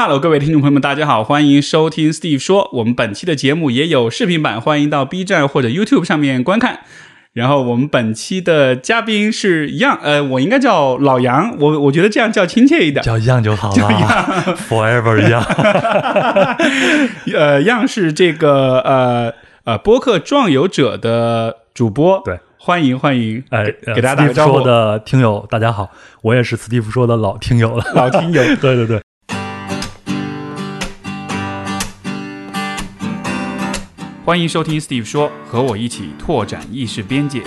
[0.00, 2.70] Hello，各位听众朋友们，大家好，欢迎收听 Steve 说。
[2.74, 6.82] 我们本期的节目也有视频版，欢迎到 B 站或者 YouTube 上面观看。
[7.32, 13.74] 然后我们本期的嘉宾是一样，呃，我应该叫老杨，我我觉得这样叫亲切一点，叫样就好了，
[14.70, 15.42] Forever 一样。
[17.34, 19.32] 呃，样是这个呃
[19.64, 23.64] 呃播客壮游者的主播，对，欢迎欢迎，哎，
[23.96, 24.60] 给大家打个招呼。
[24.60, 25.90] 的听友大家好，
[26.22, 29.02] 我也是 Steve 说的老听友了，老听友，对 对对。
[34.28, 37.42] 欢迎收听 Steve 说，和我一起拓展意识边界。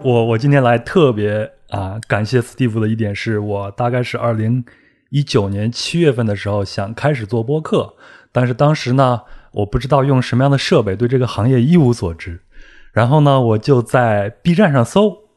[0.00, 4.64] 我我今天来特别啊，感谢 Steve 的一点是我大概是二零
[5.08, 7.96] 一九年七月份的时候想开始做播客，
[8.30, 12.42] 但是当时呢，我不知道用什么样的设备，对这个行业一无所知，
[12.92, 15.29] 然后呢，我就在 B 站上搜。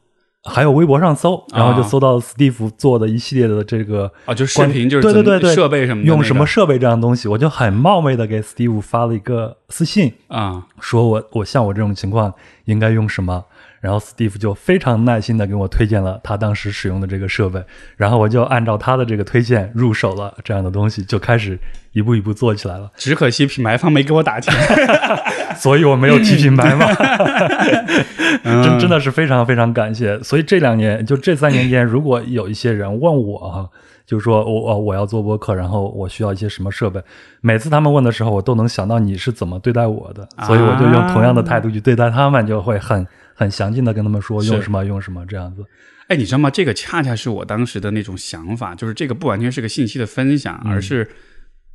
[0.43, 12.33] 还有微博上搜，然后就搜到 Steve 做的一系列的这个啊，就视频，就是对对对对设备什么，用什么设备这样东西，我就很冒昧的给 Steve 发了一个私信啊，说我我像我这种情况
[12.65, 13.45] 应该用什么。
[13.83, 17.61] 然后 Steve 就非常耐心的给我推荐了他当时使用的这个设备，
[17.97, 21.59] 然后我就按照他的这个推荐入手了这样的东西，就开始
[21.91, 22.89] 一步一步做起来了。
[22.95, 24.53] 只可惜品牌方没给我打钱
[25.59, 26.87] 所以我没有提品牌嘛。
[28.63, 30.17] 真真的是非常非常感谢。
[30.23, 33.69] 所以这两年就这三年间，如果有一些人问我哈，
[34.05, 37.01] 就说我我要做播客，然后我需要一些什么设备，
[37.41, 43.05] 每次他们问的时候，我都能想到你是怎么对待我的，所以我就用同样的态度去对待他们，就会很。
[43.33, 45.63] 很详尽的跟他们说用什么用什么这样子，
[46.07, 46.49] 哎，你知道吗？
[46.49, 51.09] 这个恰恰是我当时的那种想法，就是这个不完全是个信息的分享，而是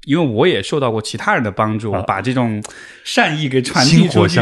[0.05, 2.63] 因为我也受到过其他人的帮助，把这种
[3.03, 4.41] 善意给传递出去。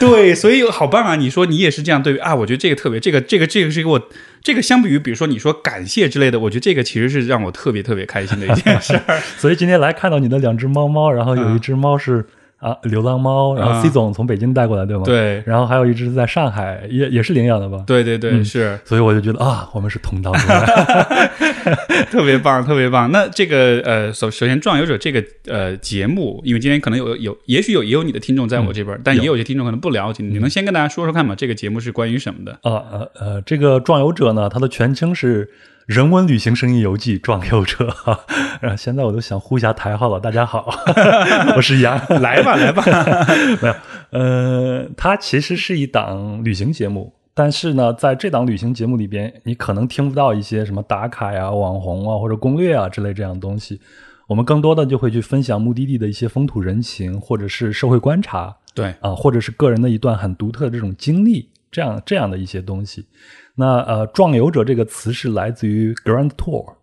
[0.00, 1.16] 对，所以好棒啊！
[1.16, 2.34] 你说你也是这样对啊？
[2.34, 4.08] 我觉得这个特别，这个这个这个是给我
[4.42, 9.20] 这个相比于比如说你说感谢之类的，我觉得这个其实是让我特别特别开心的一件事儿。
[9.38, 12.26] 所以今天来看到你的两只猫猫，然后有一只猫是。
[12.58, 15.02] 啊，流浪猫，然后 C 总从北京带过来，对吗？
[15.04, 17.84] 对，然后还有一只在上海，也也是领养的吧？
[17.86, 18.78] 对对对，是。
[18.84, 21.26] 所以我就觉得啊，我们是同道中人，
[22.10, 23.12] 特别棒，特别棒。
[23.12, 31.34] 那这个呃，首首先，壮游者这个呃节目，因为今天可能有有，也许有也有你的听众在我这边，但也有些听众可能不了解，你能先跟大家说说看吗？
[31.36, 32.52] 这个节目是关于什么的？
[32.62, 35.48] 啊呃呃，这个壮游者呢，它的全称是。
[35.86, 37.94] 人文旅行声音游记壮游者，
[38.60, 40.18] 然后现在我都想呼一下台号了。
[40.18, 40.68] 大家好，
[41.54, 42.82] 我是杨，来 吧来吧。
[43.62, 43.74] 没有，
[44.10, 53.80] 呃，它其实是一档旅行节目，但是呢，在这档旅行节目里边，你可能听不到一些什么打卡呀、网红啊或者攻略啊之类这样的东西。
[54.26, 63.06] 我们更多的就会去分享目的地的一些风土人情，或者是社会观察，对啊，或者是个人的一段很独特的这种经历，这样这样的一些东西。
[63.58, 66.74] 那呃，壮游者这个词是来自于 Grand Tour，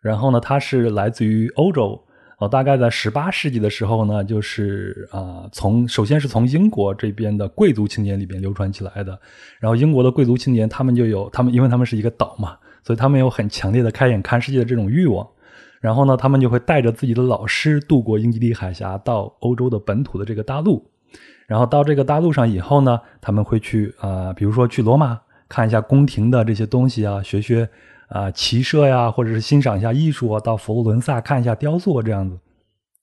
[0.00, 2.02] 然后呢，它是来自于欧洲，
[2.38, 9.20] 哦，大概在十八世纪的时候呢，就是啊，从首先是从英国这边的贵族青年里边流传起来的，
[9.60, 15.28] 然后英国的贵族青年他们就有他们，因为他们是一个岛嘛，所以他们有很强烈的开眼看世界的这种欲望，
[15.78, 20.82] 然后呢，他们就会带着自己的老师渡过英吉利海峡到欧洲的本土的这个大陆，
[21.46, 25.20] 然后到这个大陆上以后呢，他们会去啊，比如说去罗马。
[25.48, 27.68] 看一下宫廷的这些东西啊，学学
[28.08, 32.38] 啊骑射呀，或者是欣赏一下艺术啊，到佛罗伦萨看一下雕塑这样子。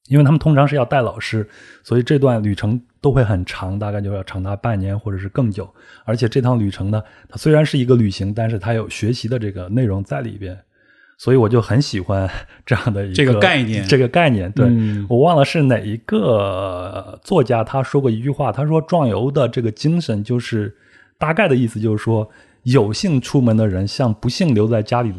[0.08, 1.48] 因为他们通常是要带老师，
[1.84, 5.72] 所以这段旅程都会很长，大概就要长达半年或者是更久。
[6.04, 10.58] 而且这趟旅程呢，它虽然是一个旅行，但是它有学习的这个内容在里边，
[11.18, 12.30] 所以我就很喜欢
[12.66, 13.88] 这样的一个这个概念。
[13.88, 14.68] 这个概念，对
[15.08, 20.76] 我忘了是哪一个作家他说过一句话，他说壮游的这个精神就是。
[21.22, 22.28] 大概的意思就是说，
[22.64, 25.14] 有幸出门的人向不幸留在家里，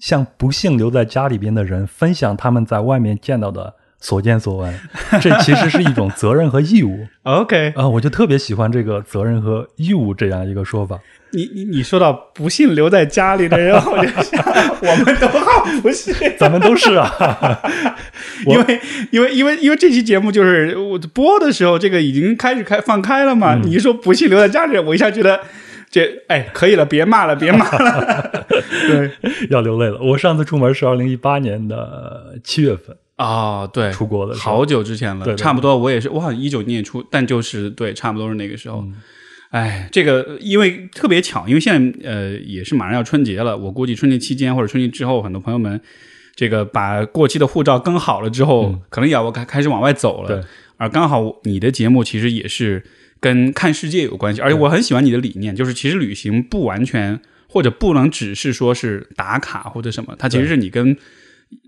[0.00, 3.72] 向不幸留在家里边的人分享他们在外面见到的
[4.02, 4.80] 所见所闻，
[5.20, 7.06] 这其实是一种责任和义务。
[7.22, 10.98] OK，啊，我就特别喜欢这个责任和义务这样一个说法。
[11.30, 14.44] 你你你说到不幸留在家里的人，我就想，
[14.82, 17.62] 我们都好不幸， 咱们都是啊。
[18.44, 18.80] 因为
[19.12, 23.54] 因为因为因为这期节目就是我播的时候，这个已经开始开放开了嘛。
[23.54, 25.40] 你一说不幸留在家里，我一下觉得
[25.88, 28.46] 这哎可以了，别骂了，别骂了。
[28.88, 29.12] 对，
[29.48, 29.98] 要流泪了。
[30.02, 38.84] 我上次出门是二零一八年的七月份啊，对，出国的好久之前了，差不多我也是，我好像一九年出，但就是对，差不多是那个时候。
[39.50, 45.78] 哎，这个因为特别巧，因为现在呃也是马上要春节了，我估计春节期间或者春节之后，很多朋友们
[46.34, 50.42] 这个把过期的护照更好了之后，可能也要开开始往外走了。
[50.78, 52.82] 而刚好你的节目其实也是
[53.20, 60.96] 跟看世界有关系，而且我很喜欢你的理念，就是其实旅行不完全或者不能只是说是打卡或者什么，它其实是你跟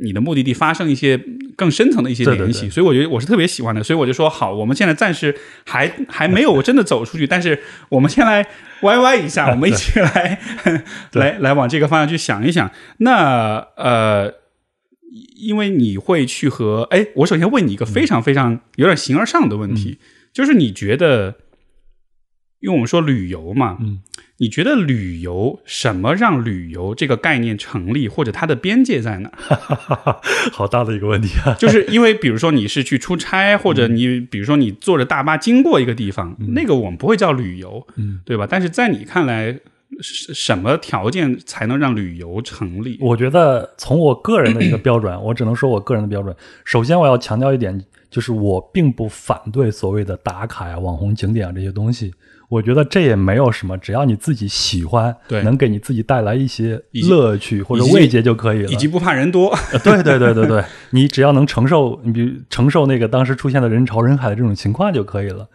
[0.00, 1.16] 你的目的地发生一些
[1.56, 5.34] 更深层的一些联系，所以我觉得我是特别喜欢的，所以我就说好，我们现在暂时
[5.64, 8.46] 还 还没有真的走出去，但是我们先来
[8.82, 10.40] 歪歪一下，我们一起来
[11.12, 12.70] 来来往这个方向去想一想。
[12.98, 14.32] 那呃，
[15.36, 19.98] 因为你会去和哎，我首先问你一个非常非常有点形而上的问题，
[20.32, 21.36] 就是你觉得。
[22.60, 24.00] 因为我们说旅游嘛，嗯，
[24.44, 29.32] 你觉得旅游什么让旅游这个概念成立，或者它的边界在哪？
[30.52, 31.54] 好大的一个问题啊！
[31.58, 38.46] 就是因为比如说你是去出差，或者你比如说你坐着大巴经过一个地方，那个我们不会叫旅游，嗯，对吧？
[38.46, 39.58] 但是在你看来，
[40.02, 42.98] 什么条件才能让旅游成立？
[43.00, 46.36] 我觉得从我个人的一个标准，我只能说我个人的标准。
[46.66, 52.12] 首先，我要强调一点，就是我并不反对所谓的打卡呀、网红景点啊这些东西。
[52.48, 59.56] 我觉得这也没有什么，只要你自己喜欢，对，能给你自己带来一些乐趣或者慰藉就可以了，以及不怕人多。
[59.82, 65.48] 对对对对对，你只要能承受，你比如承受那个当时出现的人潮人海的这种情况就可以了。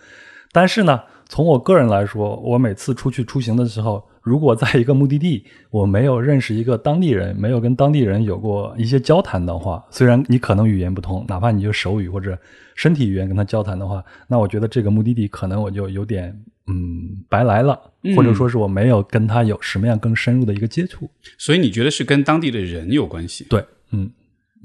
[0.52, 12.38] 但是呢，从我个人来说，我每次出去出行的时候，如果在一个目的地我没有认识一个当地人，没有跟当地人有过一些交谈的话，虽然你可能语言不通，哪怕你就手语或者
[12.76, 16.38] 身体语言跟他交谈的话，那我觉得这个目的地可能我就有点。
[16.70, 17.80] 嗯，白来了，
[18.16, 23.46] 或者说是我没有跟他有什么样更深入的一个接触，所以你觉得是跟当地的人有关系？
[23.50, 24.12] 对，嗯，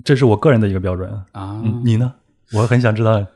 [0.04, 1.62] 这是我个人的一个标准啊。
[1.84, 2.14] 你呢？
[2.52, 3.26] 我很想知道。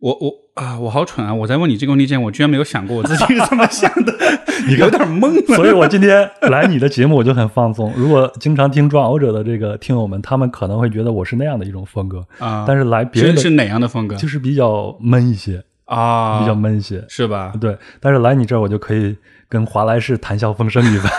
[0.00, 0.30] 我我
[0.62, 1.32] 啊，我好蠢啊！
[1.32, 4.12] 我在问你这个问题之前，我居然没有想过我自己是怎么想的，
[4.68, 5.54] 你有点懵。
[5.54, 7.90] 所以我今天来你的节目，我就很放松。
[7.96, 12.66] 如果经常听装偶者的这个听友们，他们可能会觉得我是那样的一种风格啊。
[12.68, 14.14] 但是来别人是哪样的风格？
[14.16, 15.64] 就是比较闷一些。
[15.84, 17.52] 啊，比较闷些，是吧？
[17.60, 19.16] 对，但是来你这儿，我就可以
[19.48, 21.10] 跟华莱士谈笑风生一番，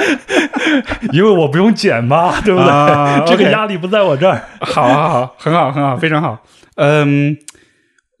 [1.12, 3.26] 因为我不用剪嘛，对不对？
[3.26, 4.42] 这个压力不在我这儿。
[4.60, 6.44] 好，好，好，很好，很好，非常好。
[6.76, 7.36] 嗯，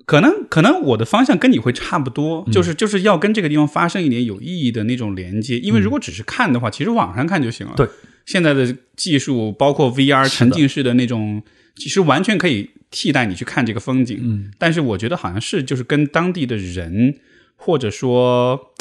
[0.06, 5.58] 可能，可能我的方向跟你会差不多，就是就是要跟这个地方发生一点有意义的那种连接。
[5.58, 7.74] 因为如果只是看的话，其实网上看就行了。
[7.76, 7.86] 对，
[8.26, 11.42] 现在的技术，包括 VR 沉浸式的那种，
[11.74, 12.70] 其实完全可以。
[12.92, 17.14] 替代你去看这个风景，嗯，但是我觉得好像是就是跟当地的人，
[17.54, 18.72] 或者说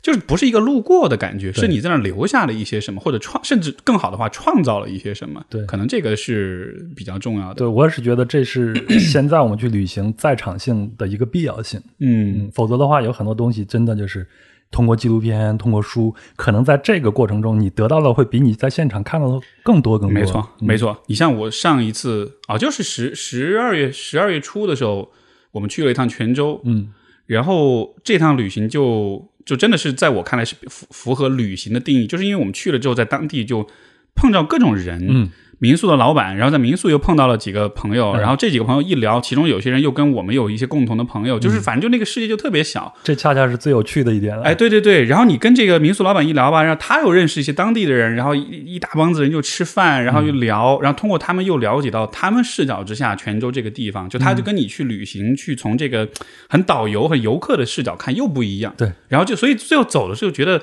[0.00, 7.56] 就是不是一个路过的感觉，是你在那留下了一些什么，或者创，甚至更好的话创造了一些什么，对，可能这个是比较重要的。
[7.56, 14.26] 对我也是觉得这是 现在我们去旅行在场性的一个必要性，嗯，否则的话有很多东西真的就是。
[14.70, 20.20] 通过纪录片，通过书，可能在这个过程中，你得到的会比你在现场看到的更多更多。
[20.20, 21.02] 没错，没错。
[21.06, 25.10] 你像我上一次啊，就是十十二月十二月初的时候，
[25.52, 26.92] 我们去了一趟泉州，嗯，
[27.26, 33.66] 然后这趟旅行就就真的是在我看来是符符合旅行的定义，就是因为我们去了之后，在当地就
[34.14, 35.30] 碰到各种人，嗯。
[35.60, 42.92] 民宿的老板，然后在民宿又碰到了几个朋友，然后这几个朋友一聊，其中有些人又跟我们有一些共同的朋友，就是反正就那个世界就特别小。
[43.04, 44.42] 这恰恰是最有趣的一点了。
[44.42, 56.08] 哎，对对对，然后你跟这个民宿老板一聊吧，然后他又认识一些当地的人，然后一一大帮子人就吃饭，然后又聊，然后通过他们又了解到他们视角之下泉州这个地方，就他就跟你去旅行，去从这个
[56.48, 58.72] 很导游和游客的视角看又不一样。
[58.78, 60.62] 对，然后就所以最后走的时候觉得。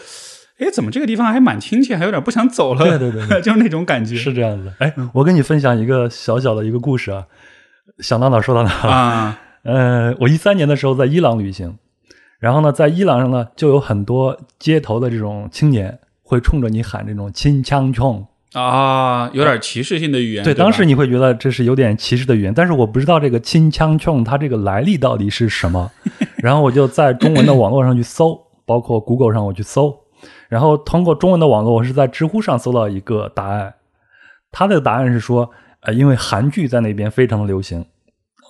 [0.60, 2.84] 哎，怎么这个地方还蛮亲切，还有点不想走了？
[2.84, 4.72] 对对 对，就是那种感觉，是这样子。
[4.80, 7.26] 哎，我跟你分享一个小小的一个故事啊，
[8.00, 9.40] 想到哪说到哪啊。
[9.64, 11.78] 呃，我一三年的时候在伊朗旅行，
[12.40, 20.44] 然后呢，在伊朗上呢，就有很多街头的这种青年会冲着你喊这种“亲枪冲”啊，有点歧视性的语言。
[20.44, 25.92] 对，当时你会觉得这是有点歧视的语言，但是我不知道这个“亲枪冲”它这个来历到底是什么，
[26.42, 29.94] 然后我就在中文的网络上去搜，包括 Google 上我去搜。
[30.50, 33.74] 然后通过中文的网络，我是在知乎上搜到一个答案，
[34.52, 35.50] 他的答案是说，
[35.82, 37.86] 呃，因为韩剧在那边非常的流行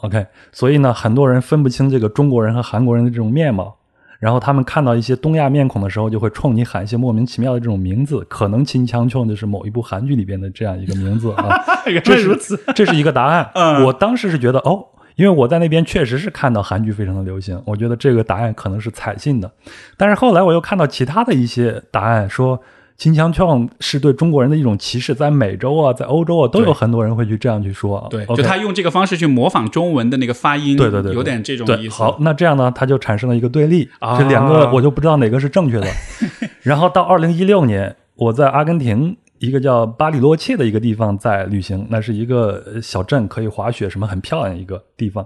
[0.04, 3.76] ，OK，所以呢，很多人分不清这个中国人和韩国人的这种面貌，
[4.20, 11.50] 然后他们看到一些东亚面孔的时候，就会冲你喊一些莫名其妙的这种名字，可能秦腔琼就是某一部韩剧里边的这样一个名字啊，
[12.04, 14.86] 这是这是一个答案，我当时是觉得哦。
[15.18, 19.52] 因为我在那边确实是看到韩剧非常的流行，我觉得这个答案可能是采信的，
[19.98, 22.62] 但是后来我又看到其他的一些答案说
[22.96, 28.08] 金枪创是对中国人的一种歧视，在美洲啊，在欧洲啊，都有很多人会去这样去说。
[28.12, 31.96] 对，就他用这个方式去模仿中文的那个发音，对对对，有点这种意思。
[31.96, 35.88] 好，那这样呢，他就产生了一个对立，这两个我就不知道哪个是正确的。
[36.62, 39.18] 然后到二零一六年，我在阿根廷。
[39.40, 45.26] 一个叫巴里洛切的一个地方在旅行，那是一个小镇，可以滑雪，什么很漂亮一个地方。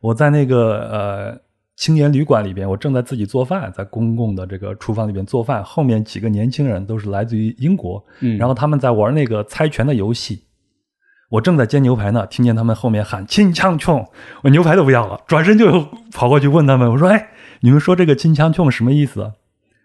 [0.00, 1.40] 我在那个呃
[1.76, 10.42] 青年旅馆里边，我正在自己做饭，在公共的这个厨房里边做饭，后面几个年轻人都是来自于英国，嗯，然后他们在玩那个猜拳的游戏。
[11.28, 14.06] 我正在煎牛排呢，听见他们后面喊“金枪冲”，
[14.44, 19.32] 我牛排都不要了，转身就跑过去问他们：“我说，哎，你们说这个‘金枪冲’什么意思？”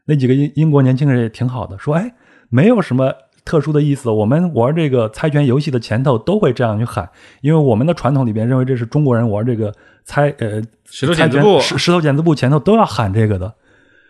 [0.05, 2.13] 那几个英英国年轻人也挺好的，说：“哎，
[2.49, 3.11] 没有什么
[3.45, 7.09] 特殊的意思，我们玩这个猜拳游戏的前头都会这样去喊，
[7.41, 13.53] 因为我们的传统里边认为这是中国人玩这个猜呃石头剪子布石石头剪子布前头都要喊这个的。”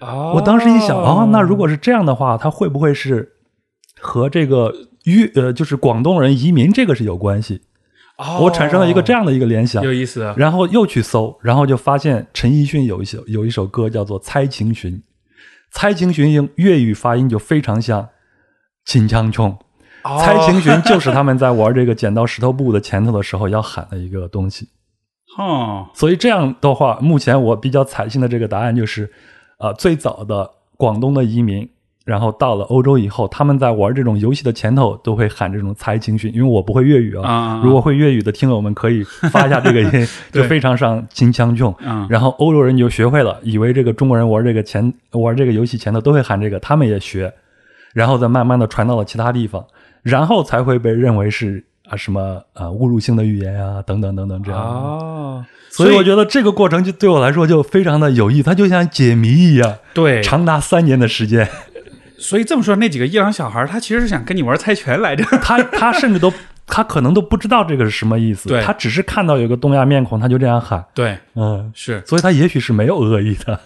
[0.01, 3.33] 哦，我当时一想，哦，那如果是这样的话，他会不会是
[3.99, 4.73] 和这个？
[5.05, 7.63] 粤呃，就是广东人移民这个是有关系，
[8.19, 10.31] 哦我产生了一个这样的一个联想，有意思。
[10.37, 14.93] 然后又去搜，然后就发现陈奕迅有一首有一首歌叫做《猜情寻》，
[15.71, 18.09] 《猜情寻》用粤语发音就非常像
[18.85, 19.57] “秦腔冲”，
[20.19, 24.67] 《猜情寻》就是他们在玩这个剪刀石头布的前头的时候要喊的一个东西。
[25.37, 29.11] 哦，所以这样的话，目前我比较采信的这个答案就是，
[29.59, 31.69] 呃，最早的广东的移民。
[32.03, 37.61] 然后到了欧洲以后，他们在玩这种游戏的前头都会喊这种猜情寻，因为我不会粤语啊。
[37.63, 41.73] 如果会粤语的听友们可以发一下这个 音，就非常像金枪琼。
[42.09, 47.31] 然后欧洲人就学会了，以为这个中国人玩这个前玩这个游戏前头都会喊这个，他们也学，
[47.93, 49.65] 然后再慢慢的传到了其他地方，
[50.01, 54.59] 然后才会被认为是啊什么啊侮辱性的语言啊等等等等这样。
[54.59, 59.75] 哦，所以我觉得这个过程就对我来说就非常的有益，它就像解谜一样。
[59.93, 61.47] 对，长达三年的时间。
[62.17, 65.23] 所以这么说，那几个伊朗小孩他其实是想跟你玩猜拳来着。
[65.41, 66.31] 他他甚至都
[66.67, 68.47] 他可能都不知道这个是什么意思。
[68.47, 70.85] 对，他只是看到有个东亚面孔，他就这样喊。
[70.93, 72.03] 对，嗯，是。
[72.05, 73.59] 所以他也许是没有恶意的。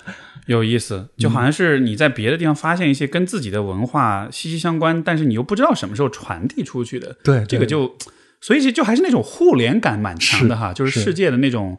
[0.47, 7.15] 有意思，就好像是你在别的地方发现一些跟自己的文化息息相关，但是你又不知道什么时候传递出去的。
[7.23, 7.95] 对，这个就，
[8.41, 11.77] 所以就就还是那种互联感蛮强的哈，就是世界的那种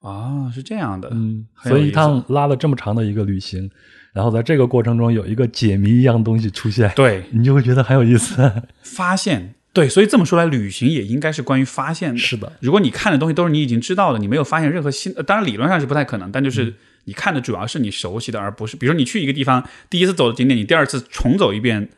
[0.00, 1.08] 啊，是这样的。
[1.12, 3.70] 嗯，所以一趟拉了这么长的一个旅行。
[4.12, 8.48] 然后在这个过程中有一个解谜一样东西出现，对你就会觉得很有意思。
[8.80, 12.18] 发现，对，所以这么说来，旅行也应该是关于发现的。
[12.18, 16.72] 是的，如果你看的东西都是你已经知道的，你没有发现任何新，当然理论上是不太可能，但就是
[17.04, 21.88] 你看的主要是你熟悉的，而不是，比如说你去一个地方，第一次走的景点，你第二次重走一遍，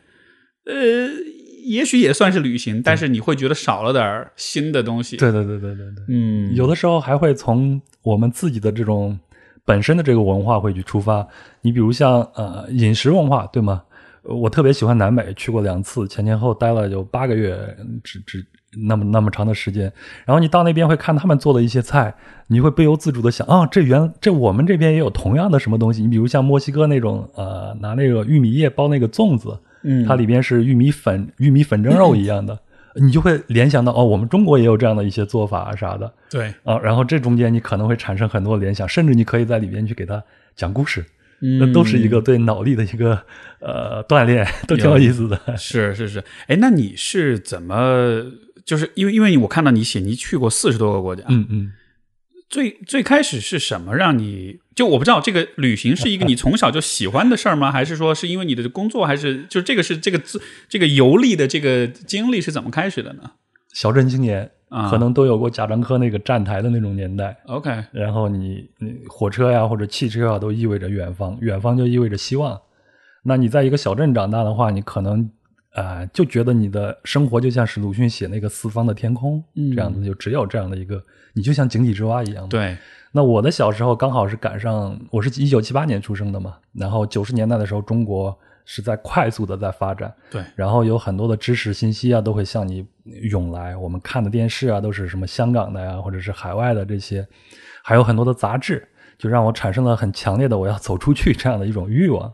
[0.65, 0.75] 呃，
[1.65, 5.17] 也许也算是旅行，但是你会觉得少了点新的东西。
[5.17, 9.19] 对对对对对对，嗯，有的时候还会从我们自己的这种。
[9.69, 11.27] 本身的这个文化会去出发，
[11.61, 13.83] 你比如像呃饮食文化，对吗？
[14.23, 18.47] 我特别喜欢南美，去过两次，前前后待了有八个月，只只
[18.87, 19.92] 那么那么长的时间。
[20.25, 22.14] 然后你到那边会看他们做的一些菜，
[22.49, 26.02] 你会不由自主的想，啊，这原这我们这边也有同样的什么东西。
[26.02, 32.59] 你比如像墨西哥那种，呃，拿那个玉米叶包那个粽子，嗯，它里边是玉米粉、玉米粉蒸肉一样的。
[32.99, 41.04] 你就会联想到哦，我们中国也有这样的一些做法啊啥的，对啊，然后这中间你可能会产生很多联想，甚至你可以在里边去给他讲故事，
[41.61, 43.21] 那都是一个对脑力的一个
[43.61, 45.38] 呃锻炼， 都挺有意思的。
[45.59, 48.23] 是是是，哎，那你是怎么
[48.66, 51.73] 就是因为因为我看到你写你去过四十多个国家，嗯嗯。
[52.49, 57.73] 最最开始是什么让你就我不知道这个旅行是一个你从小就喜欢的事儿吗？
[57.73, 59.04] 还是说是因为你的工作？
[59.04, 60.20] 还是就这个是这个
[60.68, 63.32] 这个游历的这个经历是怎么开始的呢？
[63.75, 64.49] 小镇青年
[64.88, 67.37] 可能都有过贾樟柯那个站台的那种年代。
[67.46, 72.56] OK，然后你你火车呀或者汽车啊都意味着远方，远方就意味着希望。
[73.25, 75.28] 那你在一个小镇长大的话，你可能
[75.76, 81.00] 啊就觉得你的生活就像是鲁迅写那个四方的天空嗯这样子，就只有这样的一个。
[81.35, 82.49] 你就像井底之蛙一样。
[82.49, 82.75] 对，
[83.12, 86.56] 那我的小时候刚好是赶上，我是一九七八年出生的嘛。
[86.73, 90.11] 然后九十年代的时候，中国是在快速的在发展。
[90.30, 92.87] 对，然后有很多的知识信息啊，都会向你
[93.30, 93.76] 涌来。
[93.76, 97.28] 我们看的电视啊，都是什么香港的呀，或者是海外的这些，
[97.85, 102.33] 还有很多的杂志，就让我产生了很强烈的我要走出去这样的一种欲望。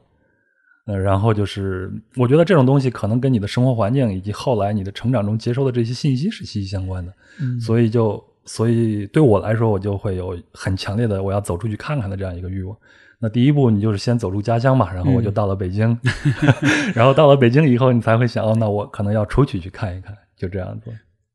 [0.87, 7.13] 呃，然后就是我觉得这种东西可能跟你的生活环境以及后来你的成长中接收的这些信息是息息相关的。
[7.41, 8.23] 嗯，所以就。
[8.45, 12.77] 所以对我来说，我就会有很强烈的我要走出去看看的这样一个欲望。
[13.21, 15.97] 那第一步，你就是先走出家乡嘛，然后我就到了北京，
[16.93, 20.91] 然后到了北京以后，你才会想，哦，那我可能要出去去看一看，就这样子。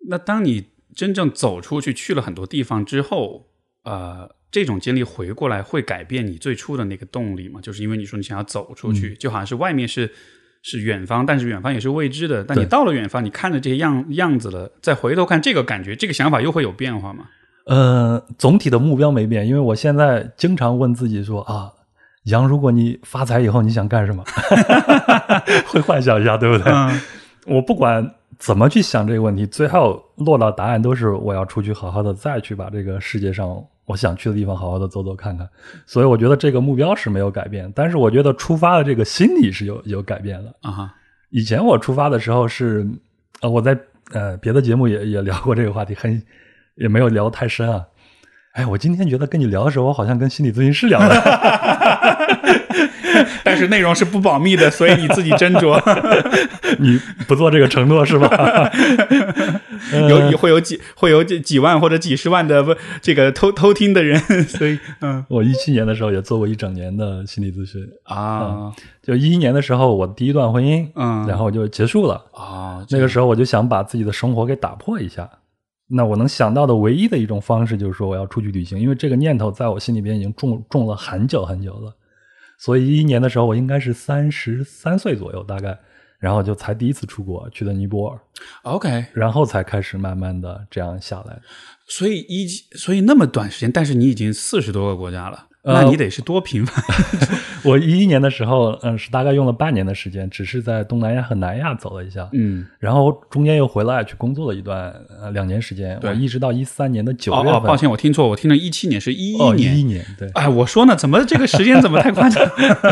[0.10, 3.46] 那当你真正走出去，去了很多地方之后，
[3.86, 7.60] 呃，这种经历回过来会改变你最初的那个动力吗？
[7.62, 10.12] 就是因为你说你想要走出去，就好像是外面是。
[10.64, 12.44] 是远方，但是远方也是未知的。
[12.44, 17.28] 但你到了远方，你看着这些样样子了，再回头看这个感觉，这个想法又会有变化吗？
[17.68, 21.72] 呃，总体的目标没变，因为我现在经常问自己说啊，
[22.26, 24.22] 杨，如果你发财以后你想干什么？
[25.68, 26.74] 会幻想一下，对不对？
[27.46, 35.50] 我不管怎么去想这个问题，最后落到答案都是我要出去好好的再去把这个世界上我想去的地方好好的走走看看。
[35.88, 40.70] 所以我觉得这个目标是没有改变，但是我觉得出发的这个心理是有有改变了啊。
[40.70, 40.94] 哈，
[41.32, 42.86] 以前我出发的时候是，
[43.42, 43.76] 呃，我在
[44.12, 46.22] 呃别的节目也也聊过这个话题，很
[46.76, 47.84] 也没有聊太深啊。
[48.54, 51.08] 哎，我今天觉得跟你聊的时候，我好像跟心理咨询师聊的，
[53.58, 55.82] 但是内容是不保密的，所以你自己斟酌。
[56.78, 58.72] 你不做这个承诺是吧？
[60.08, 68.72] 有会有几会有几几万或者几十万的不这个偷偷听的人，所以嗯，我一七年的时候也做过一整年的心理咨询啊。
[69.02, 72.86] 就一一年的时候，我第一段婚姻，嗯，然后就结束了啊。
[72.92, 75.28] 那个时候我就想把自己的生活给打破一下。
[75.90, 81.96] 那我能想到的唯一的一种方式就是说我要出去旅行，因为这个念头在我心里边已经种种了很久很久了。
[82.58, 85.78] 所以一一年的时候，我应该是三十三岁左右，大概，
[86.20, 88.20] 然后就才第一次出国去的尼泊尔。
[88.64, 91.40] OK，然后才开始慢慢的这样下来。
[91.88, 95.47] 所以一所以那么短时间，但是你已经四十多个国家了。
[95.74, 96.84] 那你得是多频繁。
[97.64, 107.54] 我一一年的时候，嗯，是大概用了半年的时间，只是在东南亚和南亚走了一下，嗯，然后中间又回来去工作了一段，呃，两年时间，我，一直到一三年的九月份。
[107.54, 110.30] 哦，抱歉，我听错，我听成一七年是一一年，一年，对。
[110.30, 112.48] 哎，我说呢，怎么这个时间怎么太夸张？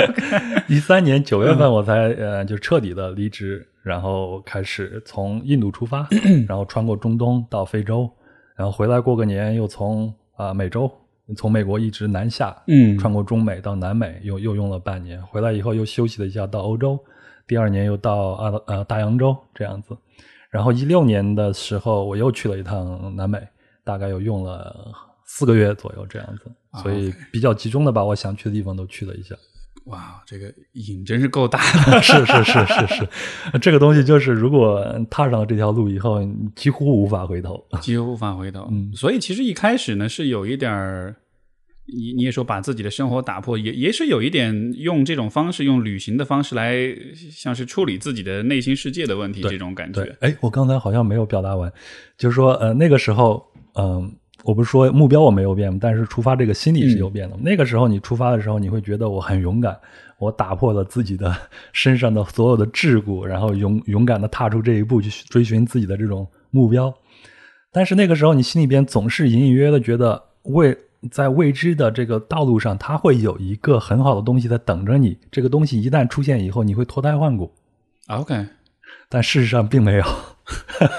[0.67, 6.05] 一三年九月份我才呃，就彻底的离职，然后开始从印度出发，
[6.49, 8.09] 然后穿过中东到非洲，
[8.57, 10.91] 然后回来过个年，又从啊美洲。
[11.35, 15.19] 从美国一直南下，嗯，穿过中美到南美，又又用了半年。
[15.27, 16.99] 回来以后又休息了一下，到欧洲。
[17.47, 19.97] 第二年又到啊呃大洋洲这样子。
[20.51, 23.39] 然后一六年的时候，我又去了一趟南美，
[23.83, 24.91] 大概又用了
[25.25, 26.51] 四个月左右这样子。
[26.81, 29.35] 所以比较集中的把我想去的地方都去了一下。
[29.85, 32.01] 哇，这个瘾真是够大的！
[32.01, 33.07] 是是是是是，
[33.61, 36.19] 这个东西就是如果踏上了这条路以后，
[36.55, 38.67] 几乎无法回头，几乎无法回头。
[38.71, 41.15] 嗯，所以其实一开始呢，是有一点儿，
[41.85, 46.75] 你你也说把自己的生活打破，也也是有一点用这种方式，用旅行的方式来，
[47.31, 50.01] 像是处理自己的内心世界的问题，这种感觉。
[50.21, 51.71] 哎，我刚才好像没有表达完，
[52.17, 54.15] 就是说，呃，那个时候，嗯。
[54.45, 57.35] 我不是说目标我没有变，但是出发这个心理是有变的。
[57.41, 59.75] 那个时候你出发的时候，你会觉得我很勇敢，
[60.19, 61.35] 我打破了自己的
[61.73, 66.93] 身上的所有的桎梏，然后勇勇敢的踏出这一步去追寻自己的这种目标。
[67.71, 70.77] 但是那个时候你心里边总是隐隐约约的觉得未
[71.09, 75.17] 在未知的这个道路上，它会有一个很好的东西在等着你。
[75.31, 77.51] 这个东西一旦出现以后，你会脱胎换骨。
[78.09, 78.45] OK，
[79.09, 80.03] 但事实上并没有。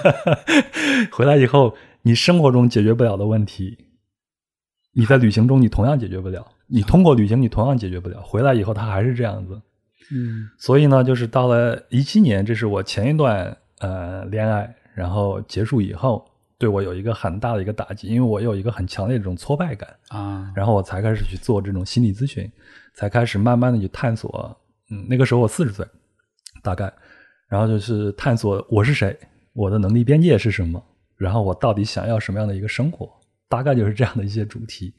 [1.12, 1.72] 回来以后。
[2.06, 3.76] 你生活中解决不了的问题，
[4.92, 6.46] 你在旅行中你同样解决不了。
[6.68, 8.22] 你通过旅行你同样解决不了。
[8.22, 9.60] 回来以后他还是这样子。
[10.12, 16.24] 嗯，所以呢，就是到了一七年，这是我前一段呃恋爱，然后结束以后，
[16.58, 20.52] 对我有一个很大的一个打击，因为我有一个很强烈的这种挫败感啊。
[20.54, 22.48] 然后我才开始去做这种心理咨询，
[22.94, 24.56] 才开始慢慢的去探索。
[24.92, 25.84] 嗯，那个时候我四十岁，
[26.62, 26.84] 大概，
[27.48, 29.18] 然后就是探索我是谁，
[29.54, 30.80] 我的能力边界是什么。
[31.16, 33.10] 然后我到底想要什么样的一个生活？
[33.48, 34.92] 大概就是这样的一些主题。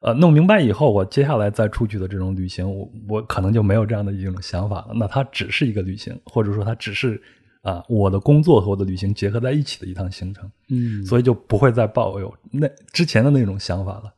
[0.00, 4.88] 呃，弄明白以后，我接下来再出去的这种旅行，我我可能就没有这样的一种想法了。
[4.94, 7.20] 那它只是一个旅行，或者说它只是
[7.62, 10.50] 啊我的工作和我的旅行结合在一起的一趟行程。
[10.68, 14.12] 嗯，所以就不会再抱有那之前的那种想法了。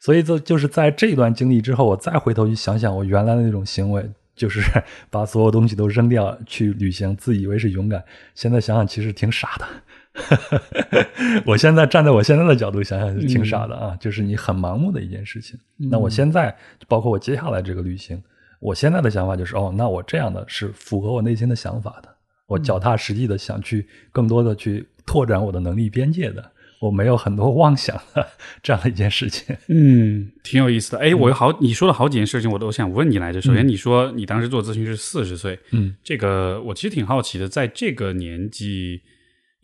[0.00, 4.60] 所以就就是在这一段经历之后，我再回头去想想我原来的那种行为，就是
[5.10, 8.04] 把所有东西都扔掉去旅行，自以为是勇敢。
[8.34, 9.66] 现在想想，其实挺傻的。
[11.44, 13.96] 我现在站在我现在的角度想想，是挺傻的啊！
[14.00, 15.58] 就是你很盲目的一件事情。
[15.76, 18.22] 那我现在，包括我接下来这个旅行，
[18.60, 22.08] 我现在的想法就是：哦，那我这样的是符合我内心的想法的。
[22.46, 26.52] 我脚踏实地的想去更多的去拓展我的能力边界的。
[26.80, 28.26] 我没有很多妄想的
[28.62, 29.56] 这样的一件事情。
[29.68, 30.98] 嗯， 挺有意思的。
[30.98, 33.40] 哎，我有好你说了好几件事情，我都想问你来着。
[33.40, 39.02] 首先，你说你当时做咨询是四十岁，嗯，这个我其实挺好奇的，在这个年纪。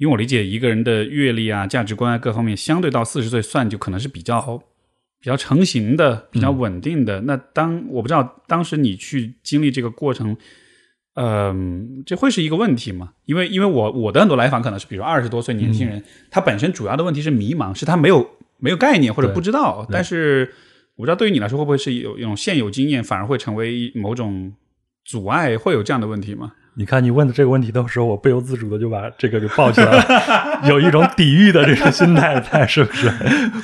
[0.01, 4.41] 因为我理解一个人的阅历啊、价值观啊各方面，相对到四十岁算就可能是比较
[5.21, 7.21] 比较成型的、比较稳定的。
[7.21, 10.35] 那当我不知道当时你去经历这个过程，
[11.17, 13.13] 嗯，这会是一个问题吗？
[13.27, 19.87] 因为因为我我的很多来访可能是比如二十多岁年轻人，他本身主要的问题是迷茫，是他没有没有概念或者不知道。
[19.91, 20.51] 但是
[20.97, 24.51] 我不知道对于你来说会不会是有一种现有经验反而会成为某种
[25.05, 25.59] 阻碍？
[25.59, 26.55] 会有这样的问题吗？
[26.75, 33.11] 你看，你问的这个问题的时候，我不由自主的就把这个给抱起来了，有一种抵御的这个心态在，是不是？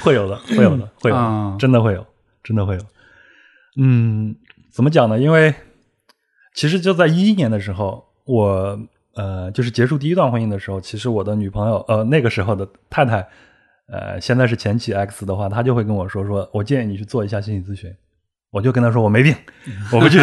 [0.02, 2.04] 会有的，会有的，会有，真的会有，
[2.42, 2.80] 真的会有。
[3.78, 4.34] 嗯，
[4.70, 5.18] 怎么讲呢？
[5.18, 5.54] 因为
[6.54, 8.78] 其实就在一一年的时候，我
[9.14, 13.26] 呃，就是结束第一段婚姻的时候，其实我的女朋友呃，那个时候的太太
[13.88, 17.94] 呃，现在是前妻 X 的话，她就会跟我说说，我建议你去做一下心理咨询。
[18.50, 19.34] 我就跟他说我没病，
[19.92, 20.18] 我不去，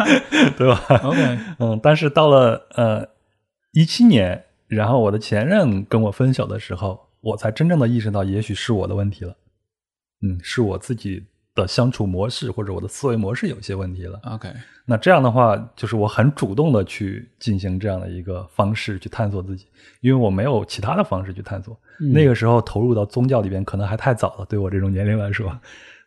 [0.56, 3.08] 对吧？OK，嗯，但是到了呃
[3.72, 9.34] 一七年，然后我的前任跟我分手的时候，我才真正的意识到，也许是我的问题了。
[10.20, 14.20] 嗯，是我自己的相处模式或者我的思维模式有些问题了。
[14.24, 14.48] OK，
[14.84, 19.66] 那这样的话，就是我很主动的去进行这样的一个方式去探索自己，
[20.00, 21.76] 因为我没有其他的方式去探索。
[22.12, 25.58] 那个时候投入到宗教里边可能还太早了，对我这种年龄来说。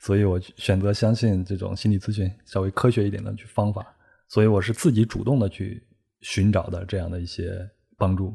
[0.05, 3.83] 所以我选择相信这种心理咨询稍微科学一点的去方法，
[4.27, 5.81] 所以我是自己主动的去
[6.21, 8.31] 寻找的这样的一些帮助。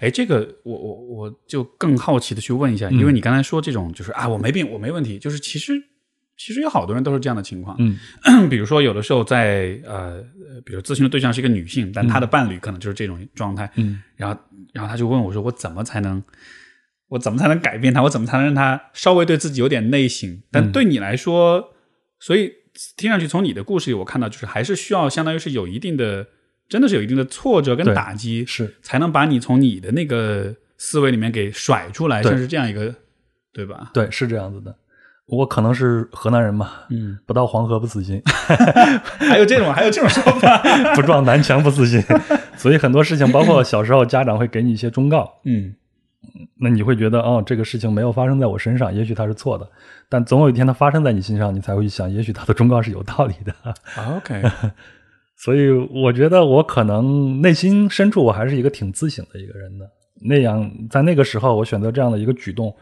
[0.00, 5.72] 哎，这个我我我就更好奇的去问一下，因为你刚才说这种就是啊，我没病，我没问题，就是其实
[6.36, 7.74] 其实有好多人都是这样的情况。
[7.78, 7.96] 嗯，
[8.50, 10.22] 比如说有的时候在呃，
[10.62, 13.72] 比如咨询的对象是一个女性，但她的伴侣可能就是这种状态。
[13.76, 14.38] 嗯，然后
[14.74, 16.22] 然后她就问我说，我怎么才能？
[17.14, 18.02] 我怎么才能改变他？
[18.02, 20.42] 我怎么才能让他稍微对自己有点内省？
[20.50, 21.72] 但对你来说，
[22.18, 22.52] 所以
[22.96, 26.26] 听上去从你的故事里，我看到就是还是需要相当于是有一定的，
[26.68, 32.92] 真的是有一定的挫折跟打击，是才能把你从你的那个思维里面给甩出来，像是这样一个，
[33.52, 33.92] 对吧？
[33.94, 34.74] 对，是这样子的。
[35.26, 38.20] 我可能是河南人嘛，嗯，不到黄河不死心，
[39.20, 40.60] 还有这种，还有这种说法，
[40.96, 42.02] 不撞南墙不死心。
[42.56, 45.76] 所以很多事情，包括小时候家长会给你一些忠告，嗯。
[46.60, 49.68] 那你会觉得，哦，这个事情没有发生在我身上，也许它是错的，
[50.08, 53.54] 但总有一天它发生在你身上，你才会去想，也许他的忠告是有道理的。
[54.16, 54.42] OK，
[55.36, 59.90] 所以我觉得我可能内心深处我还是一个挺自省的一个人的。
[60.26, 62.74] 那样在那个时候，我选择这样的一个举动，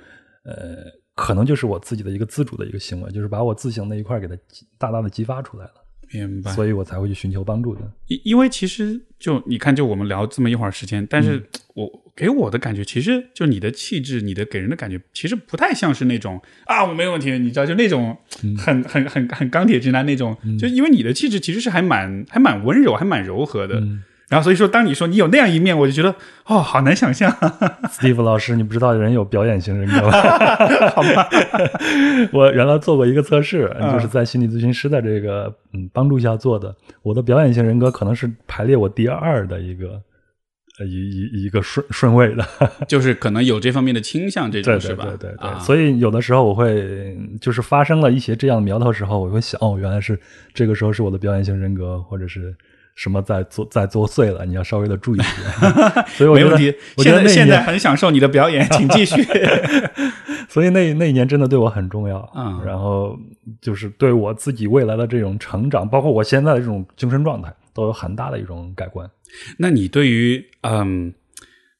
[0.44, 0.76] 呃，
[1.14, 4.36] 可能就是我自己的一个自主的一个行为，就是把我自省那一块给它
[4.78, 5.72] 大大的激发出来了。
[6.12, 7.80] 明白，所以我才会去寻求帮助的。
[8.06, 11.42] 因因为其实就你看，就我们聊这么一会儿时间，但是
[11.74, 18.16] 我给我的感觉，其实就你的气质，你的给人的感觉，其实不太像是那种啊，我没有问题，你知道，就那种
[18.58, 20.36] 很很很很钢铁直男那种。
[20.58, 23.82] 就因为你的气质其实是还蛮还蛮温柔，还蛮柔和的。
[24.28, 26.14] 然后所以说，当你说你有那样一面，我就觉得
[26.46, 27.30] 哦，好难想象。
[27.90, 30.10] Steve 老师，你不知道人有表演型人格吗？
[30.96, 31.28] 好吧，
[32.32, 36.74] 我原来做过一个测试，就是在心理咨询师的这个嗯帮助下做的。
[37.02, 40.00] 我的表演型人格可能是排列我第二的一个呃
[40.84, 42.46] 一一一个顺顺位的，
[42.86, 45.04] 就是可能有这方面的倾向，这种是吧？
[45.04, 45.60] 对对对。
[45.60, 50.18] 所以有的时候我会就是发生了一些这样的苗头时候，我会想哦，原来是
[50.52, 52.54] 这个时候是我的表演型人格，或者是。
[52.94, 54.44] 什么在作在作祟了？
[54.44, 56.04] 你要稍微的注意一点。
[56.12, 56.74] 所以我没问题。
[56.98, 59.24] 现在现在很享受你的表演，请继续。
[60.46, 62.30] 所以那那一年真的对我很重要。
[62.36, 63.18] 嗯，然后
[63.62, 69.10] 就是对我自己未来的这种成长，包括我现在的这种精神状态，都有很大的一种改观。
[69.58, 71.12] 那你对于嗯，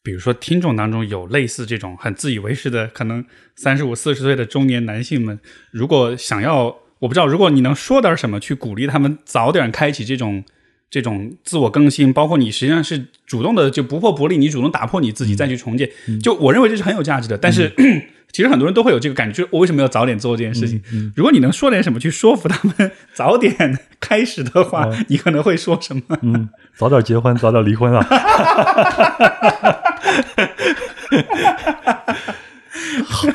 [0.03, 3.25] 比如说听众当中有类似这种很自以为是的，可能
[3.57, 5.39] 三十五四十岁的中年男性们，
[5.71, 6.65] 如果想要，
[7.01, 10.45] 我不知道，如果你能说点什么去鼓励他们早点开启这种。
[10.93, 15.89] 这种自我更新，包括你实际上是主动的，就不破不立，你主动打破你自己再去重建，
[16.23, 17.39] 就我认为这是很有价值的。
[17.39, 17.73] 但是
[18.31, 20.83] 其实很多人都会有这个感觉，就是我为什么要早点做这件事情？
[21.17, 26.03] 如果你能说点什么去说服他们早点开始的话，你可能会说什么？
[26.21, 28.07] 嗯，早点结婚，早点离婚啊。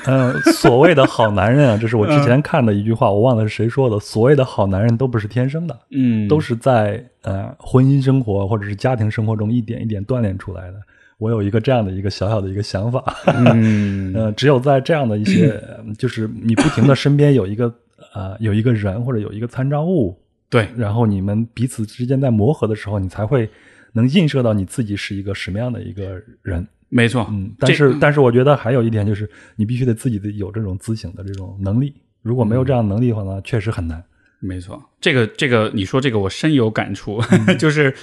[0.06, 4.00] 嗯， 所谓的好男人啊，这是我之前看的一句话，我忘了是谁说的。
[4.00, 10.78] 所谓的好男人都不是天生的，嗯，都是在呃婚姻生活或者是家庭生活中一点一点锻炼出来的。
[11.20, 15.60] 我有一个这样的一个小小的一个想法，嗯， 呃，只有在这样的一些，
[15.98, 17.74] 就是你不停的身边有一个
[18.14, 20.16] 呃有一个人或者有一个参照物，
[20.50, 23.50] 对，然后你们彼此之间在磨合的时候，你才会
[23.94, 26.68] 能映射到你自己是一个什么样的一个人。
[26.90, 31.94] 没错，嗯，但是但是我觉得还有一点就是，你必须得自己的有这种自省的这种能力。
[32.22, 34.04] 如果没有这样能力的话呢，确实很难。
[34.40, 37.22] 没错，这个这个你说这个我深有感触，
[37.60, 37.94] 就是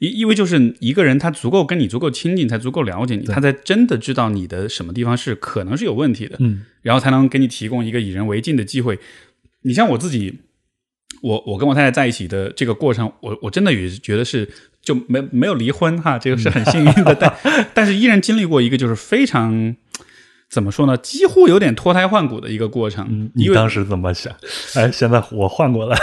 [0.00, 8.98] 因因为就是一个人他足够跟你足够亲近，才足够了解你，他才真的知道你的什么地方是可能是有问题的，嗯，然后才能给你提供一个以人为镜的机会。
[9.62, 10.40] 你像我自己，
[11.22, 14.48] 我我跟我太太在一起的这个过程，我我真的也觉得是。
[14.82, 17.32] 就没没有离婚哈，这个是很幸运的，但
[17.72, 19.76] 但是依然经历过一个就是非常
[20.50, 23.06] 怎么说呢，几乎有点脱胎换骨的一个过程。
[23.08, 24.34] 嗯你当时怎么想？
[24.74, 25.96] 哎，现在我换过来，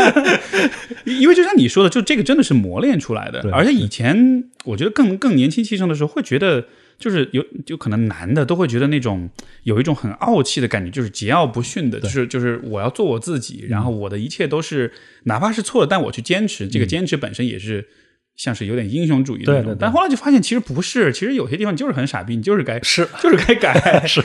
[1.04, 6.64] 因为就像你说的，就这个真的是磨练出来的，而且以前我觉得更更年轻气盛的时候会觉得。
[7.00, 9.28] 就是有，就可能男的都会觉得那种
[9.64, 14.92] 有一种很傲气的感觉，就是桀骜不驯的，就是就是我要做我自己，然后我的一切都是
[15.24, 17.88] 哪怕是错了，但我去坚持，这个坚持本身也是
[18.36, 24.22] 像是有点英雄主义的那种，但后来就发现其实不是，其实有些地方就是很傻逼，你就是该是就是该改， 是。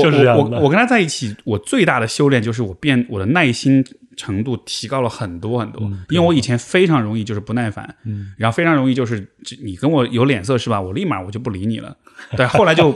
[0.00, 3.84] 就是我我我跟他在一起，我最大的修炼就是我变我的耐心
[4.16, 9.26] 程度提高了很多很多，因为我以前非常容易就是不耐烦，嗯，然后非常容易就是
[9.62, 10.80] 你跟我有脸色是吧？
[10.80, 11.96] 我立马我就不理你了，
[12.36, 12.92] 对，后来就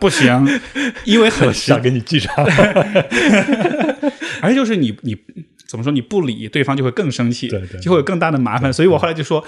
[0.00, 0.46] 不行，
[1.04, 2.32] 因为很想给你记账，
[4.40, 5.16] 而且就是你你
[5.66, 9.44] 怎么说你不理对方就会更生气，对对，就会有更大的麻烦，所以我后来就说。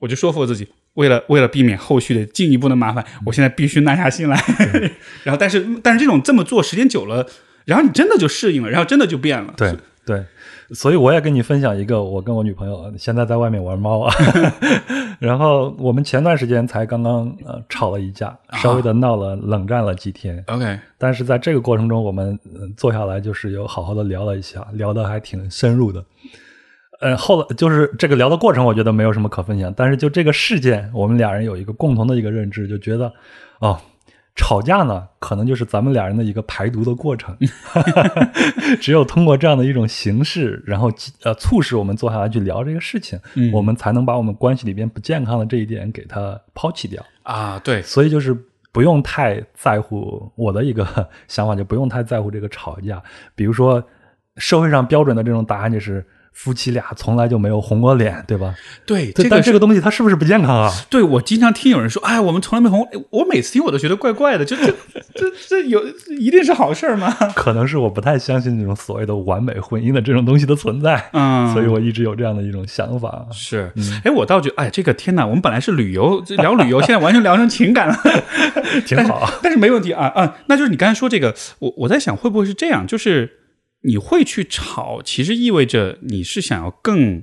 [0.00, 4.40] 我就说服我自己，为了为了避免后续的进一步的麻烦，我现在必须耐下心来。
[5.24, 7.28] 然后，但是但是这种这么做时间久了，
[7.64, 9.52] 然后你真的就适应了，然后真的就变了。
[9.56, 9.74] 对
[10.06, 10.24] 对，
[10.74, 14.14] 所以我也跟你分享一个，我跟我女朋友现在在外面玩猫啊。
[15.18, 20.44] 然后我们前段时间才刚刚呃吵了一架，稍微的闹了冷战了几天。
[20.46, 22.38] OK，但是在这个过程中，我们
[22.76, 26.04] 坐下来就是有好好的聊了一下，聊的还挺深入的。
[27.00, 29.72] 嗯，后来就是这个聊的过程，我觉得没有什么可分享。
[29.76, 33.12] 但是就这个事件，我们俩人有一个共同的一个认知，就觉得，
[33.60, 33.80] 哦，
[34.38, 37.36] 吵架呢，可能就是咱们俩人的一个排毒的过程。
[38.80, 40.90] 只有通过这样的一种形式，然后
[41.24, 43.18] 呃，促使我们坐下来去聊这个事情，
[43.52, 47.58] 我们才能把我们关系里边不健康的这一点给它抛弃掉啊。
[47.58, 48.32] 对，所以就是
[48.70, 50.86] 不用太在乎我的一个
[51.26, 53.02] 想法，就不用太在乎这个吵架。
[53.34, 53.82] 比如说，
[54.36, 56.06] 社会上标准的这种答案就是。
[56.38, 58.54] 夫妻俩从来就没有红过脸，对吧？
[58.86, 60.72] 对，但这个东西它是不是不健康啊？
[60.88, 64.66] 对，我经常听有人说，哎，我们从来没红，我每次听我都觉得怪怪的，就这
[65.16, 65.82] 这这有
[66.20, 67.12] 一定是好事吗？
[67.34, 73.26] 可能是我不太相信这种所谓的完美婚姻的这种东西的存在，嗯，所以我一直有这样的一种想法。
[73.32, 73.72] 是，
[74.04, 77.96] 哎，我倒觉得，哎，这个天哪，我们本来是旅游聊旅游，现在完全聊成情感了，
[78.86, 83.37] 挺好，但是没问题啊啊，那就是你刚才说这个，我我在想会不会是这样，就是。
[83.82, 87.22] 你会去吵，其实意味着你是想要更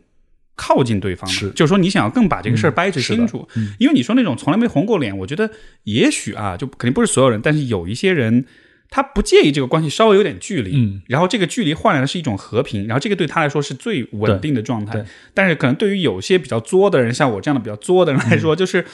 [0.56, 3.48] 靠近对方，是，就是说你想要更把这个事儿掰扯清楚。
[3.78, 5.52] 因为你说那种从来没红过脸，我觉得
[5.84, 8.46] 也许啊，就肯定不是所有人，但是有一些人
[8.89, 15.06] 他不介意这个关系稍微有点距离，嗯，然后这个距离换来的是一种和平，然后这个对他来说是最稳定的状态。
[15.34, 18.86] 但是可能对于有些比较作的人，像我这样的比较作的人来说，就是。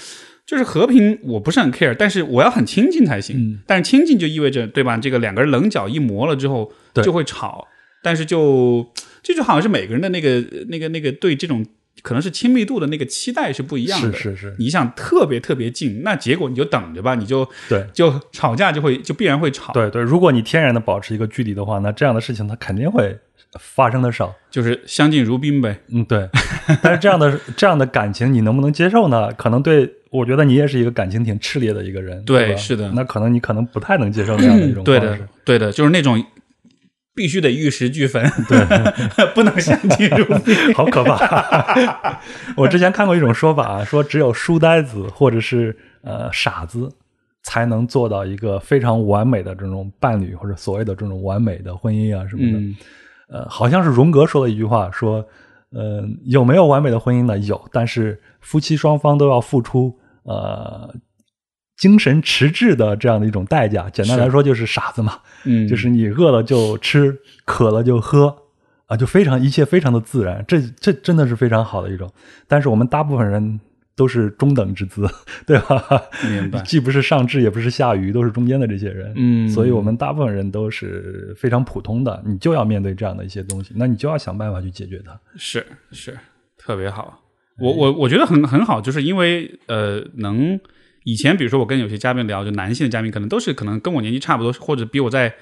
[0.45, 3.59] 就是和平，我不是很 care，但是我要很亲近才行。
[3.65, 4.97] 但是亲近就意味着，对吧？
[4.97, 6.71] 这个两个人棱角一磨了之后，
[7.03, 7.67] 就会吵。
[8.03, 8.91] 但是就
[9.23, 11.65] 这就好像是每个人的那个、那个、那个对这种
[12.01, 14.11] 可能是亲密度的那个期待是不一样的。
[14.11, 19.71] 是是是，你想特别特别近，那结果你就等着吧，你就对，就吵架就会就必然会吵。
[19.73, 23.17] 对对，如果你天然的保持一个距离的话，那这样的事情它肯定会。
[23.59, 25.77] 发生的少，就是相敬如宾呗。
[25.89, 26.25] 嗯，对。
[26.81, 29.29] 但是这样的这样的感情，你能不能接受呢？
[29.33, 32.23] 可能对我觉得你也是一个感情挺炽烈的一个人。
[32.25, 32.91] 对，是的。
[32.93, 34.99] 那可能你可能不太能接受这样的一种 方式。
[34.99, 36.21] 对的，对的，就是那种
[37.15, 42.19] 必须得玉石俱焚，对， 不能相敬如 宾，好可怕。
[42.55, 46.89] 我之前看过一种说法，说只有书呆子或者是呃傻子
[47.43, 52.75] 才能做到一个非常完美的这种伴侣，或者所谓的这种完美的婚姻啊什么的。
[53.29, 55.25] 呃，好像是荣格说的一句话，说，
[55.71, 57.37] 呃，有没有完美的婚姻呢？
[57.39, 59.97] 有，但是夫妻双方都要付出
[60.31, 60.95] 呃
[61.77, 63.89] 精神迟滞的这样的一种代价。
[63.89, 68.35] 简单来说，就是傻子嘛，嗯，就是你饿了就吃，渴了就喝，
[68.87, 70.43] 啊，就非常一切非常的自然。
[70.47, 72.11] 这这真的是非常好的一种。
[72.47, 73.59] 但是我们大部分人。
[73.93, 75.05] 都是中等之资，
[75.45, 76.01] 对吧？
[76.27, 76.59] 明白。
[76.61, 79.13] 既不是上智，也不是下愚，都是中间的这些人。
[79.15, 82.23] 嗯，所以我们大部分人都是非常普通的。
[82.25, 85.19] 你就要面对这样的一些东西，那你就要想办法去解决它。
[85.35, 86.17] 是是，
[86.57, 87.21] 特别好。
[87.61, 90.59] 我我我觉得很很好，就是因为呃，能
[91.03, 95.33] 以前比如说我跟有些嘉宾聊，就男性的嘉宾可能都是可能跟我年纪差不多，或者比我在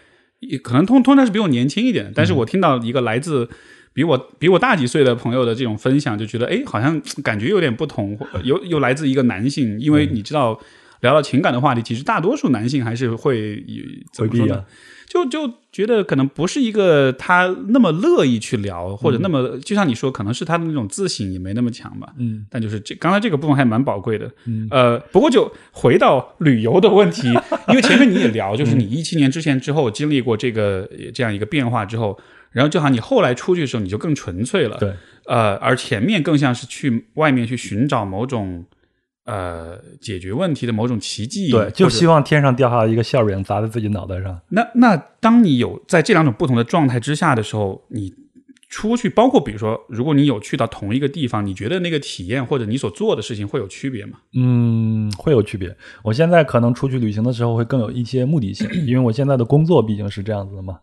[0.62, 2.12] 可能通通常是比我年轻一点。
[2.14, 3.50] 但是我听到一个来自。
[3.92, 10.58] 比我 比我大几岁的朋友的这种分享，就觉得哎，好像感觉有点不同，又又来自一个男性，因为你知道，
[11.02, 13.62] 聊到情感的话题，其实大多数男性还是会
[14.14, 14.64] 怎么说呢？
[15.10, 22.14] 就就觉得可能不是一个他那么乐意去聊，或者那么就像你说，可能是他的那种自省也没那么强吧。
[22.18, 24.32] 嗯，但就是这刚才这个部分还蛮宝贵的。
[24.46, 27.28] 嗯，呃，不过就回到旅游的问题，
[27.68, 32.18] 因为前面你也聊，就是你一七年之前之后经历过这个这样一个变化之后。
[32.52, 34.76] 然后就好，你后来出去的时候，你就更纯粹了。
[34.80, 34.92] 对，
[35.28, 38.66] 呃，而前面更像是去外面去寻找某种
[39.30, 41.52] 呃解决问题的某种奇迹。
[41.52, 44.40] 对，就希望天上掉下来一个馅饼砸在自己脑袋上。
[44.50, 48.14] 那那当你有在这两种不同的状态之下的时候，你
[48.70, 54.20] 出去，包括比如说，如果你有去到同一个地方，你觉得那个体验或者你所做的事情会有区别吗？
[54.36, 55.76] 嗯，会有区别。
[56.04, 60.78] 我现在可能出去旅行的时候会更有一些目的性，因为我现在的工作毕竟是这样子的嘛。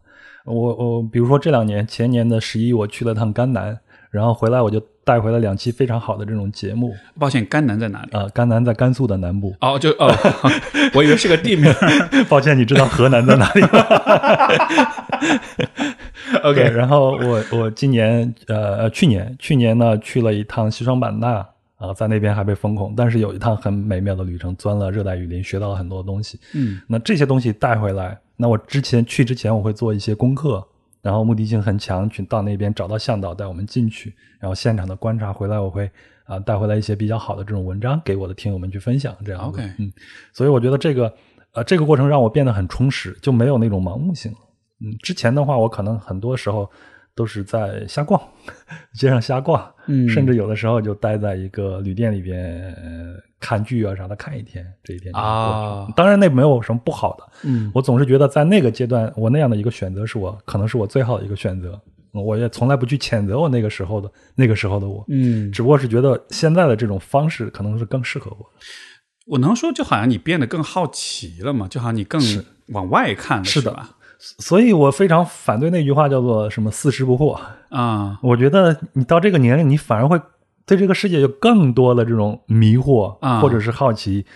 [0.45, 3.79] 我我比如说这两年前年的十一，我去了趟甘南，
[4.17, 6.95] 然后回来我就带回了两期非常好的这种节目。
[7.21, 8.09] 抱歉，甘南在哪里？
[8.13, 9.55] 呃，甘南在甘肃的南部。
[9.61, 10.11] 哦，就哦，
[10.95, 11.71] 我以为是个地名。
[12.29, 13.69] 抱歉，你知道河南在哪里吗？
[16.43, 16.63] OK。
[16.71, 26.41] 然后我我今年呃去年去年呢去了一趟西双版纳啊，在那边还被封控，但是有一趟很美妙的旅程，钻了热带雨林，学到了很多东西。
[26.55, 30.67] 嗯，那这些东西带回来，那我之前去之前我会做一些功课。
[31.07, 35.89] 然后目的性很强，去到那边找到向导带我们进去，然后现场的观察回来，我会
[36.25, 39.93] 啊带回来一些比较好的这种文章给我的听友们去分享，这样 OK，嗯，
[40.33, 41.15] 所以我觉得这个
[41.53, 44.33] 呃这个过程让我变得很充实，就没有那种盲目性。
[44.33, 44.39] 了。
[44.81, 46.69] 嗯，之前的话我可能很多时候
[47.17, 48.21] 都是在瞎逛，
[48.95, 52.73] 街上瞎逛，嗯，甚至有的时候就待在一个旅店里边。
[53.39, 57.25] 看剧啊啥的，看一天这一天啊，当然那没有什么不好的。
[57.45, 61.79] 嗯，我总是觉得在那个阶段，我那样的一个选择是我可能是我最好的一个选择。
[62.13, 65.05] 我也从来不去谴责我那个时候的那个时候的我。
[65.09, 68.47] 嗯，只不过是觉得现在的这种方式可能是更适合我。
[69.27, 71.69] 我能说，就好像你变得更好奇了嘛？
[71.69, 72.19] 就好像你更
[72.69, 73.96] 往外看了，是的吧？
[74.19, 77.39] 所以我非常反对那句话，叫做什么“四十不惑”
[77.71, 78.19] 啊。
[78.25, 80.21] 我觉得你到这个年龄，你反而会。
[80.69, 84.27] 对这个世界有更多的这种迷惑，或者是好奇，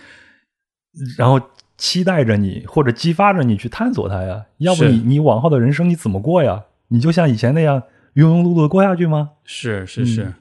[1.17, 1.37] 然后
[1.77, 4.45] 期待着你，或者激发着你去探索它呀。
[4.59, 6.63] 要不你你往后的人生你怎么过呀？
[6.87, 9.31] 你就像以前那样庸庸碌碌的过下去吗？
[9.43, 10.33] 是是是，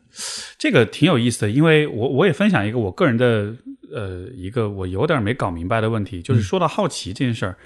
[0.56, 1.50] 这个挺有意思的。
[1.50, 3.52] 因为我我也分享一个我个人的
[3.92, 7.56] 呃一个我有点没搞明白的问题，就是说到好奇这件事儿。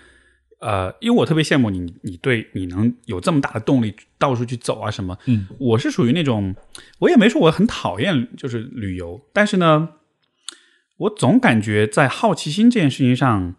[0.64, 5.18] 呃，因为我特别羡慕你，你对你能有这么大的动力到处去走啊什么？
[5.26, 6.54] 嗯，我是属于那种，
[7.00, 9.90] 我也没说我很讨厌就是旅游，但是呢，
[10.96, 13.54] 我总感觉在好奇心这件事情上，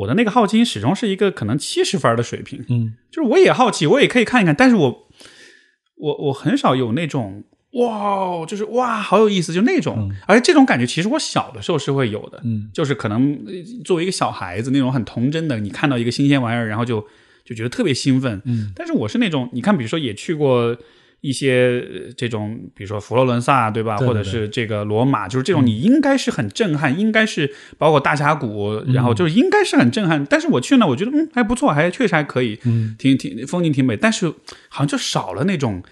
[0.00, 2.62] 我的那个好奇心始终是一个可能七十分的水平。
[2.68, 5.08] 嗯，就是我也好奇，我也可以看一看，但是我
[5.96, 7.44] 我我很少有那种。
[7.72, 13.38] 哇，就是哇，好有意思，就那种，而且这种感觉其实我小的时候是会有的，嗯，就是可能
[13.84, 17.06] 作为一个小孩子那种很童真的，你看到一个新鲜玩意儿，然后就
[17.44, 20.74] 就觉得特别兴奋，嗯，但是我是那种，你看，比如说也去过
[21.20, 21.84] 一些
[22.16, 23.98] 这种，比如说佛罗伦萨，对吧？
[24.08, 34.26] 或者是这个罗马，就是这种，你应该是很震撼，应该是包括大峡谷，然后就是应该是很震撼，但是我去呢，我觉得嗯还不错，还确实还可以，嗯，挺挺风景挺美，但是
[34.70, 35.82] 好像就少了那种。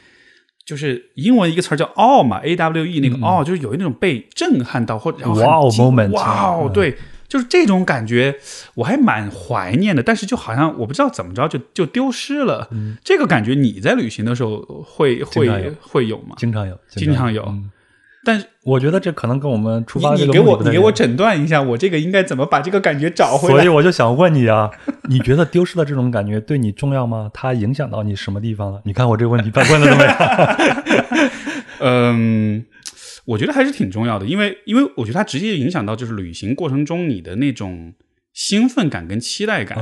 [0.67, 6.97] 就是英文一个词儿叫 “awe” 嘛，A W E 那个 “awe”，就是有一那种被震撼到或者哇哦 moment，哇哦，对，
[7.29, 8.35] 就是这种感觉，
[8.75, 10.03] 我还蛮怀念的。
[10.03, 12.69] 但是就好像我不知道怎么着就就丢失了。
[13.05, 16.35] 这个感觉你在旅行的时候会会会有吗？
[16.37, 17.55] 经常有，经常有。
[18.27, 23.55] 但是我觉得这可能跟我们出发你给我你给我诊断一下，我这个应该怎么把这个感觉找回来？
[23.63, 24.69] 所以我就想问你啊，
[25.09, 27.31] 你觉得丢失的这种感觉对你重要吗？
[27.33, 28.81] 它影响到你什么地方了？
[28.85, 31.31] 你看我这个问题问的怎么样？
[31.79, 32.67] 嗯，
[33.27, 37.95] 我觉得还是挺重要的，因为因为我觉得它直接影响到就是旅行过程中你的那种
[38.33, 39.79] 兴奋感跟期待感。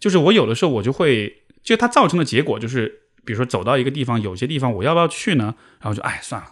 [0.00, 1.30] 就是我有的时候我就会，
[1.62, 2.90] 就它造成的结果就是，
[3.26, 5.54] 比如说走到一个地方，有些地方我要不要去呢？
[5.82, 6.48] 然后就哎算了。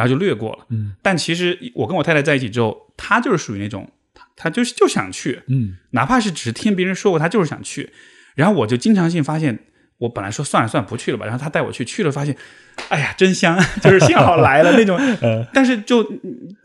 [0.00, 7.90] 然后就略过了，嗯，但其实我跟我太太在一起之后，她就是属于那种，她她就是就想去，嗯，哪怕是只是听别人说过，她就是想去。
[8.34, 9.58] 然后我就经常性发现，
[9.98, 12.34] 我本来说算了算了不去了吧，然后她带我去，去了发现，
[12.88, 14.98] 哎呀真香， 就是幸好来了那种。
[15.52, 16.02] 但是就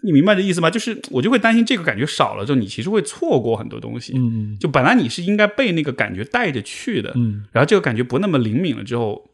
[0.01, 0.69] 你明白这意思吗？
[0.69, 4.13] 就是我就会担心这个感觉少了之后，你其实会错过很多东西。
[4.15, 9.29] 嗯，就本来你是应该被那个感觉带着去的，嗯，然后这个感觉不那么灵敏了之后。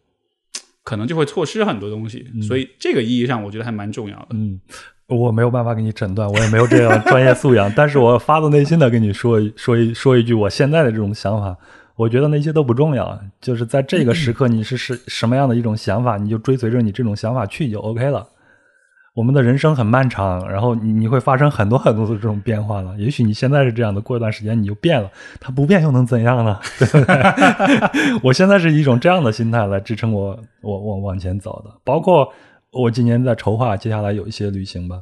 [0.84, 4.28] 可能就会错失很多东西，所以这个意义上，我觉得还蛮重要的。
[4.32, 4.60] 嗯，
[5.08, 11.56] 我没有办法给你诊断，我也没有这样专业素养，但是我发自内心的跟你说一 说一说一句我现在的这种想法。
[11.98, 18.28] 我觉得那些都不重要，就是在这个时刻你是是什么样的一种想法，你就追随着你这种想法去就 OK 了。
[19.14, 22.96] 我们的人生很漫长，然后你你会发生很多很多的这种变化了。
[22.98, 26.58] 也许你现在是这样的，过一段时间你就变了，它不变又能怎样呢？
[28.24, 31.72] 我现在是一种这样的心态来支撑我，我我往前走的。
[31.84, 32.32] 包括
[32.72, 35.02] 我今年在筹划接下来有一些旅行吧。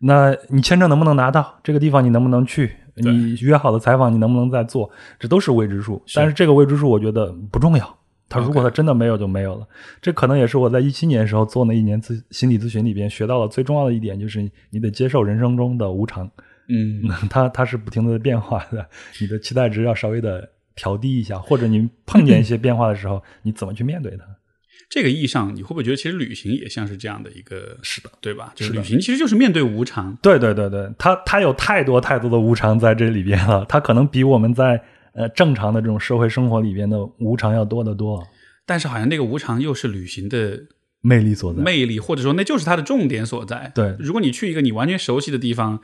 [0.00, 1.54] 那你签证能不能拿到？
[1.62, 2.74] 这个地方你能不能去？
[2.96, 4.90] 你约好的采访你能不能再做？
[5.18, 6.02] 这都是未知数。
[6.14, 7.96] 但是这个未知数我觉得不重要。
[8.28, 9.66] 他如果他真的没有就没有了，
[10.00, 16.28] 这可能也是我在一七年时候做那一年咨心理咨询里边学到了最重要的一点，就是你得接受人生中的无常。
[16.68, 18.84] 嗯， 它它是不停的变化的，
[19.20, 24.24] 你的期待值要稍微的调低一下，或者你碰见一些变化的时候，你怎么去面对它？
[24.90, 27.76] 这个意义上，你会不会觉得其实旅行也像是这样的一个？
[27.82, 28.52] 是的，对吧？
[28.54, 30.16] 就是旅行其实就是面对无常。
[30.22, 34.82] 对对对对，它它有太多太多的无常在这里边了，它可能比我们在。
[35.14, 38.26] 呃，正常的这种社会生活里边的无常要多得多，
[38.66, 40.60] 但是好像那个无常又是旅行的
[41.00, 43.70] 魅力所在，魅力或者说那就是它的重点所在。
[43.74, 45.80] 对，如果你去一个你完全熟悉的地方，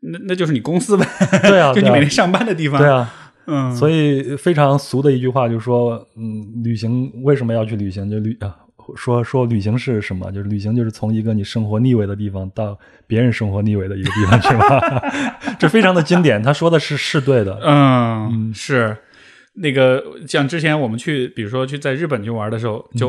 [0.00, 1.06] 那那就是你公司呗。
[1.48, 2.78] 对啊，就你每天上班的地方。
[2.78, 3.74] 对啊，嗯。
[3.74, 8.10] 所以非常俗的一句话就是说，嗯，旅行为什么要去旅行？
[8.10, 8.56] 就旅啊，
[8.94, 10.30] 说说旅行是什么？
[10.30, 15.02] 就是旅行就是从一个你生活腻味的地方到别人生活腻味的一个地方是吧。
[15.58, 17.58] 这非常的经典，他说的是是对的。
[17.64, 18.96] 嗯，是。
[19.54, 23.08] 那个像之前我们去，比如说去在日本去玩的时候，就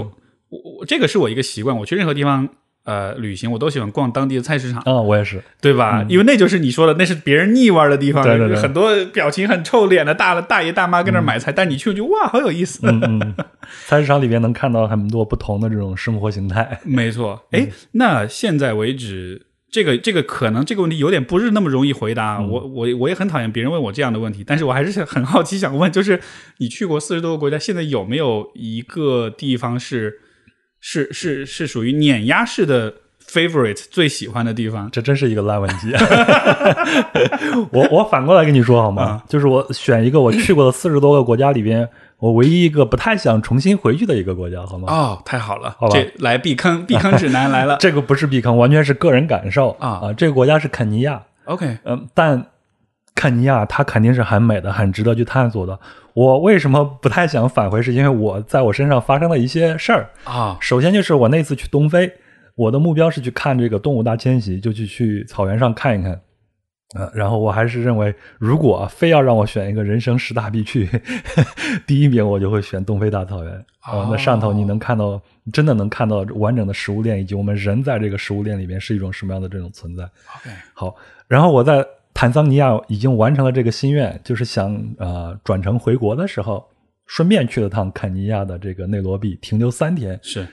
[0.50, 2.48] 我我这个是我一个习惯，我去任何地方
[2.88, 4.82] 呃旅行，我都喜欢逛当地的菜市场。
[4.86, 6.04] 啊，我也是，对吧？
[6.10, 12.80] 因为那就是你说的，那是别人腻歪的地方，对对对，很多表情很臭脸的大大爷大妈跟那买菜，但你去就哇，好有意思。
[12.88, 13.36] 嗯嗯，
[13.86, 16.80] 菜市场里边能看到很多不同的这种生活形态。
[16.84, 19.44] 没错，哎，那现在为止。
[19.70, 26.22] 这个这个可能这个问题有点不是那么容易回答，我我我也很讨厌别人问我这样的问题，但是我还是很好奇想问，就是
[26.60, 30.22] 你去过四十多个国家，现在有没有一个地方是
[30.80, 32.94] 是是是属于碾压式的
[33.26, 34.90] favorite 最喜欢的地方？
[34.92, 35.92] 这真是一个烂问题。
[37.72, 39.24] 我我反过来跟你说好吗？
[39.28, 41.88] 就是我选一个我去过的四十多个国家里边。
[42.20, 44.92] 我唯一一个不太想重新回去的一个国家，好吗？
[44.92, 47.78] 哦，太好了，好吧，这来避坑，避坑指南来了。
[47.80, 50.14] 这个不是避坑，完全是个人感受啊啊！
[50.14, 52.44] 这个国家是肯尼亚，OK，嗯，但
[53.14, 55.80] 肯尼亚它肯定是很美的，很值得去探索的。
[56.18, 57.80] 我为什么不太想返回？
[57.80, 60.58] 是因为我在我身上发生了一些事儿啊。
[60.60, 62.12] 首先就是我那次去东非，
[62.56, 66.20] 我的目标是去看这个动物大迁徙，就去去草原上看一看。
[66.96, 70.90] 呃，然后我还是认为，如果非要让我选一个人生十大必去，
[71.86, 73.54] 第一名我就会选东非大草原。
[73.88, 75.22] 哦，那上头你能看到，
[75.54, 80.04] 真的能看到完整的食物链，以及我们人在这个食物链里面是一种什么样的这种存在。
[80.04, 80.96] OK，好。
[81.28, 81.86] 然后我在
[82.18, 86.68] 坦桑尼亚已经完成了这个心愿，就是想呃转乘回国的时候，
[87.06, 90.20] 顺便去了趟肯尼亚的这个内罗毕，停留三天。
[90.24, 90.48] 是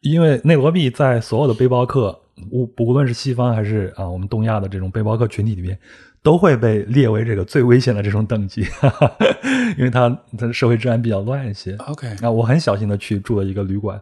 [0.00, 2.18] 因为内罗毕在所有的背包客。
[2.50, 5.78] 无不论是西方还是啊，我们东亚的这种背包客群体里面，
[6.22, 9.12] 都会被列为这个最危险的这种等级，哈 哈
[9.76, 10.08] 因为它
[10.38, 11.76] 它社会治安比较乱一些。
[11.86, 14.00] OK，那我很小心的去住了一个旅馆，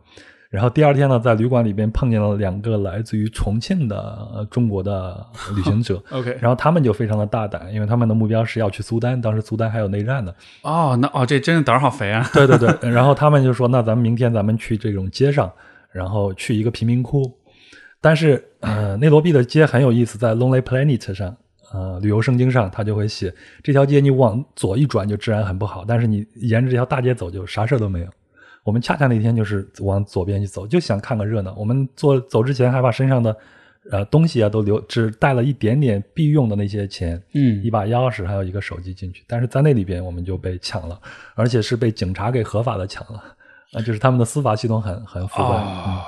[0.51, 6.03] 然后第二天呢，在旅馆里边碰见了两个来自于重庆的中国的 旅行者。
[6.11, 10.33] OK，然后他们就非常的大胆，因为他们的目标是要去苏丹，当时苏丹还有内战呢。
[10.63, 12.27] 哦，那哦，这真的胆儿好肥啊！
[12.33, 15.53] 对对对，然后他们就说，那咱们明天咱们去这种街上，
[15.93, 17.31] 然后去一个贫民窟。
[18.01, 21.37] 但是，呃，内罗毕的街很有意思，在 Lonely Planet 上，
[21.75, 28.07] 呃，旅游圣经上，他就会写这条街你往左一转就治安很不好，但是你沿着这条大街走就啥事都没有。
[28.69, 31.55] 我们恰恰那天就是往左边去走，就想看个热闹。
[31.57, 33.35] 我们做走之前还把身上的
[33.91, 39.25] 呃东西啊都留，只带了一点点必用的那些钱，嗯，一把钥匙还有一个手机进去。
[39.27, 41.01] 但是在那里边我们就被抢了，
[41.35, 43.25] 而且是被警察给合法的抢了，
[43.73, 45.57] 啊，就是他们的司法系统很很腐败。
[45.87, 45.99] 嗯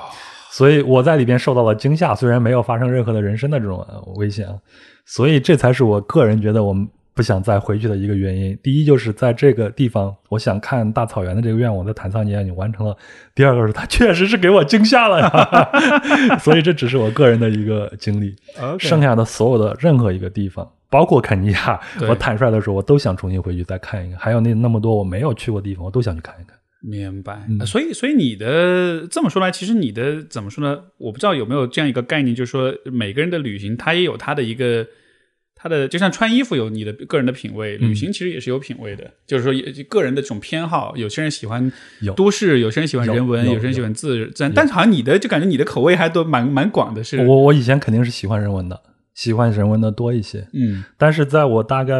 [0.53, 3.87] 所以我在里边受到了惊吓，虽然没有发生任何的人身的这种
[4.17, 4.47] 危险，
[5.05, 8.57] 所以这才是我个人觉得我们不想再回去的一个原因。
[8.63, 12.93] 第一就是在这个地方，我想看大草原的这个愿望在坦桑尼亚已经完成了；
[13.35, 18.35] 第二个是它确实是给我惊吓了呀， 所以这只是我个人的一个经历。
[18.79, 24.19] 剩下的所有的任何一个地方，包括肯尼亚，我坦率的说，我都想重新回去再看一看。
[24.19, 26.57] 还有那那么多我没有去过地方，我都想去看一看。
[26.83, 30.79] 明白，所以所以你的这么说来，其实你的怎么说呢？
[30.97, 34.87] 我不知道有没有这样一个概念，就是说每个人的旅行，他也有他的一个
[35.61, 39.53] 他的，就像穿衣服有你的个人的品味，旅行其实也是有品味的，就是说
[39.87, 40.93] 个人的这种偏好。
[40.95, 41.71] 有些人喜欢
[42.15, 44.51] 都市，有些人喜欢人文，有些人喜欢自自然。
[44.55, 47.03] 但是好像你的就感觉你的口味还都蛮蛮广的。
[47.03, 48.81] 是我我以前肯定是喜欢人文的，
[49.13, 50.47] 喜欢人文的多一些。
[50.53, 51.95] 嗯，但是在我大概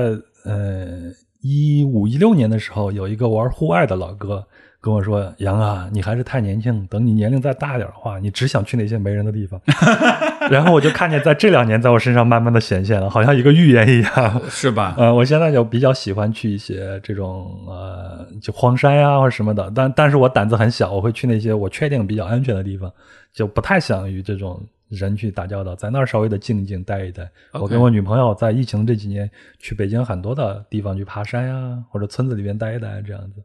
[0.46, 4.48] 呃一五一六年的时候，有一个玩户外的老哥。
[4.82, 9.62] 跟我说杨啊，你还是太年轻，等你年龄再大点的话，你只想去那些没人的地方。
[10.50, 14.96] 然后我就看见在这两年，在我身上慢慢的显现了，好像一个预言一样，是吧？
[14.98, 22.92] 呃，我现在就比较喜欢去一些这种呃，就荒山呀或者什么的，但但是我胆子很小，我会去那些我确定比较安全的地方，
[23.32, 24.60] 就不太想与这种
[24.90, 27.30] 人去打交道，在那儿稍微的静一静，待一待。
[27.52, 29.30] 我跟我女朋友在疫情这几年
[29.60, 33.44] 去北京很多的地方去爬山呀，或者村子里边待一待这样子。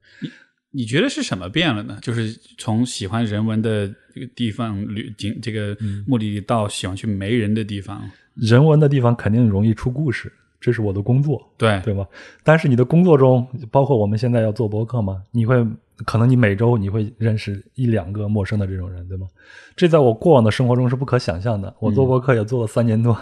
[0.76, 1.96] 你觉得是什么变了呢？
[2.02, 5.74] 就是从喜欢人文的这个地方旅景这个
[6.06, 8.02] 目的地，到喜欢去没人的地方。
[8.34, 12.06] 人文的地方肯定容易出故事，这是我的工作，对对吗？
[12.44, 15.66] 但是你的工作中，包括我们现在要做博客嘛，你会
[16.04, 19.26] 可能你每周你会认识一两个陌生的这种人，对吗？
[19.74, 21.74] 这在我过往的生活中是不可想象的。
[21.80, 23.16] 我做博客也做了三年多，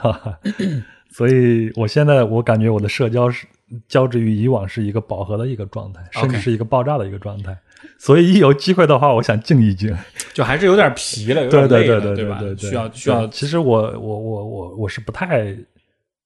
[1.09, 3.47] 所以我现在我感觉我的社交是。
[3.89, 7.57] 交织于以往是一个饱和的一个状态，甚至是一个爆炸的一个状态。
[7.99, 9.95] 所以一有机会的话，我想静一静，
[10.33, 12.39] 就还是有点疲了，有点累了，对吧？
[12.41, 13.27] 对，需要需要。
[13.29, 15.55] 其实我我我我我是不太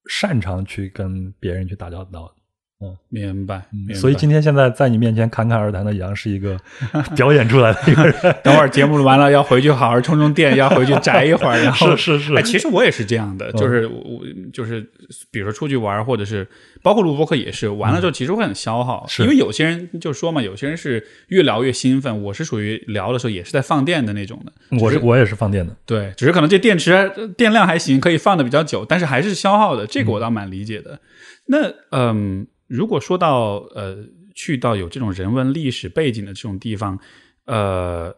[0.08, 2.32] 擅长去跟别人去打交道。
[2.80, 3.66] 嗯，明白。
[3.92, 6.56] 所以今天现在在你面前侃侃而谈的杨是一个
[7.16, 8.14] 表演出来的一个人。
[8.44, 11.58] 等会儿节目录完了，要回去好好充充电，要回去宅一会儿。
[11.58, 12.34] 然后是是是。
[12.36, 14.20] 哎，其实我也是这样的，就是我
[14.52, 14.88] 就是，
[15.32, 16.46] 比如说出去玩，或者是
[16.80, 19.04] 包括录播客也是，完了之后其实会很消耗。
[19.08, 24.52] 是因为有些人就说嘛，有些人是越聊越兴奋，我是属于聊的时候也是在放电的那种的。
[24.80, 25.76] 我是我也是放电的。
[25.84, 29.84] 对，只是可能这电池电量还行，可以放的比较久，但是还是消耗的。
[29.84, 31.00] 这个我倒蛮理解的。
[31.46, 32.46] 那嗯。
[32.68, 33.96] 如果说到呃，
[34.34, 37.00] 去到有这种人文历史背景的这种地方，
[37.46, 38.14] 呃，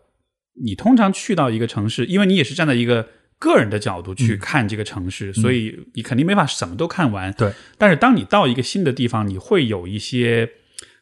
[0.60, 7.32] 你通常去到一个城市，因为你也是站在一个个人的角度去看这个城市，所以你肯定没法什么都看完。
[7.34, 7.52] 对。
[7.78, 10.50] 但是当你到一个新的地方，你会有一些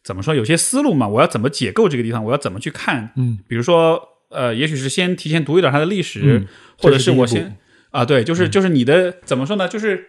[0.04, 0.34] 怎么说？
[0.34, 1.08] 有些思路嘛？
[1.08, 2.22] 我要怎么解构这个地方？
[2.22, 3.12] 我要怎么去看？
[3.16, 3.38] 嗯。
[3.48, 6.46] 比如说，呃，也许是先提前读一点它的历史，
[6.76, 7.56] 或者是我先
[7.92, 9.66] 啊，对，就是就是你的怎么说呢？
[9.66, 10.06] 就是。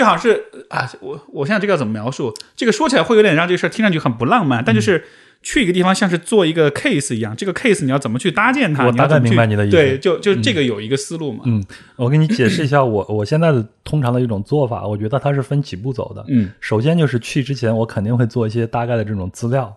[0.00, 2.34] 就好像是啊，我我现在这个要怎么描述？
[2.56, 5.04] 这个说起来会有点让这个事儿听上去很不浪漫，但就是
[5.42, 8.86] 去一个地方像是做一个 case 一样，这个 case 你要怎么去搭建它？
[8.86, 9.76] 我大概明白你的意思。
[9.76, 11.42] 对，就就这个有一个思路嘛。
[11.44, 11.62] 嗯，
[11.96, 16.24] 我给你解释一下，我 我现在的通常的一种做法，我觉得它是分几步走的。
[16.28, 19.76] 嗯，首先就是去之前，我肯定会做一些大概的这种资料。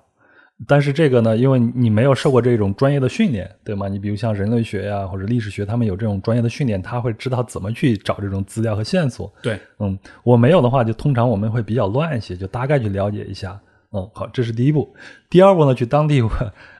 [0.68, 3.88] 但是这个呢，因为你没有受过这种专业的训练，对吗？
[3.88, 9.34] 你比如像人类学呀或者历史学，他们有这种专业的训练，他会知道怎么去找这种资料和线索。
[9.42, 13.60] 对，嗯，我没有的话，就通常我们会比较乱一些，就大概去了解一下。
[13.92, 14.94] 嗯，好，这是第一步。
[15.30, 16.22] 第二步呢，去当地，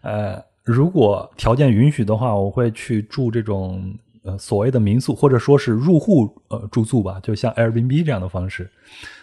[0.02, 3.94] 呃，如果条件允许的话，我会去住这种
[4.24, 8.70] 呃所谓的民宿，或者说是入户呃住宿吧，就像 Airbnb 这样的方式。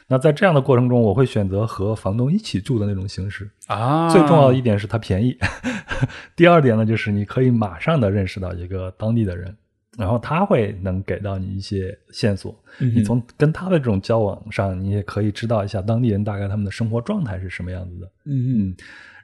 [0.07, 4.09] 那在这样的过程中，我会选择和房东一起住的那种形式啊。
[4.09, 5.37] 最重要的一点是它便宜，
[6.35, 9.57] 第二点呢，就是你可以马上的认识到一个当地的人，
[9.97, 12.53] 然后他会能给到你一些线索。
[12.79, 18.11] 你从跟他的这种交往上，你也可以知道一下当地人大概他们的生活状态是什么样子的。
[18.25, 18.77] 嗯嗯。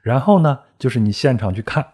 [0.03, 1.85] 然后呢，就是你现场去看，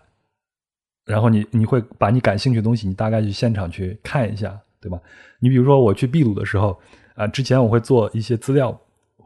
[1.05, 4.99] 然后你你会把你感兴趣的东西，你大概去现场去看一下，对吧？
[5.39, 6.79] 你比如说我去秘鲁的时候。
[7.15, 8.75] 啊，之前我会做一些资料，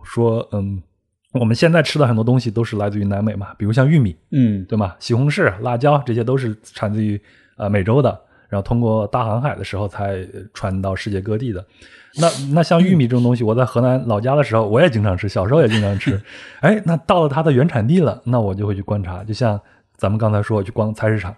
[0.03, 0.83] 说，嗯，
[1.31, 4.93] 我们现在吃的很多东西都是来自于南美嘛，比如像玉米，嗯，对吗？
[4.99, 7.17] 西红柿、辣椒这些都是产自于
[7.55, 8.09] 呃美洲的，
[8.49, 10.17] 然后通过大航海的时候才
[10.53, 11.65] 传到世界各地的。
[12.19, 16.21] 那那像玉米这种东西，我在河南老家的时候，我也经常吃，小时候也经常吃。
[16.59, 19.57] 哎，那到了它的原产地了，那我就会去观察，就像
[19.95, 21.33] 咱们刚才说，去逛菜市场，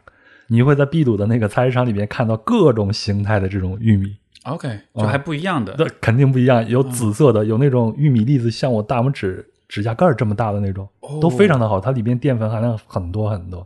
[0.49, 4.15] 你会在秘鲁的那个菜市场里面看到各种形态的这种玉米。
[4.43, 6.67] OK，就还不一样的，那肯定不一样。
[6.67, 10.87] 有紫色的，有那种玉米粒子像我大拇指指甲盖这么大的那种，
[11.21, 11.79] 都非常的好。
[11.79, 13.65] 它里边淀粉含量很多很多。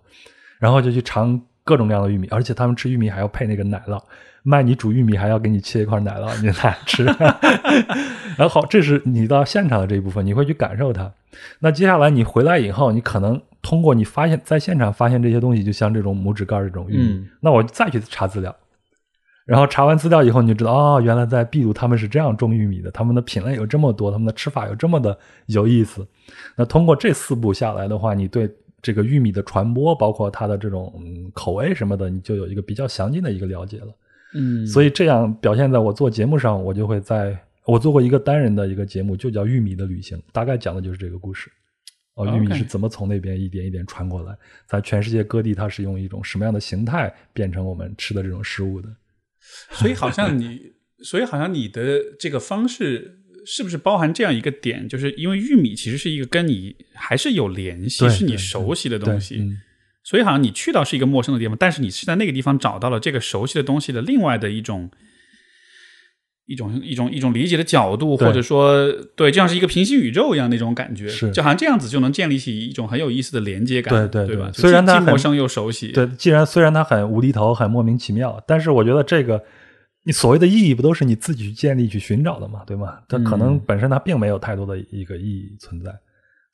[0.60, 4.02] 然后就去尝各种各样的玉米，而且他们吃玉米还要配那个奶酪，
[4.42, 7.06] 卖你煮玉米还要给你切一块奶酪，你来吃。
[8.36, 11.12] 然后好，这是你到现场的这一部分，你会去感受它。
[11.60, 18.56] 那接下来你回来以后，你可能通过你发现，在现场发现这些东西，就像这种拇指盖这种玉米，那我再去查资料。
[19.46, 26.08] 然后查完资料以后，你就知道哦，原来在秘鲁他们是这样种玉米的，他们的品类有这么多，他们的吃法有这么的有意思。
[26.56, 28.50] 那通过这四步下来的话，你对
[28.82, 30.94] 这个玉米的传播，包括它的这种
[31.34, 33.88] 口味什么的，你就有一个比较详尽的一个了解了。
[34.36, 41.52] 嗯，所以这样表现在我做节目上，我就会在我做过一个单人的一个节目，就叫《玉米的旅行》，大概讲的就是这个故事。
[42.16, 44.38] 哦，玉米是怎么从那边一点一点传过来，
[44.68, 48.90] 在全世界各地，它是用一种什么样的形态变成我们吃的这种食物的。
[49.74, 54.88] 所以好像你，所以好像你的这个方式是不是包含这样一个点？
[54.88, 59.44] 就是因为玉米其实是一个跟你还是有联系，是你熟悉的东西，
[60.04, 64.92] 所以好像你去到是一个陌生的地方，但是你是在那个地方找到了这个熟悉的东西的另外的一种。
[66.46, 74.52] 一种一种一种理解的角度，或者说，对，就像是一个平行宇宙一样那种感觉，是，就好像这样子就能建立起一种很有意思的连接感，对对对吧？
[74.54, 79.42] 虽然它陌生又熟悉，对，既然虽然它很无厘头、很莫名其妙，但是我觉得这个
[80.04, 82.98] 你所谓的意义，不都是你自己去建立、去寻找的嘛，对吗？
[83.08, 85.92] 它可能本身它并没有太多的一个意义存在。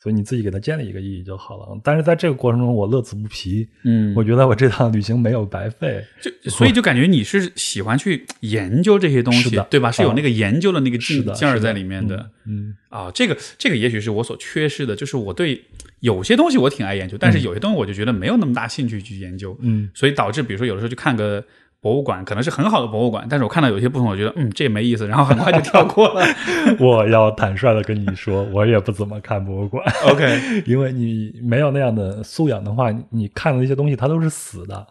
[0.01, 1.81] 所以你自己给他建立一个意义就好了。
[1.83, 3.67] 但是在这个过程中，我乐此不疲。
[3.83, 6.01] 嗯，我觉得我这趟旅行没有白费。
[6.21, 9.91] 就所以就感觉你是喜欢去研究这些东西，对吧？
[9.91, 12.29] 是有那个研究的那个劲劲儿在里面的。
[12.45, 15.61] 嗯啊，这个这个也许是我所缺失的，就是我对
[15.99, 19.57] 有些东西我挺爱研究，但是有些东西我就觉得没有那么大兴趣去研究。
[19.59, 21.43] 嗯，所以导致比如说有的时候去看个
[21.81, 26.21] 博物馆可能是很好的博物馆，但是我看到有些部分，我觉得嗯，这也没意思， 然后很快就跳过了。
[26.79, 29.85] 我要坦率的跟你说，我也不怎么看博物馆。
[30.11, 34.85] OK， 因为你没有那样的素养的话，你看的那些东西它都是死的。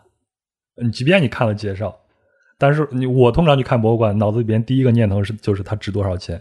[0.82, 1.94] 你即便你看了介绍，
[2.56, 6.40] 但是你我通常去看博物馆，脑子里边第一个念头是就是它值多少钱，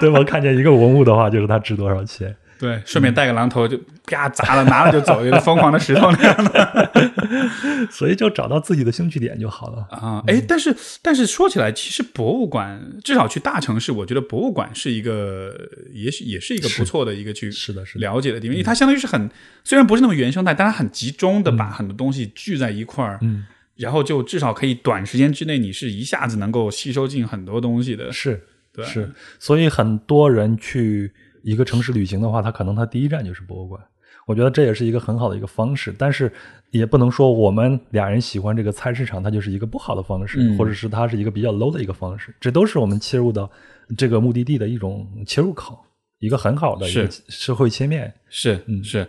[0.00, 0.22] 对吧？
[0.24, 2.36] 看见一个文物的话，就是它值多少钱。
[2.60, 6.90] 对，顺便带个榔头就啪砸了，拿了就走，一个疯狂的石头那样的。
[7.90, 10.22] 所以就找到自己的兴趣点就好了啊。
[10.26, 15.56] 哎，但是但是说起来，其实博物馆至少去大城市，我觉得博物馆是一个，
[15.90, 19.30] 也许也是一个不错的一个去是的是了解的地方，因为它相当于是很
[19.64, 23.46] 虽然不是那么原生态，但它很集中的把很多东西聚在一块儿，嗯，
[23.76, 28.12] 然后就至少可以短时间之内，你是一下子能够吸收进很多东西的。
[28.12, 31.10] 是，对，是，所以很多人去。
[31.42, 33.80] 一个城市旅行的话，他可能他第一站就是博物馆，
[34.26, 35.94] 我觉得这也是一个很好的一个方式。
[35.98, 36.32] 但是
[36.70, 42.34] 也不能说我们俩人喜欢这个菜市场，它就是一个不好的方式，或者是它是一个比较 low 的一个方式。
[42.40, 43.50] 这都是我们切入到
[43.96, 45.78] 这个目的地的一种切入口，
[46.18, 48.12] 一个很好的一个社会切面。
[48.28, 49.06] 是，嗯，是。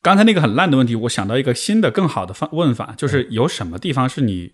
[0.00, 4.52] 刚才那个很烂的问题，我想到一个新的更好的方问法，就是有什么地方是你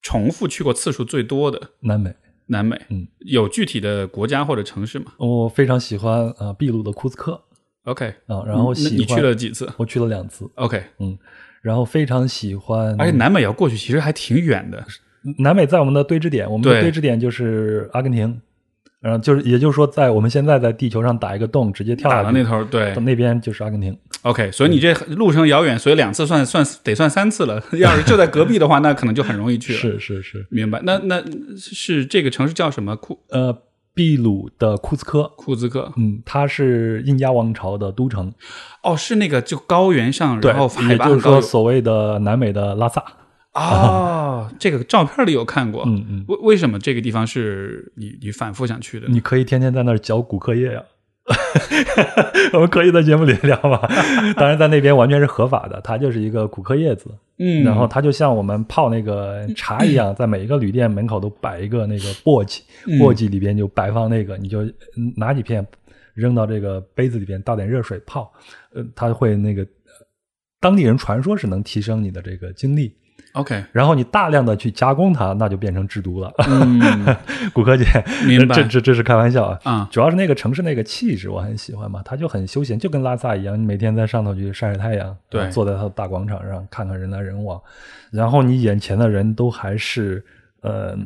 [0.00, 1.72] 重复去过次数最多的？
[1.80, 2.14] 南美。
[2.48, 5.12] 南美，嗯，有具体的国家或者城市吗？
[5.18, 7.40] 我非常喜欢呃秘鲁的库斯克
[7.84, 9.70] ，OK 啊，然后喜欢你去了几次？
[9.76, 11.16] 我去了两次，OK，嗯，
[11.62, 14.84] 然后非常喜欢，而且南美要过去其实还挺远的。
[15.38, 18.40] 南美在我们的对峙点，我们的对峙点就是阿根廷。
[19.00, 23.96] 然后就是，也就是说，在我们现在在地球上打一个洞，直接跳到那头，对，那边就是阿根廷。
[24.22, 27.62] OK，所以你这路程遥远，所以两次算算得算三次了。
[27.78, 29.78] 要是就在隔壁的话，那可能就很容易去了。
[29.78, 30.80] 是是是，明白。
[30.82, 31.22] 那那
[31.56, 32.96] 是这个城市叫什么？
[32.96, 33.56] 库呃，
[33.94, 35.30] 秘鲁的库兹科。
[35.36, 38.32] 库兹科，嗯，它是印加王朝的都城。
[38.82, 43.04] 哦，是那个就高原上，然后海拔就是说所谓的南美的拉萨。
[43.58, 45.84] 哦，这个照片里有看过。
[45.86, 49.08] 嗯嗯，为为什么这个地方是你你反复想去的？
[49.08, 50.82] 你可以天天在那儿嚼骨科叶呀。
[52.54, 53.86] 我们可以在节目里聊吗？
[54.34, 57.10] 当然，在那边完全是合法的，它就是一个骨科叶子。
[57.38, 62.62] 嗯，然后它就像我们泡那个茶一样，在每一个旅店门口都摆一个那个簸箕，
[62.98, 64.60] 簸箕里边就摆放那个，你就
[65.16, 65.64] 拿几片
[66.14, 68.32] 扔到这个杯子里边，倒点热水泡。
[68.74, 69.66] 呃，它会那个
[70.60, 72.96] 当地人传说是能提升你的这个精力。
[73.32, 76.32] OK，然后你大量的去加工它，那就变成制毒了。
[76.48, 77.16] 嗯，
[77.52, 77.84] 骨科姐，
[78.26, 78.54] 明白？
[78.56, 79.60] 这这这是开玩笑啊。
[79.64, 87.60] 啊，主要是那个城市那个气质我很喜欢嘛，它就很休闲，就跟拉萨一样，你每天在上头去晒晒太阳，对，坐在它的大广场上看看人来人往，
[88.10, 90.24] 然后你眼前的人都还是
[90.62, 90.96] 呃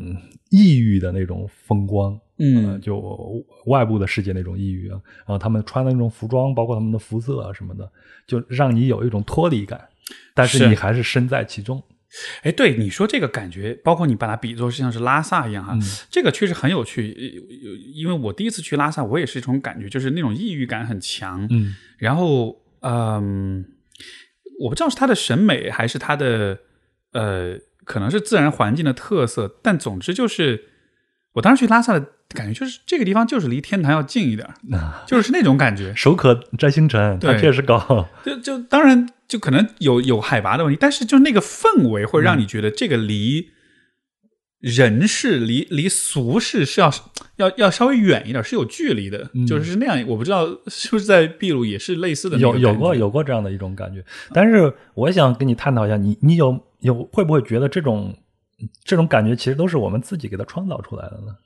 [0.51, 4.97] 异域的那种风光，嗯，就外部的世界那种抑郁啊，
[5.27, 7.91] 然后他们穿的那种服装，包括他们的肤色啊什么的，
[8.27, 9.81] 就让你有一种脱离感，
[10.33, 11.83] 但是你还是身在其中。
[12.43, 15.75] 哎，对你说这个感觉，包括你把它比作是像是拉萨一样哈，
[16.11, 17.09] 这个确实很有趣。
[17.95, 21.47] 因为我第一次去拉萨，我也是一种感觉，就是那种抑郁感很强。
[21.51, 23.65] 嗯，然后嗯，
[24.61, 26.59] 我不知道是他的审美还是他的
[27.13, 30.65] 呃，可能是自然环境的特色，但总之就是
[31.33, 34.47] 我当时去拉萨的感觉，就是这个地方就是离天堂要近一点，
[35.07, 35.95] 就是那种感觉。
[35.97, 38.07] 手可摘星辰，它确实高。
[38.23, 39.09] 就就当然。
[39.33, 43.49] 就可能有有海拔的问题，但是就那个氛围会让你觉得这个离
[44.59, 46.93] 人世、离离俗世是要
[47.41, 50.07] 要要稍微远一点，是有距离的，就是那样。
[50.07, 54.05] 我不知道是不是在秘鲁也是类似的，有有过有过这样的一种感觉。
[54.35, 58.15] 但是我想跟你探讨一下，你你有有会不会觉得这种
[58.85, 61.37] 这种感觉其实都是我们自己给它创造出来的呢？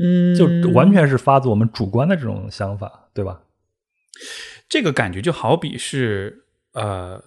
[0.00, 3.40] 嗯，就完全是发自我们主观的这种想法，对吧？
[4.68, 6.44] 这个感觉就好比是。
[6.80, 7.22] 呃，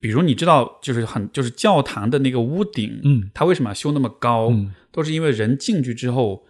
[0.00, 4.52] 比如你知道，就是很就是教堂的那个屋顶，嗯，它为什么要修那么高？
[4.90, 6.44] 都是因为人进去之后，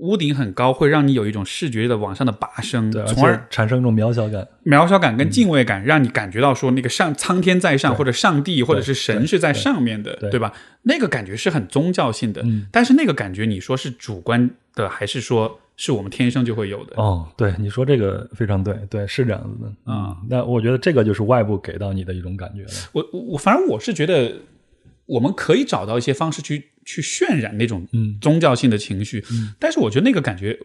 [0.00, 10.52] 屋顶很高，会让你有一种视觉的往上的拔升，从而产生一种渺小感、渺小感跟敬畏感，让你感觉到说那个上苍天在上，或者上帝或者是神是在上面的，对吧？
[10.82, 15.60] 那个感觉是很宗教性的，但是那个感觉你说是主观的，还是说？
[15.76, 20.16] 是我们天生就会有的哦，对，你说这个非常对，对，是这样子的啊。
[20.30, 22.70] 那我觉得这个就是外部给到你的一种感觉了。
[22.92, 24.36] 我我我，反正我是觉得，
[25.06, 27.84] 我们可以找到一些方式去去渲染那种
[28.20, 29.24] 宗教性的情绪，
[29.58, 30.56] 但是我觉得那个感觉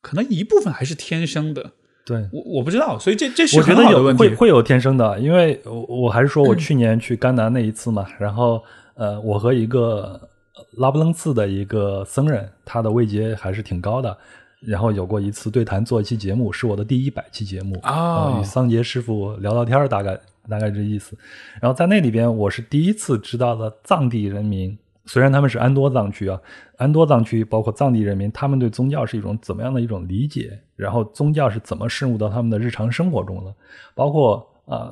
[0.00, 1.72] 可能一部分还是天生的。
[2.06, 8.62] 对，我我不知道，所以这这是我觉得有会会有天生的，因为我我还是说我去年去甘南那一次嘛，然后
[8.94, 10.30] 呃，我和一个。
[10.76, 14.16] 拉布楞寺的一个僧人，他的位阶还是挺高的。
[14.60, 21.14] 然后有过一次对谈，做一期节目，是我的第一百期节目啊，与桑杰师傅聊聊天大概大概这意思。
[21.60, 24.74] 然后在那里边，我是第一次知道了藏地人民，
[25.04, 26.40] 虽然他们是安多藏区啊，
[26.78, 33.54] 安多藏区包括藏地人民，他们对宗教是一种怎么样的一种理解，然后宗教是怎么渗入到他们的日常生活中的，
[33.94, 34.90] 包括啊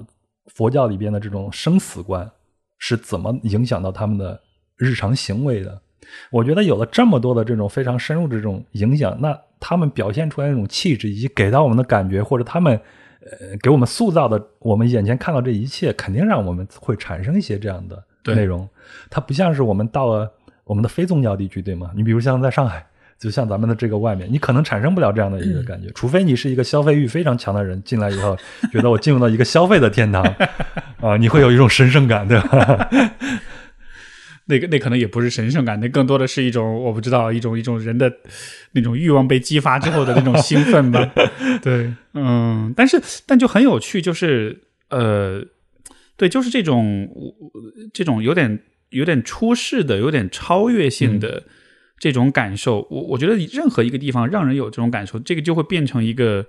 [0.48, 2.30] 佛教里边的这种生死观
[2.76, 4.38] 是怎么影响到他们的
[4.82, 5.80] 日常行为的。
[6.30, 12.78] 我觉得有了这么多的这种非常深入的这种影响，那他们表现出来那种气质，以及给到我们的感觉，或者他们
[13.22, 18.68] 呃给我们塑造的，我们眼前看到这一切，肯定让我们会产生一些这样的内容。
[19.08, 20.30] 它不像是我们到了
[20.64, 21.90] 我们的非宗教地区，对吗？
[21.94, 22.84] 你比如像在上海，
[23.18, 28.36] 就像咱们的这个外面，你可能产生不了这样的一个感觉，除非你是一个消费欲非常强的人，进来以后
[28.70, 30.22] 觉得我进入到一个消费的天堂
[31.00, 32.90] 啊，你会有一种神圣感，对吧？
[34.46, 38.12] 那个那可能也不是神圣感，那更多的是一种我不知道一种一种人的
[38.72, 41.12] 那种欲望被激发之后的那种兴奋吧。
[41.62, 45.44] 对，嗯，但是但就很有趣，就是呃，
[46.16, 47.08] 对，就是这种
[47.94, 48.58] 这种有点
[48.90, 51.44] 有点出世的、有点超越性的
[52.00, 52.84] 这种感受。
[52.90, 56.44] 我我觉得任何一个地方让人有这种感受，这个就会变成一个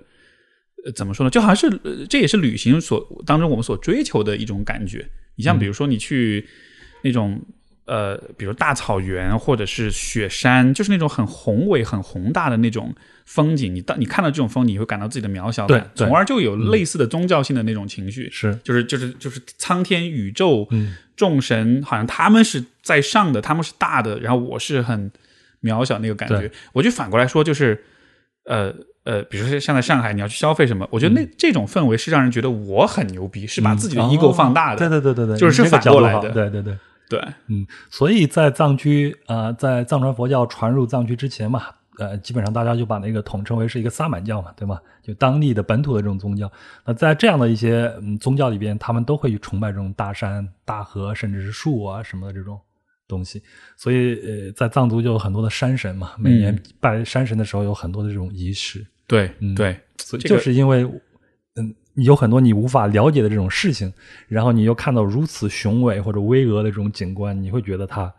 [0.84, 1.30] 呃怎么说呢？
[1.30, 5.08] 就好像是这也是旅行所当中我们所追求的一种感觉。
[5.36, 6.44] 你像比如说你去
[7.02, 7.40] 那种。
[7.86, 12.94] 呃，比如大草原或者是雪山，就是那种很宏伟、很宏大的那种
[13.26, 13.74] 风景。
[13.74, 18.30] 你到你看到这种风景，你会感到自己的渺小感，从而就有类似的宗教性的那种情绪。
[18.30, 20.66] 是，就是就是就是苍天宇宙
[21.14, 25.10] 众神，好像他们是在上的，他们是大的，然后我是很
[25.62, 26.50] 渺小那个感觉。
[26.72, 27.84] 我就反过来说，就是
[28.46, 28.74] 呃
[29.04, 34.78] 呃，比如说像在上海，你要去消费什么，我觉得那这种氛围是让人觉得我很牛逼，是把自己的 ego 放大的。
[34.78, 36.30] 对对对对对，就是是反过来的。
[36.30, 36.74] 对对对。
[37.08, 41.66] 对，嗯，所以在藏区，呃，在藏传佛教传入藏区之前嘛，
[41.98, 44.80] 呃，基本上大家就把那个统称为是一个萨满教嘛，对吗？
[45.02, 46.50] 就当地的本土的这种宗教。
[46.84, 52.58] 那在这样的一些嗯宗教里边，他们都会去崇拜这种大山、大河，甚至是树啊什么的这种
[53.06, 53.42] 东西。
[53.76, 54.14] 所以，
[54.46, 58.84] 呃，在藏族就有很多的山神嘛，每年拜山神的时候有很多的这种仪式。
[59.06, 61.00] 对，嗯对，所以就是因为，嗯。
[61.94, 63.92] 有很多你无法了解的这种事情，
[64.26, 68.12] 然后你又看到如此雄伟或者巍峨的这种景观，你会觉得它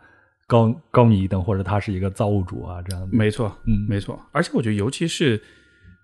[0.46, 3.08] 高高你一等，或者它是一个造物主啊，这样。
[3.12, 4.18] 没错，嗯，没错。
[4.32, 5.42] 而且我觉得，尤其是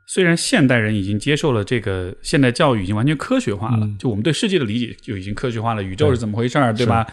[0.06, 7.06] 虽然现代人已经接受了这个现代教育，已经完全科学化了，就我们对世界的理解就已经科学化了，宇宙是怎么回事儿，对吧？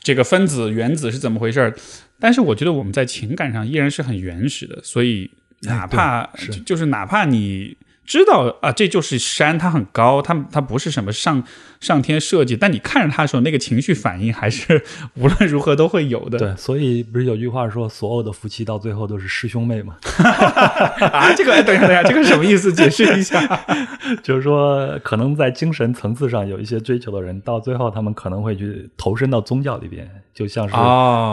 [0.00, 1.76] 这个分子、原子是怎么回事儿？
[2.18, 5.30] 但是我觉得我们在情感上依然是很原始的，所以
[5.60, 6.28] 哪怕
[6.66, 7.76] 就是哪怕你。
[8.04, 11.44] 知道啊，这就是山，它很高，它它不是什么上
[11.78, 14.82] 上天设计，但你看着它的时候，那个情绪反应还是
[15.14, 16.36] 无论如何都会有的。
[16.36, 19.96] 对，所以不是有句话说，所有的夫妻到最后都是师兄妹吗？
[20.18, 22.72] 啊，这个等一下，等一下，这个什么意思？
[22.72, 23.40] 解释一下。
[24.24, 30.74] 就是说，可能在精神层次上有一些追求的人，到最后他们可能会去投身到宗教里边，就像是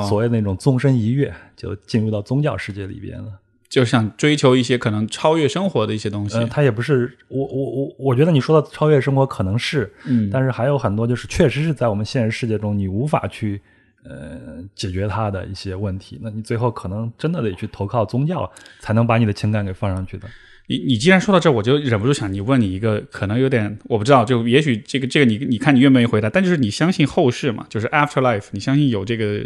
[0.07, 3.31] 所谓那种纵身一跃，就进入到宗教世界里边了。
[3.69, 6.37] 就想追求一些可能超越生活的一些东西。
[6.37, 13.61] 嗯，他也不是我我我，我觉得你说的超越生活可能是，嗯，但是还有很多就是确实是在我们现实世界中你无法去
[14.05, 14.39] 呃
[14.73, 16.17] 解决它的一些问题。
[16.21, 18.49] 那你最后可能真的得去投靠宗教，
[18.79, 20.27] 才能把你的情感给放上去的。
[20.69, 26.29] 你你既然说到这，我就忍不住想你问你一个可能有点我不知道，就也许这个这个你你看你愿不愿意回答？
[26.29, 27.65] 但就是你相信后世嘛？
[27.69, 29.45] 就是 afterlife，你相信有这个？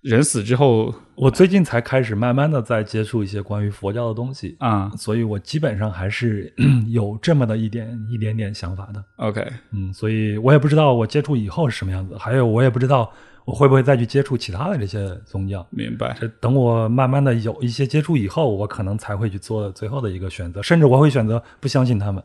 [0.00, 6.52] 人死之后，我最近才开始慢慢的在接触一些关于佛教的东西啊，所以我基本上还是
[6.88, 9.04] 有这么的一点一点点想法的。
[9.16, 13.10] OK，嗯，所以我也不知道我接触以后是什么样子，还有我也不知道
[13.44, 15.66] 我会不会再去接触其他的这些宗教。
[15.70, 16.16] 明白。
[16.20, 22.22] 这等我慢慢的有一些接触以后，我可能才会去做最后的一个选择，甚至我会选择不相信他们，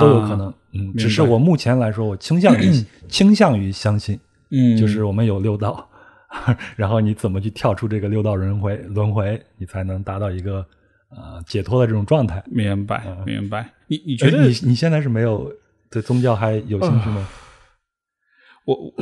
[0.00, 0.54] 都有可能。
[0.72, 4.16] 嗯，只是我目前来说，我倾向于 倾向于相信，
[4.50, 5.88] 嗯，就是我们有六道。
[6.76, 8.76] 然后你怎么去跳出这个六道轮回？
[8.76, 10.66] 轮回你才能达到一个
[11.10, 12.42] 呃解脱的这种状态。
[12.46, 13.72] 明白，明白。
[13.86, 15.52] 你你觉得你你现在是没有
[15.90, 17.28] 对宗教还有兴趣吗？
[18.64, 18.94] 我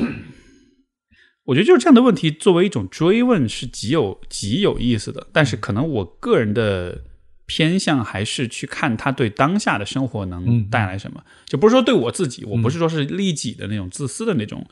[1.47, 5.27] 我觉得就是这样的问题，作为一种追问是极有极有意思的。
[5.33, 7.03] 但是可能我个人的
[7.47, 14.66] 偏向还是去看他对当下的生活能带来什么，就不是说对我自己，我不是说是利己的那种自私的那种。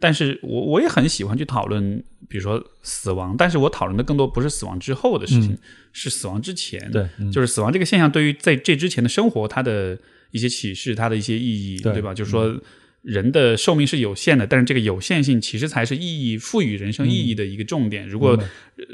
[0.00, 5.56] 但是我我也很喜欢去讨论，比如说死亡，但是我讨论的更多不是死亡之后的事情，
[5.92, 6.90] 是死亡之前。
[6.90, 9.98] 对，就是死亡这个现象对于在这之前的生活，它的
[10.30, 12.14] 一些启示，它的一些意义，对吧？
[12.14, 12.58] 就是说
[13.02, 18.08] 人的寿命是有限的，但是这个有限性其实才是意义赋予人生意义的一个重点。
[18.08, 18.38] 如果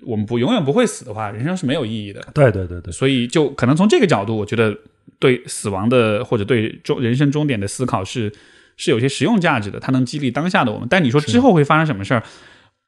[0.03, 2.21] 我们不永远不会死的话，人生是没有意义的。
[2.35, 4.77] 对对对对，所以就可能从这个角度，我觉得
[5.21, 8.33] 对死亡的或者对终人生终点的思考是。
[8.77, 10.87] 是有些实用价值的，它能激励当下的我们。
[10.89, 12.23] 但你说之后会发生什么事儿？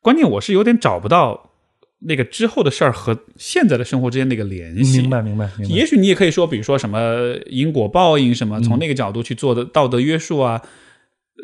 [0.00, 1.50] 关键我是有点找不到
[2.00, 5.00] 那个之后的事儿和现在的生活之间那个联系。
[5.00, 5.74] 明白，明白，明白。
[5.74, 10.62] 也许你也可以说，比如说什么因果报应什么，从那个角度去做的道德约束啊。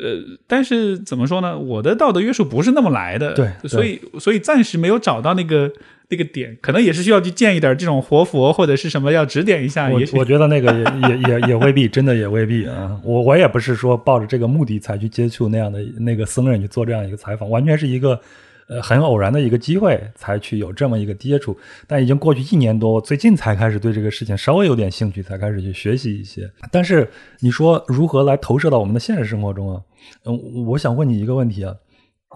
[0.01, 1.57] 呃，但是怎么说呢？
[1.57, 5.71] 我的道德约束不是那么来的，对，所以所以暂时没有找到那个
[6.09, 9.89] 那个点，可能也是需要去见一点这种活佛或者是什么要指点一下。
[9.89, 12.99] 我我觉得那个也 也也也未必，真的也未必啊。
[13.03, 18.19] 我我也不是说抱着这个目的才去接触那样的那个僧人去做这样一个采访，完全是一个。
[18.67, 21.55] 呃，很偶然的一个机会才去有这么一个接触，
[21.85, 26.49] 但已经过去一年多，我最近才开始对这个事情稍微有点兴趣，才开始去学习一些。
[26.71, 27.07] 但是
[27.41, 29.81] 你说如何来投射到我们的现实生活中啊？
[30.25, 31.75] 嗯，我想问你一个问题啊，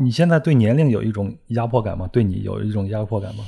[0.03, 2.07] 你现在对年龄有一种压迫感吗？
[2.13, 3.43] 对你有一种压迫感吗？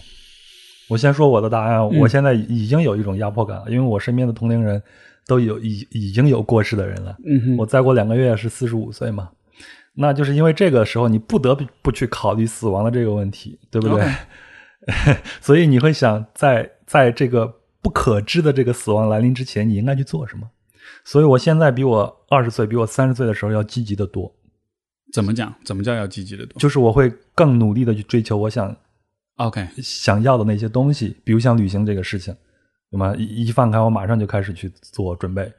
[0.90, 4.82] 我先说我的答案，我现在已经有一种压迫感了，因为我身边的同龄人
[5.28, 7.16] 都有已已经有过世的人了。
[7.26, 9.30] 嗯我再过两个月是四十五岁嘛。
[9.94, 14.12] 那就是因为这个时候你不得不去考虑死亡的这个问题，对不对？
[15.42, 20.50] 所以你会想，在在这个不可知的这个死亡来临之前，你应该去做什么？
[21.04, 24.34] 所以我现在比我二十岁、比我三十岁的时候要积极的多。
[25.14, 25.54] 怎么讲？
[25.66, 26.58] 怎么叫要积极的多？
[26.60, 28.76] 就是我会更努力的去追求我想
[29.36, 32.36] ，OK，想要的那些东西，比如像旅行这个事情，
[32.92, 33.16] 那么？
[33.18, 35.52] 一一放开，我马上就开始去做准备。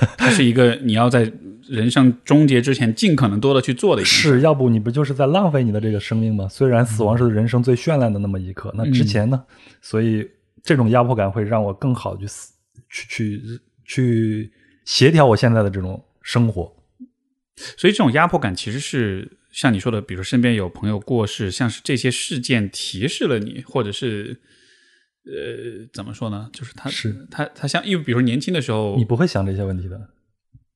[0.18, 1.30] 它是一个你要在
[1.68, 6.48] 人生终结之前尽可能多的去做的一件事，是要不你不就是在浪费你的这个生命吗？
[6.48, 9.44] 虽然死亡是人生最绚烂的那么一刻，那之前呢？
[9.80, 10.28] 所以
[10.62, 12.52] 这种压迫感会让我更好去死
[12.88, 14.52] 去去去
[14.84, 16.74] 协调我现在的这种生活。
[17.76, 24.40] 所以这种压迫感其实是像你说的，比如身边有朋友过世，像是这些事件提示了你，或者是。
[25.24, 26.50] 呃，怎么说呢？
[26.52, 29.96] 就是他，是他，他像，因为比如说年轻的时候，你不会想这些问题的。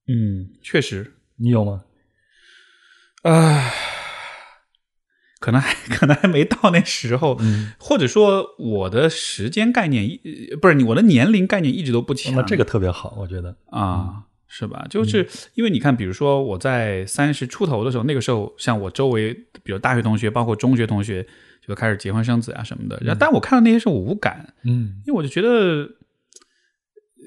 [0.06, 1.82] 嗯，确实，你有吗？
[3.22, 3.72] 啊，
[5.40, 7.36] 可能还可能还没到那时候，
[7.76, 10.20] 或者说我的时间概念一
[10.62, 12.32] 不是你，我的年龄概念一直都不强。
[12.36, 14.86] 那这个特别好，我觉得啊，是吧？
[14.88, 19.34] 就是因为你看，比如说我在三十出头的时候，那个时候，像我周围，
[19.64, 21.26] 比如大学同学，包括中学同学。
[21.66, 25.88] 就开始结婚生子啊什么的，然后但我看到那些是我无感，嗯，因为我就觉得，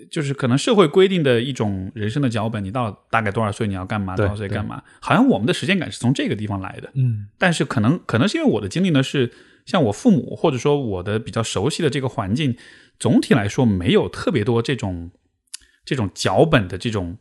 [0.10, 9.32] 就是可能社会规定的一种人生的脚本，你到大概多少岁你要干嘛，多少岁干嘛，好像我们的时间感是从这个地方来的，嗯，但是可能可能是因为我的经历呢是
[9.66, 12.56] 像我父母或者说我的比较熟悉的这个环境，
[12.98, 15.12] 总体来说没有特别多这种
[15.84, 17.18] 这种脚本的这种。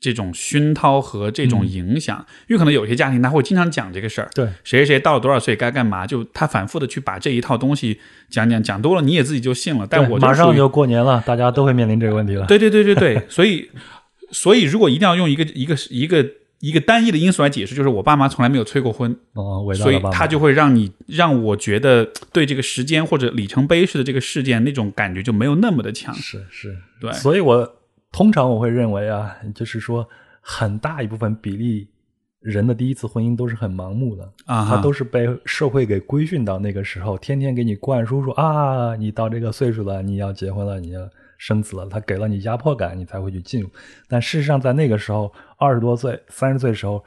[0.00, 9.86] 这种熏陶和这种影响，因为可能有些家庭他会经常讲这个事儿，对，谁谁谁到了多少岁该干嘛，就他反复的去把这一套东西讲讲讲多了，你也自己就信了。
[9.88, 12.46] 但我马上就过年了，大家都会面临这个问题了。
[12.46, 13.70] 对对对对对，所以
[14.32, 16.26] 所以如果一定要用一个一个一个
[16.60, 26.14] 一个单一的因素来解释，就是我爸妈从来没有催过婚，哦，所以他就会让你让我觉得对这个时间或者里程碑式的这个事件那种感觉就没有那么的强。
[26.14, 27.74] 是是，对，所以我。
[28.12, 30.08] 通常我会认为啊，就是说
[30.40, 31.88] 很大一部分比例
[32.40, 41.08] 人的第一次婚姻都是很盲目的啊，他都是被社会给规训到那个时候，天天给你灌输说啊，你到这个岁数了，你要结婚了，你要
[41.38, 43.68] 生子了，他给了你压迫感，你才会去进入。
[44.08, 47.04] 但事实上，在那个时候，二十多岁、三十岁的时候。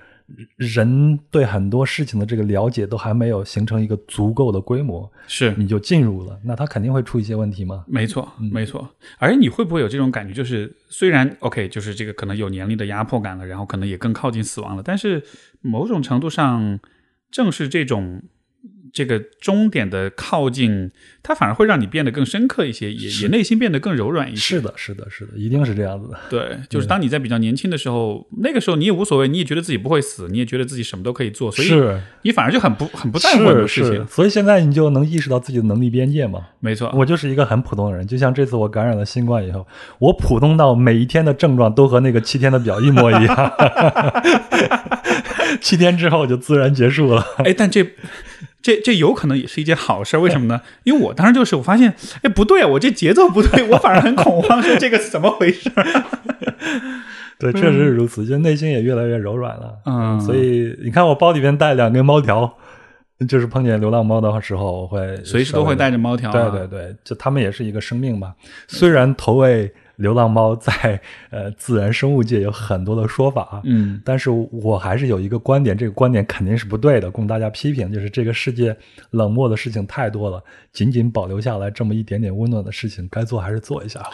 [0.57, 7.85] 人对很多事情的这个了解都还没有形成一个足够的规模，是你就进入了，那他肯定会出一些问题吗？
[7.87, 8.89] 没错，没错。
[9.17, 10.33] 而你会不会有这种感觉？
[10.33, 15.23] 就是虽然 OK，就是这个可能有年龄的压迫感了，然后可能也更靠近死亡了，但是
[15.61, 16.79] 某种程度上，
[17.31, 18.23] 正是这种。
[18.93, 20.91] 这个终点的靠近，
[21.23, 24.39] 它反而会让你变得更深刻一些，也也内心变得更柔软一些。
[24.39, 26.19] 是的，是的，是的，一定是这样子的。
[26.29, 31.71] 对，就是当你在比较年轻的时候，那个时候你也无所谓，你也觉得自己不会死，你也觉得自己什么都可以做，所以
[32.21, 34.05] 你反而就很不很不在乎很多事情。
[34.07, 36.49] 所以现在你就能意识到自己的能力边界嘛？
[36.59, 39.65] 没错，我就是一个很普通的人，就像这次我感染了新冠以后，
[39.97, 43.53] 我普通到每一天的症状都和那个七天的表一模一样，
[45.59, 47.25] 七天之后就自然结束了。
[47.37, 47.83] 哎，但这。
[48.63, 50.61] 这这有可能也是一件好事，为什么呢？
[50.83, 51.93] 因为我当时就是我发现，
[52.23, 55.69] 哎，不对啊，我这节奏不对，我反而很恐慌，说这个怎么回事？
[57.37, 59.75] 对，确实是如此，就内心也越来越柔软了。
[59.85, 62.57] 嗯，所以你看，我包里边带两根猫条，
[63.27, 66.31] 就是碰见流浪猫的时候，我会随时都会带着猫条。
[66.31, 68.33] 对对对，就他们也是一个生命嘛，
[68.67, 69.73] 虽然投喂。
[69.97, 78.75] 流浪猫在呃自然生物界有很多的说法，嗯，但是我还是有一个观点，这个观点肯定是不对的，供大家批评，就是这个世界
[79.11, 84.11] 冷漠的事情太多了，仅仅保留下来这么一点点温暖的事情，该做还是做一下吧。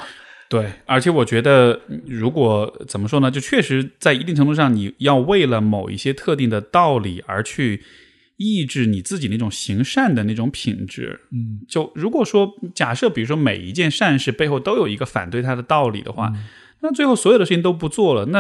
[0.50, 7.84] 对，而且我觉得，如果怎么说呢，就确实在一定程度上，你要为了某一些特定的道理而去
[8.40, 11.20] 抑制你自己那种行善的那种品质。
[11.32, 16.34] 嗯，就如果说假设，比如说每一件善事背后都有一个反对它的道理的话，
[16.80, 18.40] 那最后所有的事情都不做了，那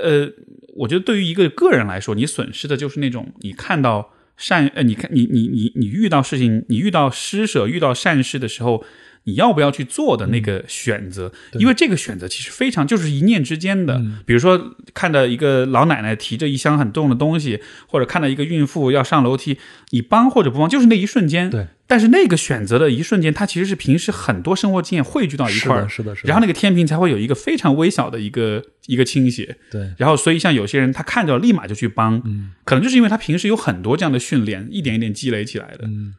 [0.00, 0.30] 呃，
[0.76, 8.84] 我觉得对于一个个人来说，你损失的就是那种你看到善，呃，你看你你你你遇到事情，你遇到施舍、遇到善事的时候。
[9.24, 11.32] 你要不要去做的那个选择？
[11.54, 14.02] 因为这个选择其实非常就是一念之间的。
[14.26, 19.58] 比如说，看到一个老奶奶提着一箱很重的东西，或者看到一个孕妇要上楼梯，
[19.90, 21.48] 你帮或者不帮，就是那一瞬间。
[21.48, 21.66] 对。
[21.86, 26.28] 但是那个选择的一瞬间，它其实是平时很多生活经验汇聚到一块儿，是的，是的。
[26.28, 29.56] 然后那个天平才会有一个非常微小的一个一个倾斜。
[29.70, 29.92] 对。
[29.98, 35.84] 然后，所以像有些人，他看到立马就去帮，嗯，可能就是因为他平时有很多这样的训练，一点一点积累起来的。
[35.84, 36.14] 嗯。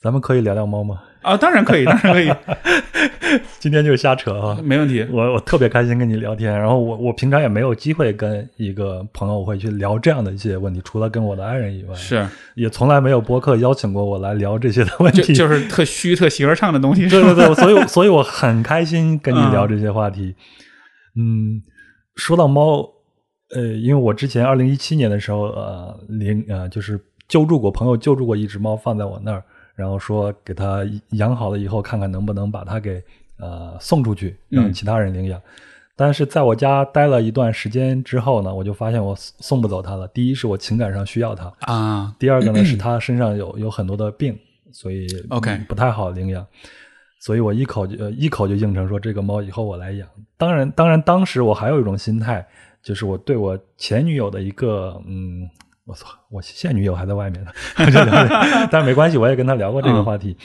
[0.00, 1.02] 咱们可以聊聊猫吗？
[1.22, 2.32] 啊，当然可以，当然可以。
[3.58, 5.04] 今天就瞎扯啊，没问题。
[5.10, 17.06] 我我特别开心跟你聊天，然后我我平常也没有机会跟一个朋友会去聊这样的一些问题，除了跟我的爱人以外，是也从来没有播客邀请过我来聊这些的问题，就是特虚、特形而上的东西。
[17.10, 20.36] 对对对，所以所以我很开心跟你聊这些话题。
[21.16, 21.60] 嗯，
[22.14, 22.88] 说到猫，
[23.52, 29.42] 呃，因为我之前二零一七年的时候，呃，领呃就是救助过朋友救助过一只猫放在我那儿。
[29.76, 33.00] 然后说给他养好了以后，看看能不能把它给
[33.38, 35.40] 呃送出去，让其他人领养。
[35.94, 40.08] 但是在我家待了一段时间之后呢，我就发现我送不走它了。
[40.08, 44.38] 第一是我情感上需要它啊，第二个呢是 它身上有有很多的病，
[44.72, 46.46] 所以 OK 不太好领养。
[47.20, 50.08] 所以我一口就一口就应承说这个猫以后我来养。
[50.38, 52.46] 当然，当然当时我还有一种心态，
[52.82, 55.46] 就是我对我前女友的一个嗯。
[55.86, 56.08] 我操！
[56.30, 57.50] 我现女友还在外面呢，
[58.70, 60.36] 但是没关系，我也跟他聊过这个话题，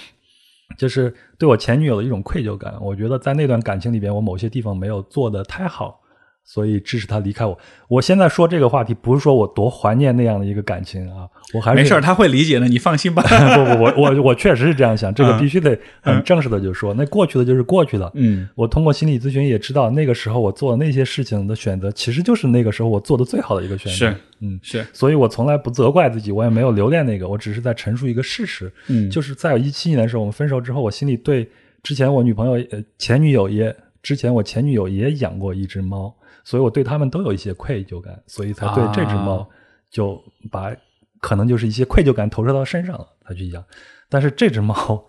[0.78, 2.76] 就是对我前女友的一种愧疚感。
[2.80, 6.01] 我觉得在那段感情里边，我某些地方没有做的太好。
[6.44, 7.58] 所以支持他离开我。
[7.88, 13.22] 我现在说这个话题，不是说我多怀念那样的一个感情啊，我还是没事他会理解的，你放心吧。
[13.56, 18.12] 不不，我我我确实是这样想，这个必须得很正式的就说，那过去的就是过去的。
[18.16, 23.98] 嗯，我通过心理咨询也知道，那个时候我做的那些事情的选择，其实就是那个时候我做的最好的一个选择。
[23.98, 24.86] 是，嗯，是。
[24.92, 28.72] 所以我从来不责怪自己，我也没有留恋那个，我只是在陈述一个事实。
[28.88, 31.50] 嗯，就是在一七年的时候，我们分手之后，我心里对
[31.82, 33.74] 之前我女朋友呃前女友也
[34.04, 36.14] 之前我前女友也养过一只猫。
[36.44, 39.48] 所以我对他们都有一些愧疚感，所以才对这只猫
[39.90, 40.22] 就
[40.52, 40.72] 把
[41.20, 43.64] 可能就是一些愧疚感投射到身上了，才去养。
[44.10, 45.06] 但是这只猫，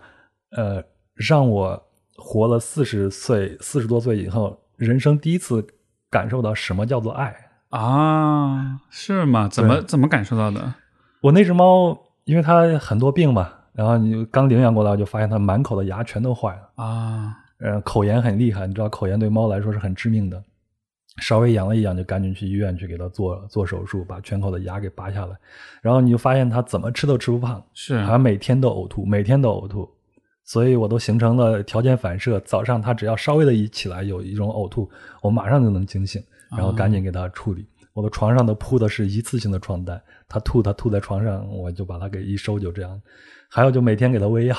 [0.51, 0.83] 呃，
[1.15, 1.83] 让我
[2.17, 5.67] 活了四十岁、四十多岁以后，人生第一次
[6.11, 7.35] 感受到什么叫做爱
[7.71, 8.81] 啊？
[8.91, 9.49] 是吗？
[9.49, 10.75] 怎么怎么感受到的？
[11.23, 20.43] 我那只猫，因为它很多病嘛，然后你刚领养过来，就发现它满口的牙全都坏了啊，呃，口炎很厉害，你知道口炎对猫来说是很致命的。
[21.21, 25.37] 稍微痒了一痒，就赶紧去医院去给他做做手术，把全口的牙给拔下来。
[25.83, 29.89] 然后你就发现他怎么吃都吃不胖，是他每天都呕吐，每天都呕吐。
[30.45, 34.91] 所以我都形成了条件反射，早上他只要稍微的一起来有一种呕吐，
[35.21, 37.67] 我马上就能惊醒，然后赶紧给他处理。
[37.93, 43.01] 我的床上都铺的是一次性的床单，他吐他吐在床上，我就把他给一收，就这样。
[43.49, 44.57] 还有就每天给他喂药，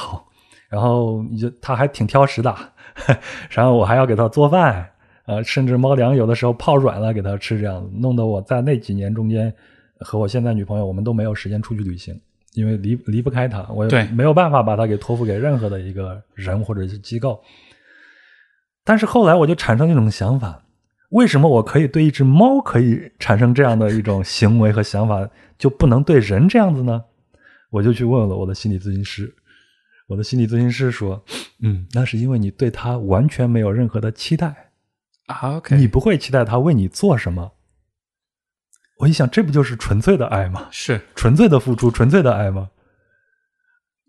[0.70, 2.56] 然后你就他还挺挑食的，
[3.50, 4.90] 然后我还要给他做饭。
[5.26, 9.54] 呃，甚至猫粮有的时候泡软了给它吃，这样弄得我在那几年中间
[10.00, 12.20] 和我现在女朋友，我们都没有时间出去旅行，
[12.54, 17.42] 因为离离不开它，我也没有办法把它给托付给任何的一个人或者是机构。
[18.84, 20.62] 但是后来我就产生一种想法：
[21.12, 27.02] 为什么我可以对一只猫可以产生这样的一种行为和想法，就不能对人这样子呢？
[27.70, 29.34] 我就去问了我的心理咨询师，
[30.08, 31.24] 我的心理咨询师说
[31.64, 34.72] ：“嗯，那是因为你对它完全没有任何的期待。”
[35.28, 37.54] OK，你不会期待他为你做什么？
[39.00, 40.68] 我一想，这不就是纯粹的爱吗？
[40.72, 42.70] 是纯粹的付出，纯粹的爱吗？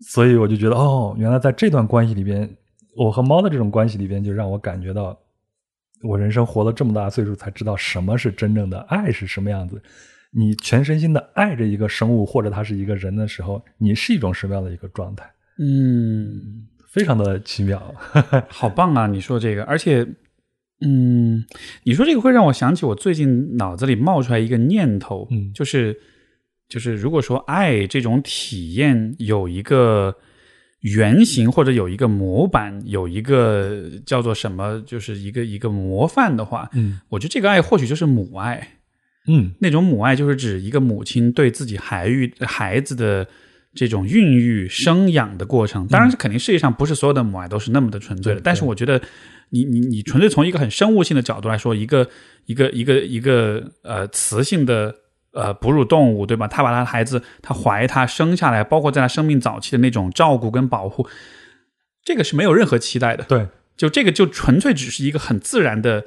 [0.01, 2.49] 所以我就觉得，哦，原来在这段关系里边，
[2.95, 5.17] 我和猫的这种关系里边，就让我感觉到，
[6.03, 9.81] 我人生活了这么大岁数，才知道什么是真正的爱是什么样子。
[10.31, 15.29] 你全身心的爱着一个生物，或者他是一个人的时候，你是一种什么样的一个状态？
[15.59, 17.81] 嗯，非常的奇妙，
[18.49, 19.07] 好棒啊！
[19.07, 20.05] 你说这个，而且。
[20.81, 21.45] 嗯，
[21.83, 25.97] 你说这个会让我想起我最近脑子里冒出来一个念头，嗯，就是
[26.67, 30.15] 就是如果说爱这种体验有一个
[30.81, 38.79] 原型或者有一个模板，有一个叫做什么，就是一个一个模范的话，嗯，我觉得这个爱或许就是母爱，
[39.27, 43.25] 嗯，那种母爱就是指一个母亲对自己孩育孩子的
[43.73, 45.87] 这种孕育生养的过程。
[45.87, 48.41] 当然是，肯定世界上不是所有的母爱都是那么的纯粹的。
[48.43, 49.01] 但是，我觉得
[49.55, 52.09] 你你你纯粹从一个很生物性的角度来说，一个
[52.45, 54.93] 一个一个一个呃雌性的
[55.31, 56.45] 呃哺乳动物，对吧？
[56.47, 61.07] 它把它的孩子，它怀它生下来，包括在它生命早期的那种照顾跟保护，
[62.03, 63.23] 这个是没有任何期待的。
[63.23, 63.47] 对，
[63.77, 66.03] 就这个就纯粹只是一个很自然的。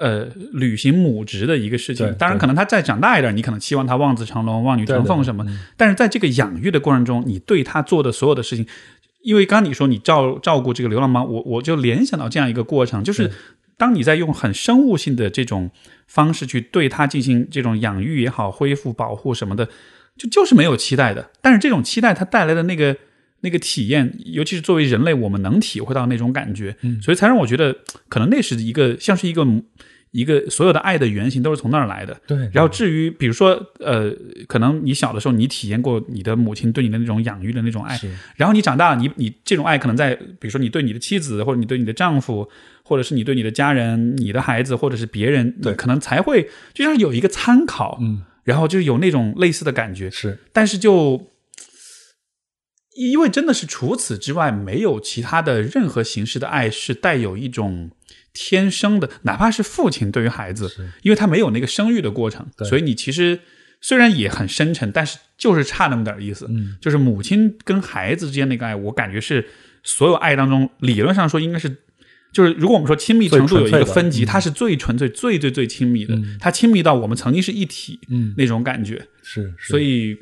[0.00, 5.44] 呃，履行母职的一个事情，当然可能他再长大一点，你可能期望他望子成龙、望女成凤什么。
[5.76, 8.64] 但是在这个养育的过程中，你对他做的所有的事情，
[9.28, 13.30] 因为刚刚你说你照照顾这个流浪猫，我我就联想到这样一个过程，就是
[13.76, 15.70] 当你在用很生物性的这种
[16.06, 19.68] 方式去对它进行这种养育也好、恢复、保护什么的，
[20.16, 21.30] 就就是没有期待的。
[21.42, 22.96] 但是这种期待它带来的那个。
[23.40, 27.72] 那个体验，尤其是作为人类，我们能体会到那种感觉，所以才让我觉得，
[28.08, 29.46] 可能那是一个像是一个
[30.10, 32.18] 一个所有的爱的原型都是从那儿来的。
[32.26, 32.38] 对。
[32.52, 33.50] 然后至于比如说，
[33.80, 34.12] 呃，
[34.46, 37.98] 可能你小的时候你体验过你的母亲对你的那种养育的那种爱，
[38.36, 42.48] 然后你长大了，你你这种爱可能在比如说你对你的妻子，或者你对你的丈夫，
[42.82, 50.10] 或者是你对你的家人、你的孩子，或者是别人，对，可能才会就像有一个参考，嗯，然后就有那种类似的感觉。
[50.10, 51.32] 是，但是就。
[52.96, 57.92] 因为真的是除此之外没有其他的任何形式的爱是带有一种
[58.32, 60.70] 天生的，哪怕是父亲对于孩子，
[61.02, 63.40] 因为他没有那个生育的过程，所以你其实
[63.80, 66.46] 虽然也很深沉，但是就是差那么点意思。
[66.48, 69.46] 嗯，就是母亲跟孩子之间那个爱，我感觉是
[69.82, 71.68] 所有爱当中理论上说应该是，
[72.32, 80.16] 就是如果我们说亲密程度有一个分级，它是最纯粹、最最最亲密的，它亲密到我们曾经是一体，嗯，那种感觉是，所以。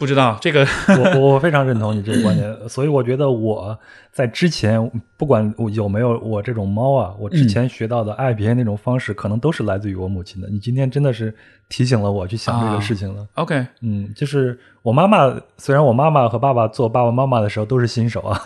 [0.00, 0.66] 不知道这个，
[1.14, 3.78] 我我非常认同你这个观点，所以我觉得我
[4.10, 10.48] 在之前不管有没有我这种猫啊，我之前学到的爱别人那种方式，可能都是来自于我母亲的。
[10.48, 11.32] 你今天真的是
[11.68, 13.26] 提醒了我去想这个事情了。
[13.34, 18.40] OK，嗯，就是我妈妈，虽然我妈妈和爸爸做爸爸妈妈的时候都是新手啊，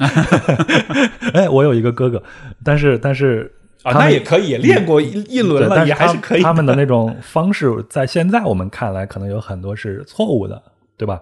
[1.34, 2.20] 哎，我有一个哥哥，
[2.64, 6.42] 但是但是啊，那也可以练过一一轮了，也还是可以。
[6.42, 10.61] 他们的那种方式，在现在我们看来，可能有很多是错误的，
[10.97, 11.20] 对吧？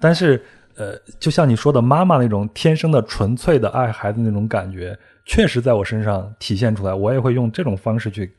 [0.00, 0.42] 但是，
[0.74, 6.92] 呃，就像你说的，妈妈那种天生的纯粹的爱孩子那种感觉，确实在我身上体现出来。
[6.92, 8.30] 我也会用这种方式去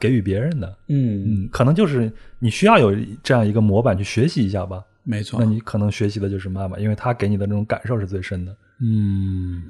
[0.00, 0.66] 给予别人的。
[0.88, 2.92] 嗯嗯，可能就是你需要有
[3.22, 4.82] 这样一个模板去学习一下吧。
[5.04, 8.56] 没错，那你可能学习的就是妈妈，因为她给你的那种感受是最深的。
[8.80, 9.62] 嗯，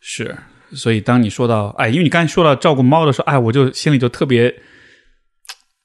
[0.00, 0.36] 是。
[0.74, 4.54] 所以当你说到，哎，因为你刚才说到照顾猫的时候，哎，我就心里就特别。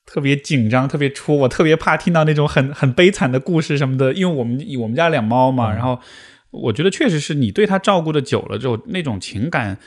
[0.07, 5.99] 特别紧张，特别戳，我特别怕听到那种很很悲惨的故事什么的，因为我们我们家养猫嘛，然后
[6.49, 9.77] 我觉得确实是你对它照顾的久了之后，那种情感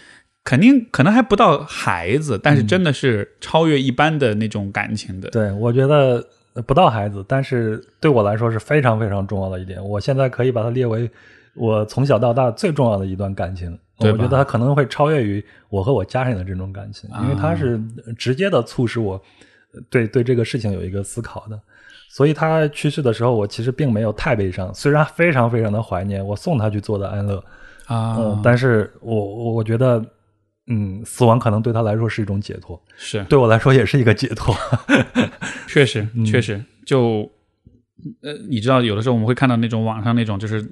[0.44, 5.30] 肯定可能还不到孩子，但是真的是超越一般的那种感情的。
[5.30, 6.22] 对，我觉得
[6.66, 9.82] 不到孩子，但是对我来说是非常非常重要的一点。
[9.82, 11.10] 我现在可以把它列为
[11.54, 13.76] 我从小到大最重要的一段感情。
[13.96, 17.78] 我觉得它可能会超越于我和我家人的这种感情，因为它是
[18.18, 19.22] 直接的促使我。
[19.88, 21.60] 对对，这个事情有一个思考的，
[22.08, 27.42] 所以他去世的时候，我其实并没有太悲伤，虽然非常非常的怀念我送他去做的安乐
[27.86, 30.04] 啊，但是我我我觉得，
[30.66, 33.24] 嗯，死亡可能对他来说是一种解脱，是。
[33.24, 34.54] 对我来说也是一个解脱，
[35.66, 37.30] 确实确实，就
[38.22, 40.64] 呃，你知道，有的时候我们会看到那种网上那种就是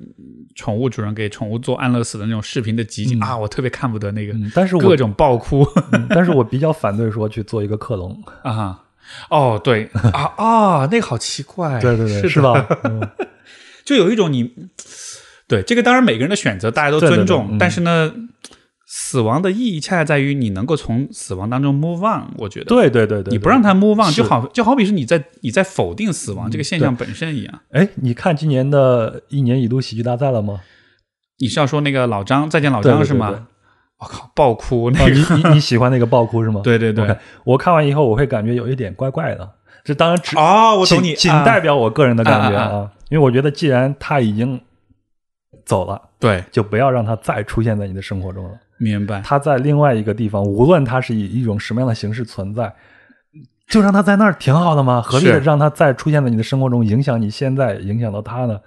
[0.55, 5.67] 宠物主人给宠物做安乐死的那种视频的集锦啊，我特别看不得那个，但是各种爆哭，
[6.11, 8.85] 但是我比较反对说去做一个克隆啊。
[9.31, 12.67] 哦，对啊 啊，那个好奇怪，对对对，是吧？
[13.85, 14.55] 就有一种你，
[15.47, 18.13] 对这个当然每个人的选择大家都尊重，但是呢，
[18.87, 22.29] 死亡的意义恰恰在于你能够从死亡当中 move on。
[22.37, 27.61] 我觉得，对对对对，你不让他 move on，就好就好比是你在你在否定死亡这个现象本身一样。
[27.71, 30.61] 哎，你看今年的一年一度喜剧大赛了吗？
[31.39, 33.47] 你是要说那个老张再见老张是吗？
[34.01, 34.91] 我靠，爆哭！
[34.91, 36.61] 那个你你你喜欢那个爆哭是吗？
[36.63, 39.49] 对 对对，我看完以后我会感觉有一点怪怪的。
[39.85, 42.91] 这当然只啊，我懂你，仅代表我个人的感觉啊。
[43.09, 44.61] 因为我觉得既然他已经
[45.65, 48.51] 走了，对，就不要让他再出现在你的生活中了。
[48.77, 49.21] 明白？
[49.23, 52.73] 他在另外一个地方，无论他是以一种什么样的形式存在，
[53.67, 55.01] 就让他在那儿挺好的嘛。
[55.01, 58.61] 何必让他再出现在你的生活中，影响你现在，影响到他呢？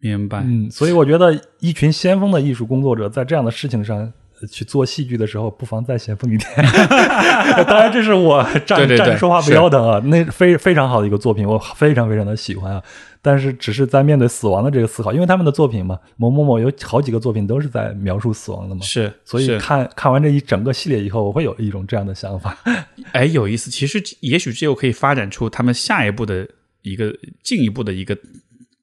[0.00, 0.42] 明白？
[0.44, 4.12] 嗯，所以我觉得一群先锋的艺术工作者在这样的事情上。
[4.48, 6.50] 去做戏剧的时候，不妨再先锋一点。
[7.66, 9.98] 当然，这是我站站说话不腰疼啊。
[10.04, 12.82] 那非非常好的一个作品，我 非常非常的喜欢啊。
[13.22, 18.80] 但是，只是在面对死亡的这个思考，因为他们的作品嘛，某某某有好几个作品都是在描述死亡的嘛。
[18.80, 22.56] 是，所以看看完这一整个系列以后，我会有一种这样的想法。
[23.12, 23.70] 哎，有意思。
[23.70, 26.48] 其实，也许这又可以发展出他们下一步的
[26.80, 28.16] 一个进一步的一个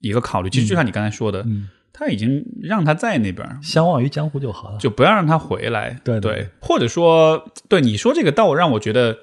[0.01, 0.51] 一个考虑。
[0.51, 1.43] 其实就像你刚才说的，
[1.93, 5.99] 他已经让他在那边，相忘于江湖就好了，就不要让他回来。
[6.03, 9.17] 对对，或者说，对你说这个道让我觉得，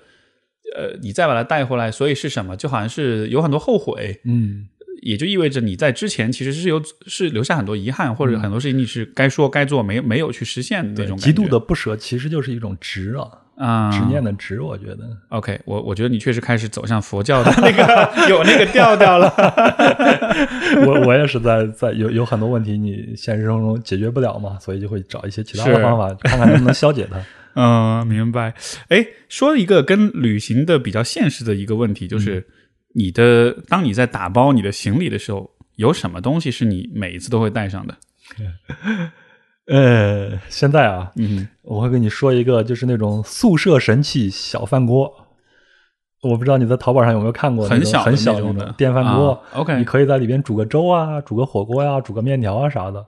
[0.77, 2.57] 呃，你再把他带回来，所以是什么？
[2.57, 4.21] 就好像是有很多后悔。
[4.25, 4.69] 嗯。
[5.03, 15.09] 也就意味着你在之前其实是有是留下很多遗憾，或者很多事情你是该说该做没没有去实现的那种极度的不舍，其实就是一种执啊啊执念的执，我觉得。
[15.29, 19.33] OK，我我觉得你确实开始走向佛教的 那个 有那个调调了。
[20.87, 27.21] 我我也是在在有有很多问题你现实生活中解决不了嘛，所以就会找一些其他的方法，看看能不能消解它。
[27.55, 28.55] 嗯，明白。
[28.89, 32.47] 哎，说一个跟旅行的比较现实的一个问题，就是。
[32.97, 37.97] 你的当你在打包你的行李的时候，有什么东西是你每一次都会带上的？
[39.73, 45.13] 呃，现在啊，嗯，我会跟你说一个，就是那种宿舍神器小饭锅。
[46.23, 49.43] 我不知道你在淘宝上有没有看过，很小很小种的电饭锅。
[49.55, 53.05] OK，你可以在里边煮个粥啊，煮个火锅呀，煮个面条啊啥的。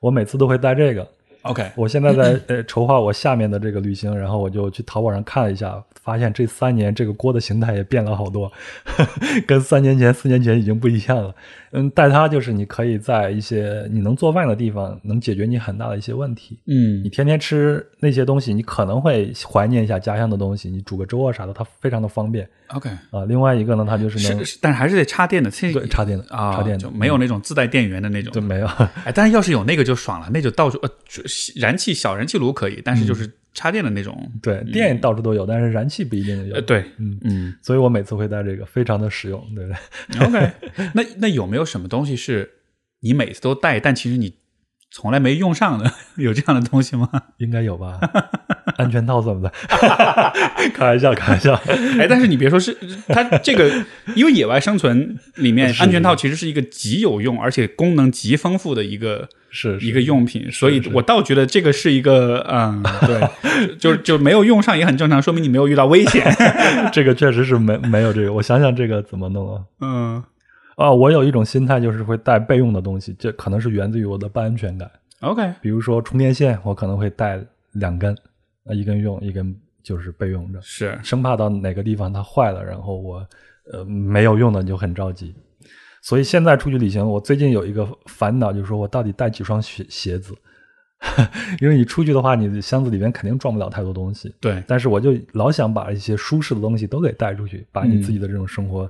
[0.00, 1.06] 我每次都会带这个。
[1.48, 5.82] OK，我现在在呃筹划我下面的这个旅行，然后我就去淘宝上看了一下。
[6.00, 8.50] 发现这三年这个锅的形态也变了好多，
[9.46, 11.34] 跟三年前、四年前已经不一样了。
[11.72, 16.58] 嗯，带它就是你可以在一些你能做饭的地方，能解决你很大的一些问题。
[16.64, 20.70] 嗯，你天天吃那些东西，你可能会怀念一下家乡的东西。
[20.70, 22.48] 你煮个粥啊啥的，它非常的方便。
[22.68, 25.50] OK 啊，另外一个呢，它就是能，但是还是得插电的。
[25.50, 28.66] 对，插电的啊，插电就没有那种自带电源的那种，就没有。
[29.04, 30.88] 哎，但是要是有那个就爽了，那就到处呃，
[31.56, 33.30] 燃气小燃气炉可以，但是就是。
[33.54, 36.60] 插电的那种，对，电到处都有，但是燃气不一定有。
[36.60, 40.52] 对，嗯嗯，所以我每次会带这个，非常的实用，对不对？OK，
[40.94, 42.48] 那那有没有什么东西是
[43.00, 44.32] 你每次都带，但其实你
[44.90, 45.90] 从来没用上的？
[46.16, 47.08] 有这样的东西吗？
[47.38, 47.98] 应该有吧。
[48.76, 49.52] 安全套什么的？
[50.72, 51.54] 开玩笑，开玩笑。
[51.98, 52.76] 哎，但是你别说，是
[53.08, 53.68] 它这个，
[54.14, 60.50] 因为野外生存里面，安全套其实是一个极有用，而且功能极丰富的一个，是一个用品。
[60.52, 66.24] 所以我倒觉得这个是一个，嗯，对，就就没有用上也很正常，说明你没有遇到危险。
[66.92, 68.32] 这个确实是没没有这个。
[68.32, 69.62] 我想想这个怎么弄啊？
[69.80, 70.22] 嗯，
[70.78, 74.88] 啊，我有一种心态，就是会带备用的东西，这可能是源自于我的不安全感。
[75.22, 78.16] OK，比如说充电线，我可能会带两根。
[78.64, 79.52] 啊，一根用，一根
[79.82, 83.26] 就是备用着，是生怕到哪个地方它坏了，然后我
[83.72, 85.34] 呃没有用的就很着急。
[86.00, 90.32] 所以现在出去旅行，我最近有一个烦恼，就是说我到底带几双鞋鞋子？
[91.60, 94.32] 因为你出去的话，你的箱子里面肯定装不了太多东西。
[94.40, 98.88] 对，但是我就老想把一些舒适的东西都给带出去，把你自己的这种生活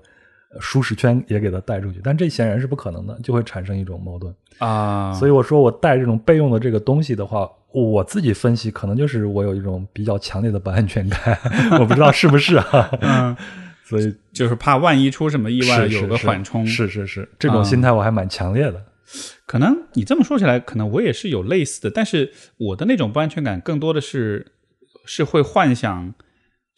[0.61, 2.01] 舒适圈也给它带出去。
[2.03, 5.13] 但这显然是不可能的，就会产生一种矛盾啊。
[5.13, 7.51] 所以我说我带这种备用的这个东西的话。
[7.71, 11.39] 我自己分析，可能就是我有一种比较强烈的不安全感，
[11.79, 12.91] 我不知道是不是啊？
[13.03, 13.37] 嗯，
[13.85, 16.67] 所以就是怕万一出什么意外，有个缓冲。
[16.67, 18.83] 是是是，这种心态我还蛮强烈的。
[19.45, 24.53] 可能你这么说起来，可能我也是有类似的，但是我的那种不安全感更多的是
[25.05, 26.15] 是会幻想。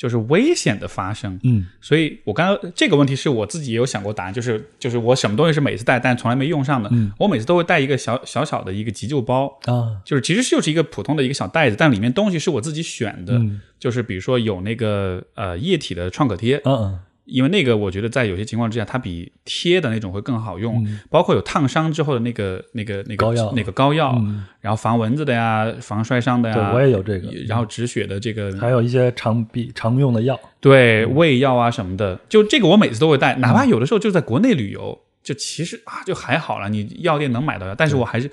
[0.01, 13.39] 就是危险的发生，嗯，所以我刚刚这个问题是我自己也有想过答案，就是就是我什么东西是每次带但从来没用上的，嗯，我每次都会带一个小小小的一个急救包啊，就是其实就是一个普通的一个小袋子，但里面东西是我自己选的，
[13.79, 16.99] 就是比如说有那个呃液体的创可贴，嗯嗯。
[17.31, 20.85] 因为那个，我觉得在有些情况之下，它比贴的那种会更好用。
[21.09, 24.21] 包括有烫伤之后的那个、那个、那个膏药，那个膏药，
[24.61, 26.55] 然后防蚊子的呀，防摔伤的呀。
[26.55, 27.29] 对，我也有这个。
[27.47, 32.19] 然后止血的这个，还有一些常必常用的药，对，胃药啊什么的。
[32.29, 38.31] 就这个，我每次都会带，哪怕有的时候就在国内旅游，就其实啊，就还好了，你药店能买到药，但是我还是。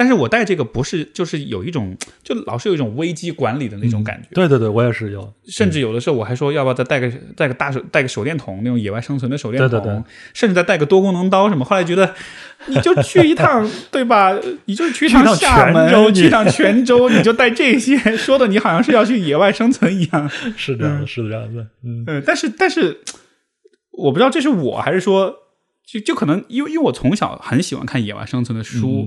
[0.00, 1.94] 但是我带这个不是，就是有一种，
[2.24, 4.28] 就老是有一种危机管理的那种感觉。
[4.32, 5.30] 对对对，我也是有。
[5.46, 9.68] 甚至有的时候我还说，要不要再带个 带个大手带个手电筒，那种野外生存的手电筒。
[9.68, 10.02] 对对对。
[10.32, 11.66] 甚至再带个多功能刀什么。
[11.66, 12.14] 后来觉得，
[12.64, 14.34] 你就去一趟，对吧？
[14.64, 20.26] 你就去一趟厦门，去趟泉州， 你就带这些，说的你好像是要去野外生存一样。
[20.56, 21.66] 是这样，是这样子。
[21.84, 22.22] 嗯。
[22.24, 23.02] 但是但是，
[23.92, 25.34] 我不知道这是我还是说，
[25.86, 29.06] 就就可能因为因为我从小很喜欢看野外生存的书。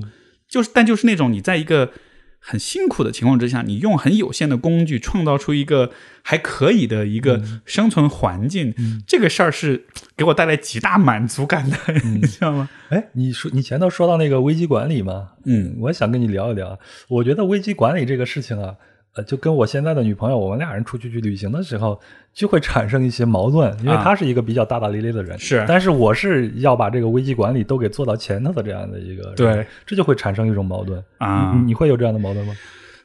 [0.53, 1.91] 就是，但就是那种你在一个
[2.38, 5.89] 很辛苦的情况之下，你用很有限的工具创造出一个
[6.21, 8.75] 还可以的一个生存环境，
[9.07, 9.85] 这个事儿是
[10.15, 12.69] 给我带来极大满足感的， 你知道吗？
[12.89, 16.80] 哎，你说你前头说到那个危机管理嘛，嗯，我想跟你聊一聊。
[17.07, 18.75] 我觉得危机管理这个事情啊。
[19.15, 21.99] 呃，就跟我现在的女朋友，我们俩人出去去旅行的时候，
[22.34, 31.53] 就会产生一些矛盾，因为她是一个比较大大咧咧的人，是，但是我是要把这个危机管理都给做到前头的这样的一个，对，这就会产生一种矛盾啊。
[31.64, 32.56] 你会有这样的矛盾吗？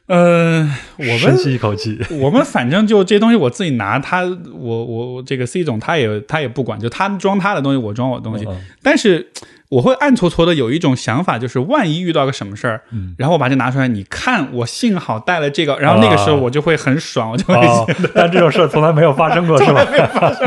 [0.07, 0.67] 嗯，
[0.97, 8.47] 我们深吸一口气，我们反正就这些东西我自己拿，他我我这个 C 总他也他也不管，就他装他的东西，我装我的东西，
[8.81, 9.29] 但是。
[9.69, 17.85] 我会暗搓搓的有一种想法，就是万一遇到个什么事儿，嗯然后我把这拿出来，你看我幸好带了这个，然后那个时候我就会很爽，我就会哦，
[18.15, 19.85] 但这种事儿从来没有发生过， 是吧？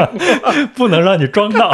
[0.74, 1.72] 不能让你装到。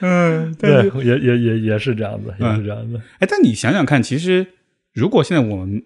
[0.00, 3.00] 嗯，对，也也也也是这样子，也是这样子。
[3.20, 4.44] 哎，但你想想看，其实
[4.92, 5.82] 如果现在我们，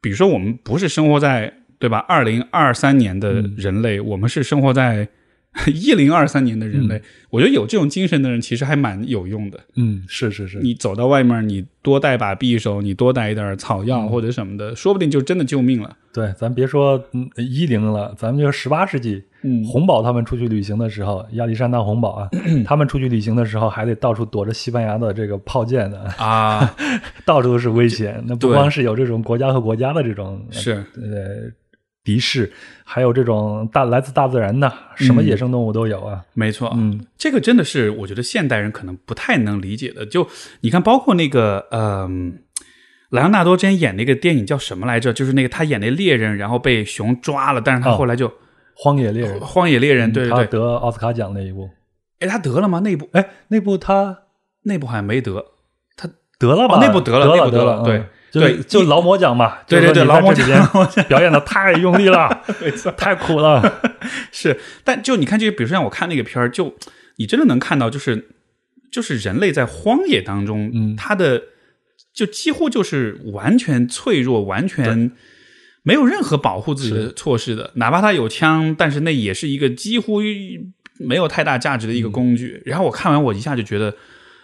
[0.00, 1.98] 比如说我们不是生活在对吧？
[2.08, 5.08] 二零二三年的人类，我们是生活在
[5.74, 7.00] 一零二三年的人类。
[7.30, 9.60] 我觉得有这种精神的人，其实还蛮有用的。
[9.76, 15.96] 嗯，是是是，你走到外面，你多带把匕首，你多带一点草药或者什么的，说不定就真的救命了。
[16.12, 17.02] 对，咱别说
[17.36, 22.28] 一零了，咱们就十八世纪，嗯洪堡他们出去旅行的时候，亚历山大洪堡啊，
[22.64, 26.74] 他们出去旅行的时候还得到处躲着西班牙的这个炮舰呢，啊，
[27.26, 28.22] 到处都是危险。
[28.26, 31.50] 那不光是有这种国家和国家的这种是呃
[32.08, 32.50] 敌视，
[32.84, 36.24] 还有这种大来自大自然的，什么野生动物都有啊。
[36.32, 36.72] 没错。
[36.74, 40.06] 嗯这个真的是我觉得现代人可能不太能理解的。
[40.06, 40.26] 就
[40.62, 42.38] 你看，包括那个嗯。
[43.10, 45.14] 莱昂纳多之前演那个电影叫什么来着？
[45.14, 48.30] 就是那个他演那猎人，然后被熊抓了，但是他哦后来就、
[48.74, 50.60] 荒野猎人，荒野猎人，对他对对。
[50.60, 51.70] 得奥斯卡奖那一部，
[52.18, 52.80] 哎，他得了吗？
[52.80, 54.24] 那部哎，那部他
[54.64, 55.42] 那部好像没得。
[55.96, 56.06] 他
[56.38, 56.74] 得了吧？
[56.76, 63.80] 哦那部得了得那部得得了对对就劳模奖嘛，对对对劳模这里边表演的太用力了， 没错，太苦了。
[64.30, 66.74] 是，但就你看这个，比如说像我看那个片儿，就
[67.16, 68.28] 你真的能看到，就是
[68.92, 71.42] 就是人类在荒野当中，嗯他的
[72.12, 75.10] 就几乎就是完全脆弱，完全
[75.82, 80.20] 没有任何保护自己的措施的，哪怕他有枪，但是那也是一个几乎
[80.98, 82.62] 没有太大价值的一个工具。
[82.66, 83.94] 然后我看完，我一下就觉得。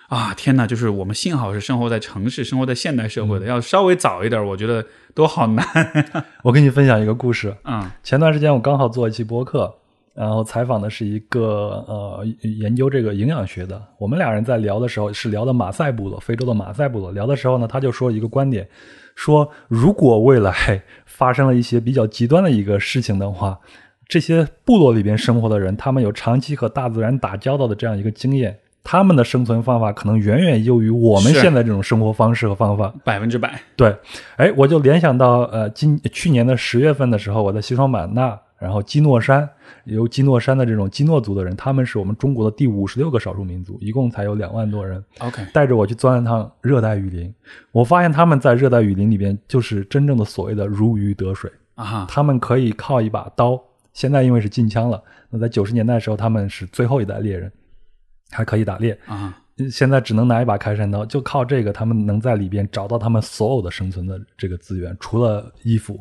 [0.08, 0.66] 啊天哪！
[0.66, 3.46] 就是我们幸好是生活在城市，生活在现代社会的。
[3.46, 5.66] 要稍微早一点，我觉得都好难。
[6.44, 9.74] 我跟你分享一个故事，嗯前段时间我刚好做一期播客，
[10.14, 12.24] 然后采访的是一个呃
[12.60, 13.82] 研究这个营养学的。
[13.98, 17.10] 我们俩人在聊的时候是聊的马赛部落，非洲的马赛部落。
[17.10, 18.68] 聊的时候呢，他就说一个观点，
[19.14, 23.58] 说如果未来发生了一些比较极端的一个事情的话，
[24.06, 28.58] 这些部落里边生活的人，他们有长期和大自然打交道的这样一个经验。
[28.84, 32.94] 他们的生存方法可能远远优于我们现在这种生活方式和方法。
[33.02, 33.58] 百分之百。
[33.74, 33.96] 对，
[34.36, 39.48] 哎，我就联想到，呃，今去年的十月份的时候，我在西双版纳，然后基诺山
[39.84, 47.34] 由基诺山的这种基诺族的人，他们是我们中国的第五十六个少数民族，一共才有两万多人，OK，带着我去钻了趟热带雨林，
[47.72, 53.58] 我发现他们在热带雨林里边就是真正的所谓的如鱼得水，啊哈，他们可以靠一把刀，
[53.94, 57.50] 现在因为是禁枪了，那在九十年代的时候，他们是最后一代猎人，
[58.34, 59.32] 还可以打猎，啊，
[59.70, 65.98] 现在只能拿一把开山刀，就靠这个，他们能在里边找到他们所有的生存的这个资源，除了衣服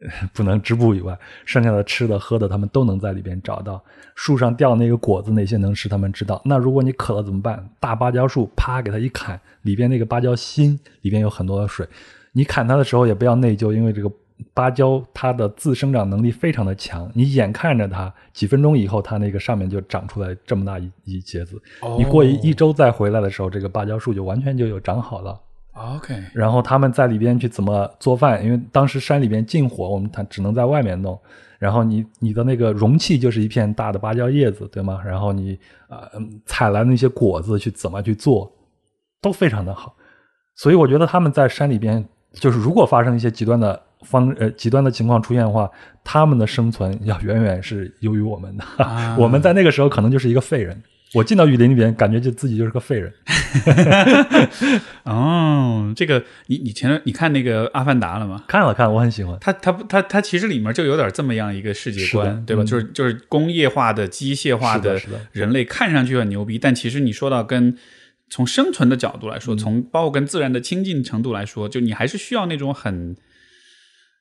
[0.00, 3.82] 呃 不能织布以外，剩下的吃的喝的，他们都能在里边找到。
[4.14, 6.40] 树上掉那个果子，哪些能吃，他们知道。
[6.44, 7.68] 那如果你渴了怎么办？
[7.78, 11.86] 大芭蕉树，啪给它一砍，里边那个芭蕉心里边有很多的水，
[12.32, 14.10] 你砍它的时候也不要内疚，因为这个。
[14.52, 25.40] 芭蕉它的自生长能力非常的强，你眼看着它几分钟以后，它那个上面就长出来这么大一一节子，哦你过一一周再回来的时候，这个芭蕉树就完全就有长好了。
[25.72, 28.44] OK，然后他们在里边去怎么做饭？
[28.44, 31.18] 因为当时山里边禁火，我们它只能在外面弄。
[31.58, 35.00] 然后你你的那个容器就是一片大的芭蕉叶子，对吗？
[35.04, 35.58] 然后你
[35.88, 38.52] 呃嗯采来那些果子去怎么去做，
[39.20, 39.96] 都非常的好。
[40.56, 45.68] 所以我觉得他们在山里边，就是如果发生一些极端的方呃极端的情况出现的话，
[46.04, 48.64] 他们的生存要远远是优于我们的。
[48.84, 50.80] 啊我们在那个时候可能就是一个废人。
[51.12, 53.12] 我进到雨林里边，感觉就自己就是个废人。
[55.04, 58.42] 哦，这个你你前段你看那个《阿凡达》了吗？
[58.48, 59.38] 看了看，我很喜欢。
[59.40, 62.64] 他他他他其实里面就有点这么样一个世界，观对吧？
[62.64, 65.00] 嗯就是就是工业化的、机械化的
[65.30, 67.76] 人类看上去很牛逼，但其实你说到跟
[68.28, 73.14] 从生存的角度来嗯说，从包括跟自然的亲近程度来说，就你还是需要那种很。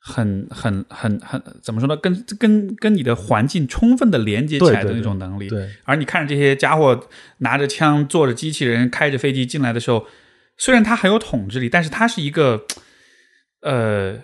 [0.06, 1.96] 很很很很怎么说呢？
[1.96, 5.48] 跟跟跟你的环境充分的连接起来的那种能力。
[5.48, 7.08] 对，而你看着这些家伙
[7.38, 10.06] 拿着枪、坐着机器人、开着飞机进来的时候，
[10.58, 12.66] 虽然他很有统治力，但是他是一个，
[13.62, 14.20] 呃，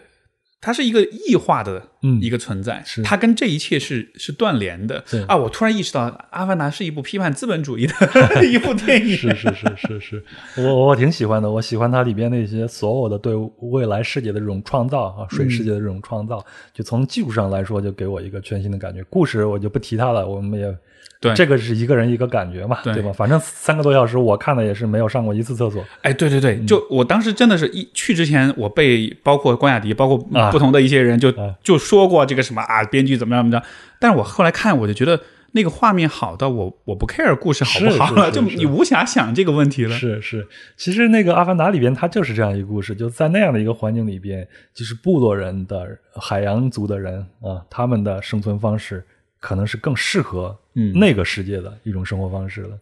[0.62, 5.24] 它是一个异化的嗯一个存在，是它跟这一切是是断联的对。
[5.24, 5.38] 啊！
[5.38, 7.94] 我突然意识到，《阿凡达》是一部批判资本主义的
[8.46, 9.16] 一部电影。
[9.16, 10.24] 是是是是是，
[10.58, 11.50] 我我挺喜欢的。
[11.50, 19.02] 我喜欢它里边那些所有的对未来世界的这种创造啊，水世界的这种创造，就从技术上来说，就给我一个全新的感觉。
[19.06, 20.78] 故事我就不提它了，我们也
[21.22, 23.12] 对这个是一个人一个感觉嘛，对对吧？
[23.12, 25.84] 反正三个多小时，我看的也是没有上过一次厕所。
[26.02, 33.66] 哎，对对嗯对，就我当时真的是一去之前，我被包括关雅迪，包括啊不同的一些人就、啊就说过这个什么啊，编剧怎么样怎么样。
[34.00, 35.20] 但是我后来看，我就觉得
[35.52, 39.98] 那个画面好到我我不 care 故事好不好了，就你无暇想这个问题了。
[39.98, 40.48] 是是，
[40.78, 49.04] 其实那个《阿凡达》里边它就是这样一个故事，就在那样的一个环境里边，就是部落人的海洋族的人啊，他们的生存方式
[49.40, 50.58] 可能是更适合
[50.96, 52.80] 那个世界的一种生活方式了。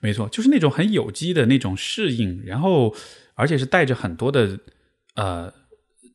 [0.00, 2.94] 没错，就是那种很有机的那种适应，然后
[3.34, 4.58] 而且是带着很多的
[5.14, 5.52] 呃。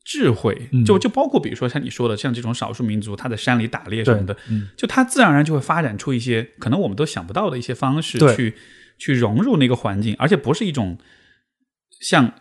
[0.08, 4.38] 智慧就就包括比如说像你说的像这种少数民族，他在山里打猎什么的，
[4.78, 8.54] 就他自然而然就会发展出一些可能我们都想不到的一些方式去
[9.00, 11.00] 去融入那个环境，而且不是一种
[12.00, 12.32] 像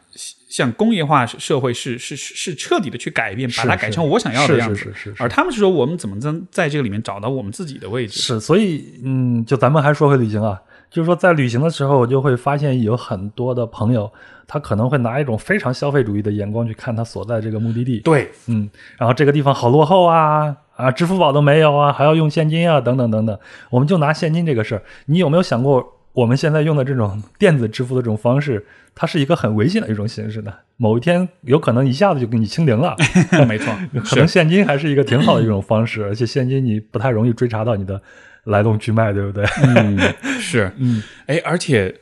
[0.49, 4.93] 像工业化社会是是是彻底的去改变，把它改成我想要的样子。
[5.19, 8.21] 而他们是说我们怎么在在这个里面找到我们自己的位置？
[8.21, 10.61] 是，所以嗯，就咱们还说回旅行啊，
[10.91, 14.11] 就是说在旅行的时候，我就会发现有很多的朋友。
[14.47, 18.01] 他可能会拿一种非常消费主义的眼光去看他所在这个目的地。
[18.01, 18.69] 对，嗯，
[18.99, 23.39] 然后这个地方好落后啊，啊，支付宝都没有啊，还要用现金啊，等等等等。
[23.71, 28.65] 我们就拿现金这个事儿，你有没有想过，我们现在用的这种电子支付的这种方式，
[28.95, 30.61] 它是一个很危险的一种形式的？
[30.77, 32.97] 某一天有可能一下子就给你清零了。
[33.47, 38.01] 没错，可能现金还是一个挺好的一种方式，而且现金你不太容易追查到你的
[38.45, 39.45] 来龙去脉，对不对？
[39.63, 39.99] 嗯，
[40.41, 41.95] 是，嗯，哎，而且。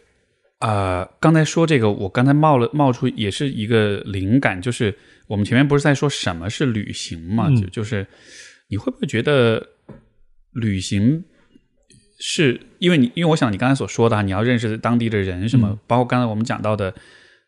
[0.58, 4.94] 啊，刚才说这个，我刚才冒了冒出也是一个灵感，就是
[5.26, 7.50] 我们前面不是在说什么是旅行嘛？
[7.50, 8.06] 就就是
[8.68, 9.60] 你会不会觉得
[10.52, 11.24] 旅行
[12.24, 16.94] 是因为你，因为我想你刚才所说的，你要认识当地的人什么，包括刚才我们讲到的，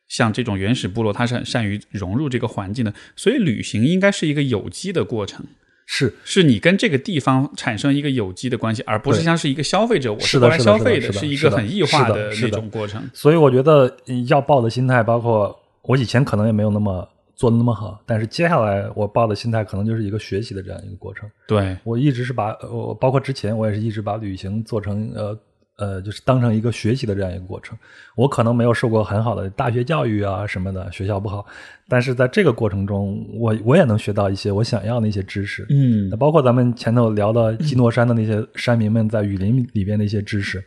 [0.09, 5.47] 像这种原始部落，它是很善于融入这个环境的，所以旅行应该是一个有机的过程。
[5.87, 13.01] 是，是你跟这个地方产生一个有机的关系，而不是像是一个消费者，我是来消费的，是一个很异化的那种过程。
[13.13, 13.97] 所以我觉得
[14.27, 21.29] 要抱的心态，包括我以前可能也没有那么做的那么好，但是接下来我抱的心态可能就是一个学习的这样一个过程。
[21.47, 25.39] 对我一直是把，我包括之前我也是一直把旅行做成呃。
[25.77, 27.77] 呃，就是当成一个学习的这样一个过程。
[28.15, 31.45] 我可能没有受过很好的大学教育啊什么的，学校不好，
[31.89, 35.67] 但是在这个过程中，我我也能学到一些我想要的一些知识。
[35.71, 40.65] 嗯，那包括咱们前头聊的基诺山的那些山民们在雨林里边的一些知识。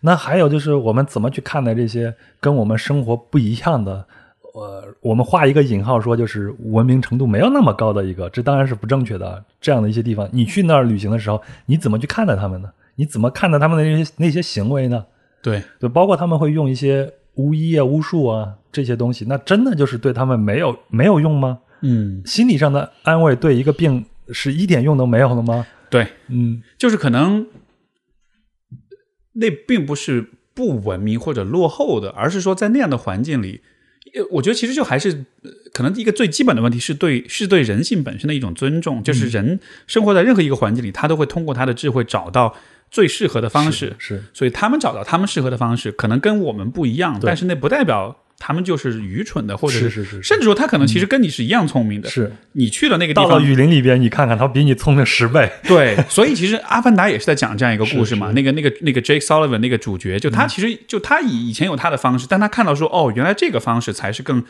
[0.00, 4.04] 那还有就是我们怎么去看待这些跟我们生活不一样的？
[4.54, 9.44] 呃，我们画一个引号说，就是文明程度没有那么高的一个，这当然是不正确的。
[9.60, 12.70] 这样的一些地方，你去那儿旅行的时候，你怎么去看待他们呢？
[12.96, 15.06] 你怎么看待他们的那些那些行为呢？
[15.42, 21.60] 对，就包括他们会用一些巫医啊、巫术啊这些东西，那真的就是对他们没有没有用吗？
[21.82, 25.66] 嗯，心理上的安慰对一个病是一点用都没有了吗？
[25.88, 27.46] 对，嗯，就是可能
[29.32, 33.62] 那并不是不文明或者落后的，而是说在那样的环境里，
[34.30, 35.24] 我觉得其实就还是
[35.72, 42.56] 可能一个最基本的问题是对是对人性本身的一种尊重，就是人生活在任何一个环境里，他都会通过他的智慧找到。
[42.92, 52.10] 最适合的方式是，所以他们找到他们适合的方式，可能跟我们不一样，但是那不代表他们就是愚蠢的，或者是甚至说他可能其实跟你是一样聪明的。
[52.10, 55.52] 是你去了那个地方，到了雨林里边，你看看他比你聪明十倍。
[55.64, 58.32] 对， 所以其实《阿凡达》也是在讲这样一个故事嘛。
[58.32, 64.42] 那个那个那个 Jake Sullivan 那个主角，就他其实就他以以前有他的方式，但他看到说，哦，原来这个方式才是更。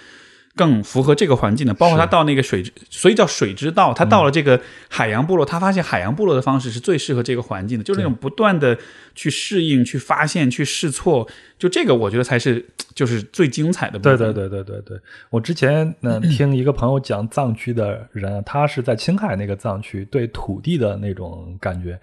[0.56, 2.60] 更符合这个环境的，包括他到那个水，
[2.90, 3.94] 所以叫水之道。
[3.94, 8.76] 他到了这个海洋部落，他发现海洋部落的方式是最适合这个环境的，就是那种不断的
[9.14, 11.26] 去适应、去发现、去试错。
[11.60, 14.18] 就这个，我觉得才是就是最精彩的部分。
[14.18, 22.00] 对对对对对对，我之前呢 听一个朋友讲藏区的人，他是在青海那个藏区，对土地的那种感觉，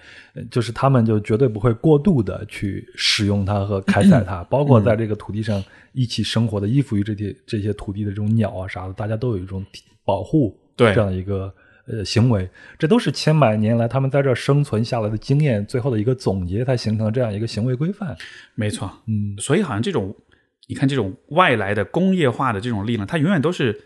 [0.51, 5.61] 就是他们就绝对不会过度的去使用它和开采它，包括在这个土地上。
[5.93, 9.65] 一起生活的依附于这些这些土地的这种鸟啊啥的，大家都有一种
[10.05, 11.51] 保护对这样的一个
[11.87, 18.15] 呃行为，这都是千百年来他们在这生存下来的经验，最后的一个总结才形成这样一个行为规范。
[18.55, 20.15] 没错，嗯，所以好像这种
[20.67, 23.83] 你看这种外来的工业化的这种力量，它永远都是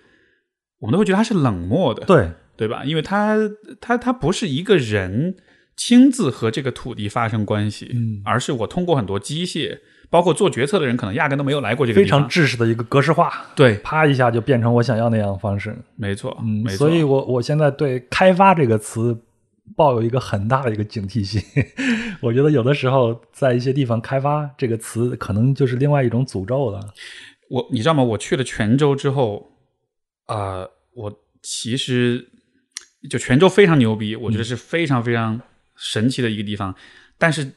[0.80, 2.84] 我们都会觉得它是冷漠的，对对吧？
[2.84, 3.38] 因为它
[3.80, 5.36] 它它不是一个人
[5.78, 9.80] 亲自和这个土地发生关系，嗯，而是我通过很多机械。
[10.12, 15.74] 包括做决策的人，可能压根都没有来过这个非常制式的一个格式化，对，啪一下就变成我想要那样的方式。
[15.96, 16.78] 没错，嗯，没错。
[16.78, 19.18] 所以我我现在对“开发”这个词
[19.74, 21.42] 抱有一个很大的一个警惕性。
[22.20, 26.94] 我觉得有的时候在一些地方，“开发”这个词可能就是另外一种诅咒了。
[27.50, 28.04] 我你知道吗？
[28.04, 29.50] 我去了泉州之后，
[30.26, 32.28] 啊，我其实
[33.10, 35.40] 就泉州非常牛逼，我觉得是非常非常
[35.78, 36.76] 神奇的一个地方，
[37.18, 37.50] 但是。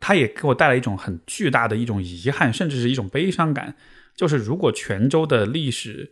[0.00, 3.74] 它也给我带来一种很巨大的一种遗憾，甚至是一种悲伤感。
[4.16, 6.10] 就是如果泉州的历史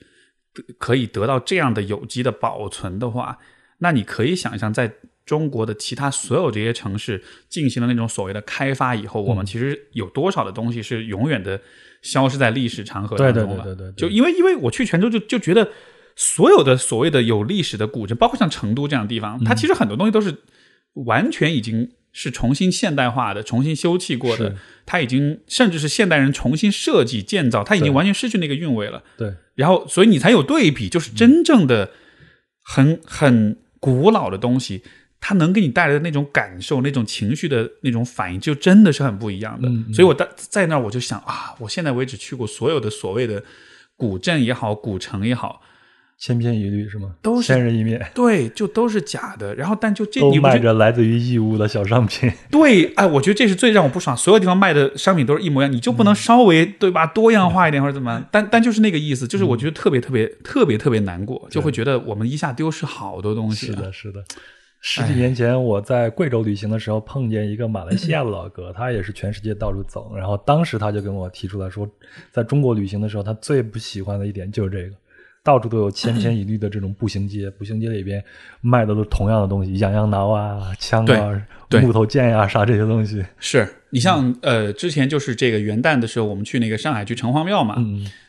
[0.78, 3.38] 可以得到这样的有机的保存的话，
[3.78, 4.92] 那你可以想象，在
[5.24, 11.60] 中国的其他所有这些城市进行了那种所谓的开发以后，我们其实有多少的东西是永远的
[12.00, 13.64] 消失在历史长河当中了？
[13.64, 15.68] 对对对对，就因为因为我去泉州就就觉得
[16.14, 20.32] 所有的所谓的有历史的古镇，包括像成都这样的地方，它其实很多东西都是
[20.92, 24.56] 完全已经是重新现代化的、重新修葺过的，
[24.86, 29.02] 它已经甚至是现代人重新设计建造，它已经完全失去那个韵味了。
[29.18, 31.90] 对，然后所以你才有对比，就是真正的
[32.62, 34.82] 很很古老的东西。
[35.18, 39.68] 它能给你带来的那种感受、那种情绪的那种反应，就真的是很不一样的。
[39.92, 43.42] 所以我在在那儿，我就想啊，我现在为止去过所有的所谓的
[43.96, 45.62] 古镇也好、古城也好，
[46.18, 47.14] 千篇一律是吗？
[47.20, 49.54] 都是千人一面，对，就都是假的。
[49.54, 52.32] 然后，但就这 都卖着来自于义乌的小商品。
[52.50, 54.16] 对，哎，我觉得这是最让我不爽。
[54.16, 58.24] 所有地方卖的商品都是一模一样，你就不能稍微对吧多样化一点或者怎么？
[58.32, 63.66] 但但就是那个意思，就是我觉得特别特别特别特别难过，就会觉得我们一下丢失好多东西。
[63.66, 64.24] 是的，是的。
[64.80, 70.14] 十几年前，我在贵州旅行的时候，碰见一个马来西亚的老哥，他也是全世界到处走。
[70.16, 71.88] 然后当时他就跟我提出来说，
[72.30, 74.94] 在中国旅行的时候，他最不喜欢的一点就是这个，
[75.46, 78.22] 到处都有千篇一律的这种步行街， 步行街里边
[78.60, 81.40] 卖的都同样的东西，痒痒挠啊、枪啊、
[81.80, 83.24] 木头剑呀啥这些东西。
[83.38, 87.76] 是你像呃，之前就是这个元旦的时候，我们去那个上海去城隍庙嘛。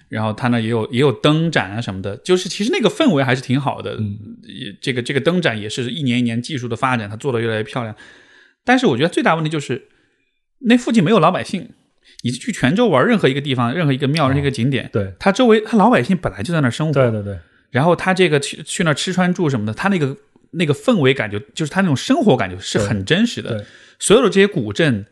[0.09, 3.95] 然后他那也有也有灯展啊什么的，就是其实那个氛围还是挺好的。
[3.99, 4.17] 嗯，
[4.79, 7.93] 这个这个灯展也是一年一年技术的发展，它做的越来越漂亮。
[8.63, 9.89] 但是我觉得最大问题就是
[10.59, 11.71] 那附近没有老百姓。
[12.23, 16.93] 你去泉州玩任何一个地方，任何一个庙，任何一个景点，对，它周围它老百姓本来就在那生活。
[16.93, 17.37] 对对对。
[17.69, 20.15] 然后他这个去去那吃穿住什么的，他那个
[20.51, 23.65] 那个氛围感觉就是他那种生活感觉是很真实的。
[23.99, 25.05] 所有的这些古镇。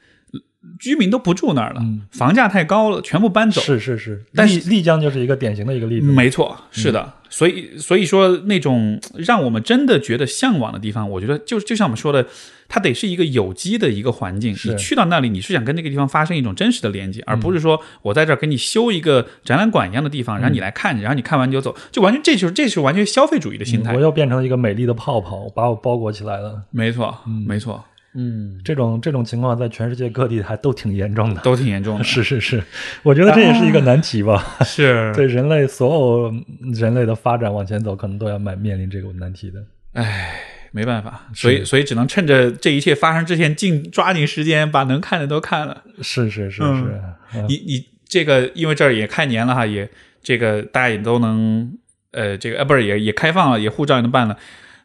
[0.80, 3.62] 居民都不住那儿了，房价太高了，全部搬走。
[3.62, 6.08] 是是是，但是丽江就是一个典型的一个例子。
[6.08, 7.14] 没错，是的。
[7.36, 12.26] 所以所以说，那种让我们真的觉得向往的地方，我觉得就就像我们说的，
[12.70, 14.54] 它得是一个有机的一个环境。
[14.54, 23.94] 你去到那里，你是想跟那个地方发生一种真实的连接，而不是说我在这儿给你修一个展览馆一样的地方，然后你来看，然后你看完你就走，就完全这就是这是完全消费主义的心态。
[23.94, 26.64] 我又变成一个美丽的泡泡，把我包裹起来了。
[26.72, 27.84] 没错，没错。
[28.18, 32.04] 嗯，这种这种情况在全世界各地还都挺严重的，都挺严重的。
[32.06, 32.64] 是是是，
[33.04, 34.56] 我觉得这也是一个难题吧。
[34.64, 36.34] 是对人类所有
[36.74, 39.62] 人类的发展往前走，可能都要面面临这个难题的。
[39.94, 40.40] 唉，
[40.72, 45.84] 没办法，所以所以只能趁着这一切发生之前，尽抓紧时间把能看的都看了。
[46.02, 47.02] 是是是是，
[47.50, 49.90] 你你这个因为这儿也开年了哈，也
[50.24, 51.78] 这个大家也都能
[52.12, 54.38] 呃这个呃不是也也开放了，也护照也能办了。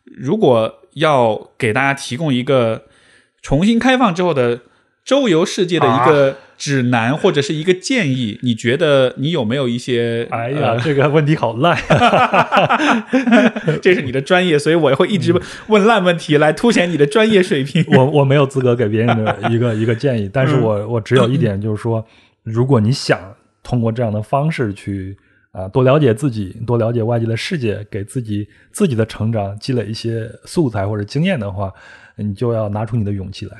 [0.05, 2.87] 如果要给大家提供一个。
[3.43, 4.61] 重新开放之后的
[5.05, 10.29] 周游世界的一个指南或者是一个建议，你觉得你有没有一些？
[10.31, 11.77] 哎呀，这个问题好烂，
[13.81, 15.35] 这是你的专业，所以我会一直
[15.69, 17.83] 问烂问题来凸显你的专业水平。
[17.97, 22.05] 我我没有资格给别人的一个 一个建议，但是我我只有一点就是说，
[22.43, 23.19] 如果你想
[23.63, 25.17] 通过这样的方式去
[25.53, 31.73] 啊多了解自己，多了解外界的世界，给自己自己的成长积累一些素材或者经验的话。
[32.23, 33.57] 你就要拿出你的勇气来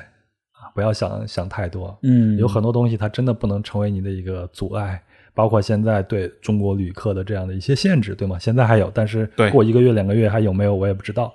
[0.53, 0.69] 啊！
[0.73, 1.97] 不要想想太多。
[2.03, 5.01] 嗯，有很多东西它真的不能成为你的一个阻碍，
[5.33, 8.37] 包括现在对中国旅客的这样的一些限制，对吗？
[8.39, 11.33] 现在还有，但是过一个月两个月还有没有，我也不知道。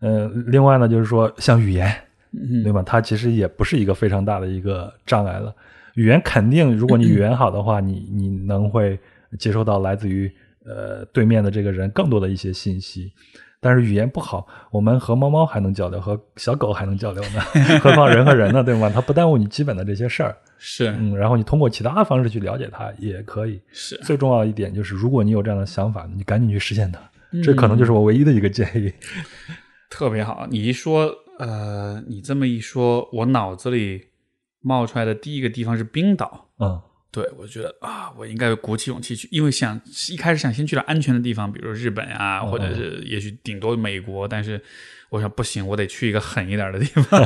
[0.00, 1.92] 嗯，另外呢，就是说像语言，
[2.62, 2.82] 对吗？
[2.84, 5.54] 它其实也不是一个非常大的一个障碍了。
[5.94, 8.98] 语言肯定，如果你语言好的话，你 你能会
[9.38, 10.30] 接收到来自于
[10.66, 13.10] 呃对面的这个人更多的一些信息。
[13.60, 17.40] 但是语言不好，我们和猫猫还能交流，和小狗还能交流呢，
[17.80, 18.90] 何况人和人呢，对吗？
[18.94, 20.36] 它不耽误你基本的这些事儿。
[20.58, 23.60] 是，嗯，然后你通过其他的方式去了解它也可以。
[23.72, 27.00] 是，最重要的一点就是，如果你有这样的想法，你赶紧去实现它。
[27.42, 28.92] 这可能就是我唯一的一个建议。
[29.90, 34.06] 特别好，你一说，呃，你这么一说，我脑子里
[34.60, 36.48] 冒出来的第一个地方是冰岛。
[36.58, 36.80] 嗯。
[37.16, 39.80] 对，我觉得啊，我应该鼓起勇气去，因为想
[40.10, 44.28] 一开始想先去到安全的地方，比如日本啊，或者是也许顶多美国。
[44.28, 44.60] 但是
[45.08, 47.22] 我想不行，我得去一个狠一点的地方。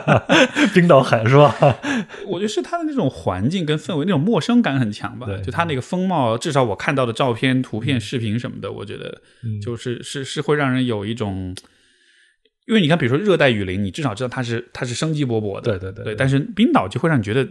[0.74, 1.56] 冰岛狠是吧？
[2.28, 5.26] 我觉得是它的那种环境跟氛围，那种陌生感很强吧。
[5.42, 9.22] 就它那个风貌，至少我看到的照片、图片、视频什么的，我觉得
[9.62, 11.56] 就是是是会让人有一种，
[12.66, 15.78] 因为你看，比如说热带雨林，你至少知道它是它是生机勃勃的。
[15.78, 16.14] 对对对。
[16.14, 17.48] 但是冰岛就会让你觉得。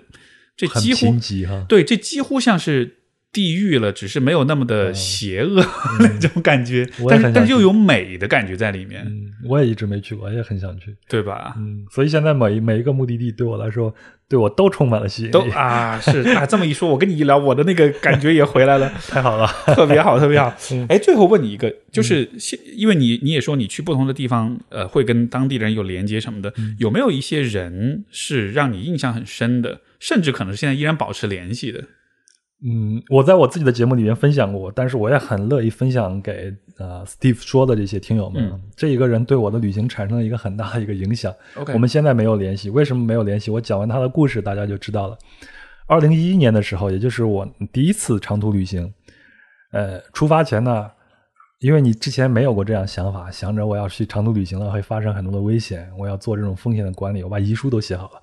[0.68, 1.12] 这几乎
[1.48, 2.98] 哈，对，这几乎像是
[3.34, 5.66] 地狱了，只是没有那么的邪恶
[6.00, 9.04] 那种感觉，但是但是又有美的感觉在里面。
[9.06, 11.56] 嗯，我也一直没去过，也很想去，对吧？
[11.58, 13.94] 嗯，所以现在每每一个目的地对我来说，
[14.28, 15.32] 对我都充满了吸引力。
[15.32, 20.54] 都啊，是啊，这么一说，我跟你一聊，我的那个感觉也回来了， 太好了，特别好，特别好。
[20.90, 31.82] 哎，最后问你一个，就是现，因为你你也说你去不同的地方，呃，会跟当地人有连接什么的，有没有一些人是让你印象很深的，甚至可能是现在依然保持联系的？
[32.64, 38.62] 嗯，我在我自己的节目里面分享过，但是我也很乐意分享给呃 Steve 说的这些听友们。
[38.76, 41.34] 这一个人对我的旅行产生了一个很大的一个影响。
[41.56, 43.50] OK，我们现在没有联系，为什么没有联系？
[43.50, 45.18] 我讲完他的故事，大家就知道了。
[45.88, 48.94] 二零一一年的时候，也就是我第一次长途旅行，
[49.72, 50.92] 呃，出发前呢。
[51.62, 58.22] 因为你之前没有过这样想法，想着我要去长途旅行了，会发生很多的危险，我要做这种风险的管理，我把遗书都写好了。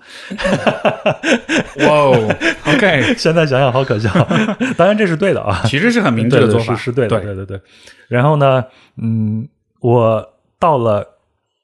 [1.87, 2.35] 哇哦，
[2.67, 4.11] OK， 现在想想好可笑，
[4.77, 7.61] 当然这是对的啊，其实是很明智的做法，是对的，对对对。
[8.09, 8.61] 然后呢，
[8.97, 9.47] 嗯，
[9.79, 11.07] 我到了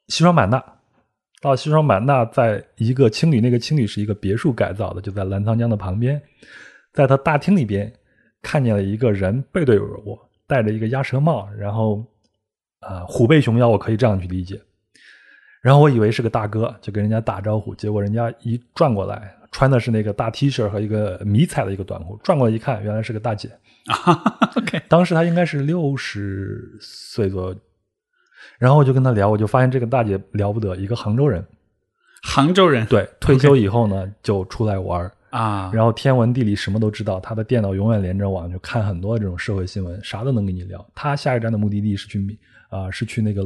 [0.07, 0.63] 西双版纳，
[1.41, 6.21] 到西双版纳，在一个青旅，那个青旅是一个别墅改造的，就在澜沧江的旁边，
[6.93, 7.91] 在他大厅里边
[8.41, 10.17] 看见了一个人背对着我。
[10.47, 12.05] 戴着一个鸭舌帽，然后，
[12.81, 14.61] 呃，虎背熊腰，我可以这样去理解。
[15.61, 23.49] 然后我以为是个大哥，就跟人家打招呼，结果人家一转过来，穿的是那个大 T 恤和一个迷彩的一个短裤，转过来一看，原来是个大姐。
[24.55, 27.55] OK，当时她应该是六十岁左右。
[28.59, 31.43] 然后我就跟她聊，我就发现这个大姐了不得，一个杭州人。
[32.21, 40.85] 杭州人对，退休以后呢，就出来玩啊，然后天文地理什么都知道，他的电脑永远连着网，就看很多这种社会新闻，啥都能跟你聊。
[40.95, 42.39] 他下一站的目的地是去
[42.69, 43.43] 啊，是去那个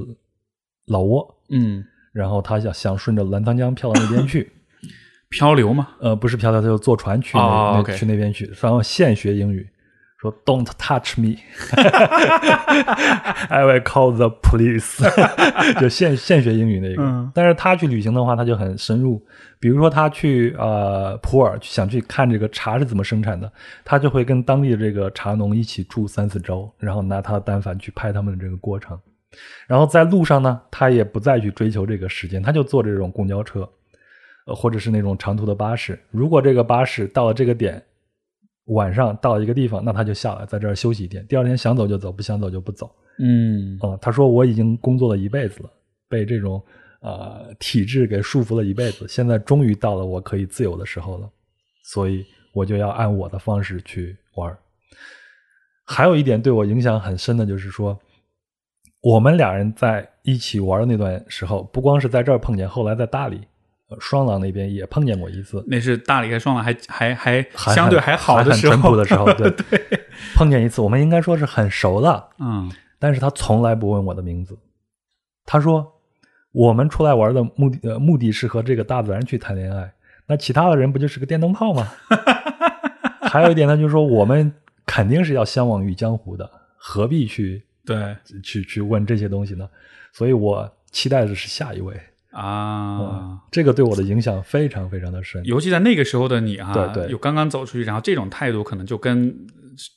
[0.85, 4.51] 老挝，嗯，然后他想想顺着澜沧江漂到那边去，
[5.29, 5.87] 漂流吗？
[5.99, 9.67] 呃，不是漂流，他就坐船去那去那边去，然后现学英语。
[10.21, 11.37] 说 "Don't touch me,
[13.49, 14.99] I will call the police"，
[15.79, 17.01] 就现现学英语那个。
[17.33, 19.25] 但是他去旅行的话，他就很深入。
[19.61, 23.49] 比如说他去呃普洱，想去看这个茶是怎么生产的，
[23.85, 28.99] 他就会跟当地的这个茶农一起住三四周，然后拿他的单反去拍他们的这个过程。
[29.67, 33.61] 然后在路上呢，他也不再去追求这个时间，他就坐这种公交车，
[34.47, 35.97] 呃，或者是那种长途的巴士。
[36.11, 37.81] 如果这个巴士到了这个点。
[38.69, 41.25] 晚上到一个地方，那他就下来，在这儿休息一天。
[41.27, 42.89] 第二天想走就走，不想走就不走。
[43.19, 45.69] 嗯，啊，他说我已经工作了一辈子了，
[46.07, 46.63] 被这种
[47.01, 51.29] 呃体制给束缚了一辈子，现在终于到了我可以自由的时候了，
[51.83, 54.57] 所以我就要按我的方式去玩。
[55.83, 57.99] 还有一点对我影响很深的就是说，
[59.01, 63.41] 我们俩人在一起玩的那段时候，不光是在这儿碰见，后来在大理。
[63.99, 67.41] 双廊那边也碰见过一次，那是大理和双廊还还还
[67.73, 69.81] 相对还好的时候的时候， 对对，
[70.35, 74.57] 碰见一次，我们应该说是很熟了，嗯，但是他从来不问我的名字，
[75.45, 75.91] 他说
[76.51, 79.91] 我们出来玩的目的呃目的是和这个大自然去谈恋爱，
[80.27, 81.87] 那其他的人不就是个电灯泡吗？
[83.21, 84.51] 还有一点呢，就是说我们
[84.85, 89.67] 肯定是要相忘于江湖的，何必去对去去问这些东西呢？
[90.13, 91.99] 所以我期待的是下一位。
[92.39, 99.35] 啊，这个对我的影响非常非常的深，尤其在那个时候的你哈，对对，有刚刚走出去，然后这种态度可能就跟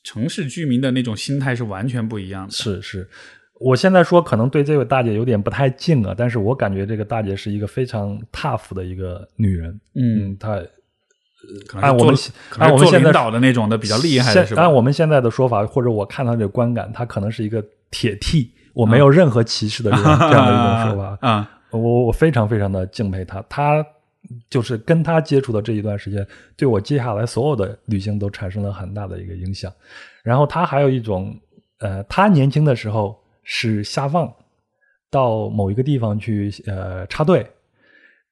[0.03, 2.53] 城市居民的那种心态是完全不一样的。
[2.53, 3.09] 是是，
[3.61, 10.61] 我现在说可能对这位大姐有点不太敬啊，但是我感觉这个大姐是一个非常 tough 的一个女人，嗯，她
[11.81, 12.15] 按我们
[12.59, 14.63] 按我们现在导的那种的比较厉害的是吧？
[14.63, 21.51] 按我们现在的说法，或者我看她这观感，她可能是一个铁 T，我没有任何歧视的这样这样的一种说法啊。
[21.73, 23.87] 我我非常非常的敬佩他，他
[24.49, 26.27] 就是跟他接触的这一段时间，
[26.57, 29.73] 对我接下来所有的旅行都产生了很大的一个影响。
[30.23, 31.37] 然后他还有一种，
[31.79, 34.33] 呃，他年轻的时候是下放
[35.11, 37.45] 到某一个地方去呃插队，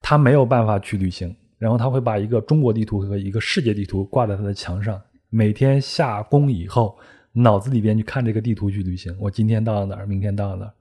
[0.01, 6.97] 他没有办法去旅行，然后他会把一个中国地图和一个世界地图挂在他的墙上，每天下工以后，
[7.33, 9.15] 脑子里边去看这个地图去旅行。
[9.19, 10.73] 我今天到了哪儿，明天到了哪儿。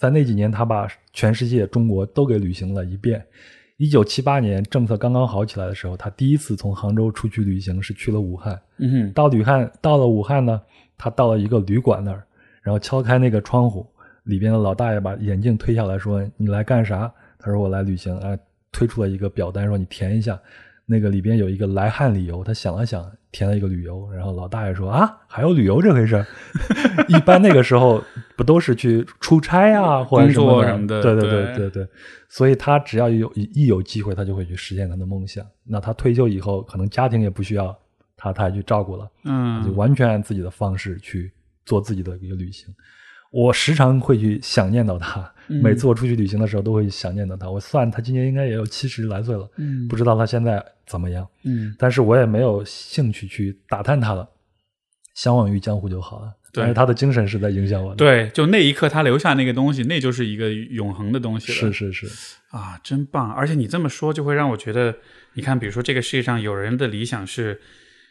[0.00, 3.22] 在那几年，他把全世界、中国都给旅行了一遍。
[3.76, 8.58] 一九七八年政策刚刚好起来的时候，他第一次从杭州出去旅行是去了武汉。
[8.78, 10.58] 嗯哼，到武汉，到了武汉呢，
[10.96, 12.24] 他到了一个旅馆那儿，
[12.62, 13.86] 然后敲开那个窗户，
[14.22, 18.34] 里边的老大爷把眼镜推下来说：“你来干啥？”他说：“我来旅行。”啊，
[18.72, 20.40] 推出了一个表单，说：“你填一下。”
[20.86, 24.10] 那个里边有一个来汉理由，他想了想，填了一个旅游。
[24.12, 26.24] 然后老大爷说：“啊，还有旅游这回事？
[27.08, 28.02] 一般那个时候
[28.36, 31.02] 不都是去出差啊，或者什么的？
[31.02, 31.88] 对对对对对。
[32.28, 35.44] 所以他只要有一有机会，他就会去实现他的梦想。
[35.64, 37.76] 那他退休以后，可能家庭也不需要
[38.16, 41.32] 他他也去照顾了，嗯，就完全按自己的方式去
[41.64, 42.68] 做自己的一个旅行。
[43.32, 45.32] 我时常会去想念到他，
[45.62, 47.50] 每次我出去旅行的时候都会想念到他。
[47.50, 54.28] 我算他今年应该也有七十来岁了，嗯，不知道他现在怎么样，嗯，但是我也没有兴趣去打探他了，
[55.14, 56.32] 相忘于江湖就好了。
[56.52, 61.72] 对，但是他的精神是在影响我的。，对，就那一刻他留下那个东西，那就是一个永恒的东西了。
[61.72, 62.06] 是是是，
[62.50, 63.32] 啊，真棒！
[63.32, 64.96] 而且你这么说，就会让我觉得，
[65.34, 67.60] 你看，比如说这个世界上有人的理想是，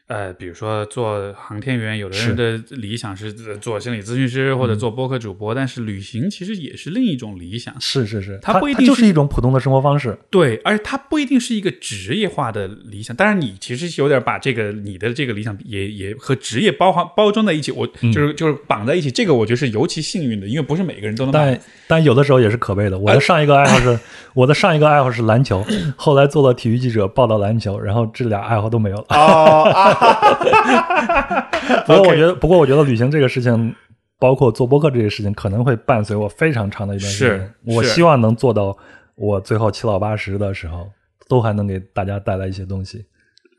[0.09, 7.75] 呃，比如说做航天员，有的人的理想是做心理咨询师或者做播客主播，但是旅行其实也是另一种理想。
[7.79, 10.17] 是是是，它它不一定是就是一种普通的生活方式。
[10.31, 13.15] 对，而且它不一定是一个职业化的理想。
[13.15, 19.11] 当然，你其实有点把这个你的这个理想也也和职业包包包装在一起，我嗯就是、就是绑在一起。
[19.11, 21.39] 这个我觉得是尤其幸运的，因为不是每个人都能把。
[21.39, 22.97] 但但有的时候也是可悲的。
[22.97, 23.99] 我的上一个爱好是，
[24.33, 25.63] 我的上一个爱好是篮球，
[25.95, 29.05] 后来做了体育记者，报道篮球，然后这俩爱好都没有了。
[29.09, 29.93] 哦啊，
[31.85, 33.75] 不过我觉得，不过我觉得旅行这个事情，
[34.17, 37.39] 包括做播客这个事情，可能会伴随我非常长的一段时间。
[37.39, 38.77] 是我希望能做到，
[39.15, 40.89] 我最后七老八十的时候，
[41.27, 43.05] 都还能给大家带来一些东西。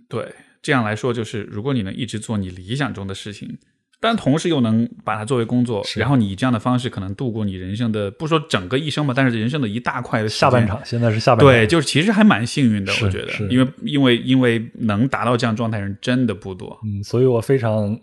[0.08, 3.58] 对，这样来说就是，如果你能一直做你理想中的事情，
[4.00, 10.66] 但同时又能把它作为工作，然后你以这样的方式可能度过你人生的，不说整个一生吧，但是人生的一大块的下半。
[10.66, 16.80] 场现在是下半场，对，就是其实还蛮幸运的，我觉得，因为因为因为能达到这样状态人真的不多。
[16.82, 17.98] 嗯，所以我非常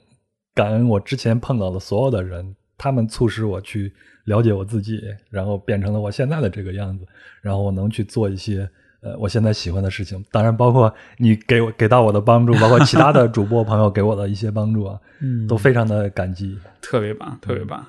[0.53, 3.91] 感恩我之前碰到的所有的人，他们促使我去
[4.25, 5.01] 了解我自己，
[5.31, 7.05] 然后变成了我现在的这个样子，
[7.41, 8.69] 然后我能去做一些
[9.01, 10.23] 呃我现在喜欢的事情。
[10.31, 16.57] 当然，包括你给我给到我的帮助，包括其他的主播朋友给我的一些帮助啊， 嗯都非常的感激。
[16.81, 17.85] 特别棒，特别棒。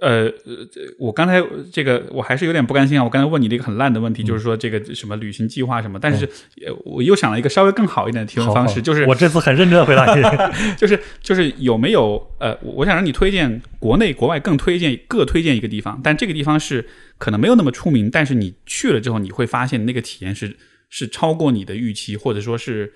[0.00, 1.42] 呃，呃这我刚才
[1.72, 3.04] 这个我还是有点不甘心啊。
[3.04, 6.26] 我刚才问你的一个很烂的问题，就是说这个什么旅行计划什么，但是
[6.66, 10.22] 呃我又想了一个稍微更好一点的提问方式，好就是我这次很认真的回答你。
[10.76, 16.86] 就是就是有没有呃，我我想让你推荐国内国外更推荐各推荐一个地方，但这个地方是
[17.18, 20.56] 可能没有那么出名，但是你去了之后你会发现那个体验是
[20.88, 22.92] 是超过你的预期，或者说是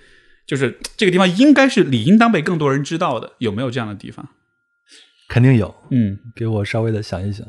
[0.46, 4.28] 就是这个地方应该是理应当被更多人知道的，有没有这样的地方？
[5.28, 7.46] 肯定有，嗯，给我稍微的想一想。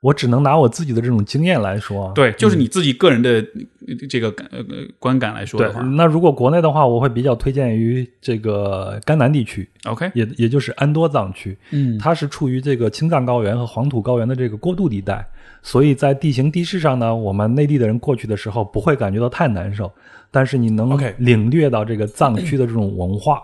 [0.00, 2.12] 我只能拿我自己的这种经验来说啊。
[2.12, 11.56] 对，就是你自己个人的呃这个感呃呃观感来说的话，那如果国内的话，我会比较推荐于这个甘南地区，，OK，也也就是安多藏区。
[11.70, 15.24] 嗯它是处于这个青藏高原和黄土高原的这个过渡地带，
[15.62, 19.88] 所以在地形地势上呢，我们内地的人过去的时候不会感觉到太难受，
[20.32, 23.40] 但是你能领略到这个藏区的这种文化。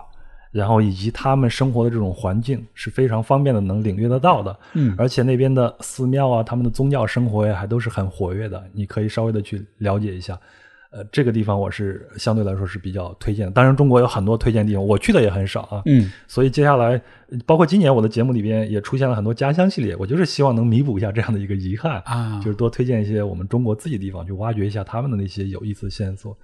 [0.51, 4.57] 然后以及他们生活的这种环境是非常方便的，能领略得到的。
[4.73, 8.63] 嗯而且那边的寺庙啊，他们的宗教生活呀，还都是很活跃的。
[8.73, 10.39] 你可以稍微的去了解一下。
[10.91, 13.51] 呃，这个地方我是相对来说是比较推荐的。
[13.51, 15.83] 当然，中国有很多推荐地方，我去的也很少啊。
[15.85, 16.99] 嗯所以接下来，
[17.45, 26.35] 包括今年我的节目里边也出现了很多家乡系列，我就是希望能弥补一下这样的一个遗憾，啊，就是多推荐一些我们中国自己地方，去挖掘一下他们的那些有意思的线索。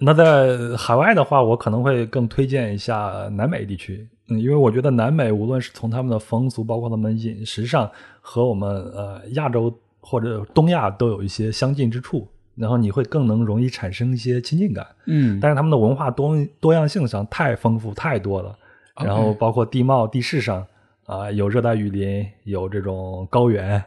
[0.00, 7.90] 那在海外的话，我可能会更推荐一下南美地区，嗯，因为我觉得南美无论是从他们的风俗，包括他们饮食上，
[8.20, 14.86] 和我们呃亚洲或者东亚都有一些相近之处，然后你会更能容易产生一些亲近感。
[15.06, 18.56] 嗯，但是他们的文化多多样性上太丰富太多了，
[19.04, 20.66] 然后包括地貌地势上
[21.04, 23.84] 啊、有热带雨林，有这种高原，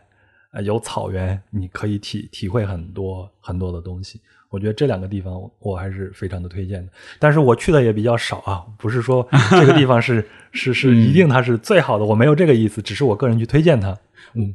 [0.51, 4.21] 啊、有草原，你可以体体会很多很多的东西。
[4.55, 13.97] 我觉得这两个地方我还是非常的推荐的，但是我去的也比较少啊，不是说这个地方是 是是一定它是最好的，我没有这个意思，只是我个人去推荐它。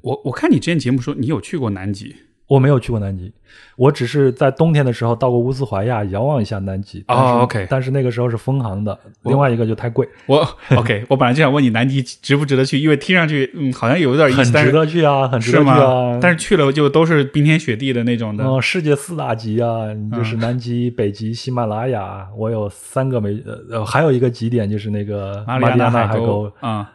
[0.01, 2.16] 我我看你之前节目说你有去过南极
[2.51, 3.32] 我没有去过南极，
[3.77, 7.05] 我只是在冬天的时候到过乌斯怀亚遥望一下南极。
[7.06, 10.44] 但是哦，OK 但是那个时候是封航的，另外一个就太贵，我
[10.74, 16.18] OK， 我本来就想问你南极值不值得去，因为听上去嗯好像有点意思，很值得去啊，很值得去啊。？
[16.20, 18.44] 但是去了就都是冰天雪地的那种的。
[18.44, 22.27] 嗯，世界四大极啊，就是南极、北极、喜马拉雅。
[22.36, 26.51] 我有三个没，呃呃，还有一个极点就是那个马里亚纳海沟。
[26.59, 26.90] 啊，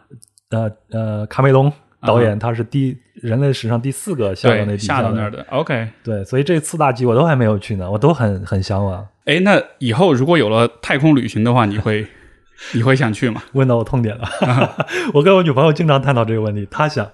[0.50, 1.72] 呃呃，卡梅隆
[2.06, 5.44] 导演他是第人类史上第四个下到那下到那儿的。
[5.50, 9.06] OK，对，所以这四大极我都还没有去呢，我都很很向往。
[9.24, 12.06] 哎，那以后如果有了太空旅行的话，你会
[12.72, 13.42] 你会想去吗？
[13.52, 14.28] 问到我痛点了。
[15.12, 17.06] 我跟我女朋友经常探讨这个问题，她想，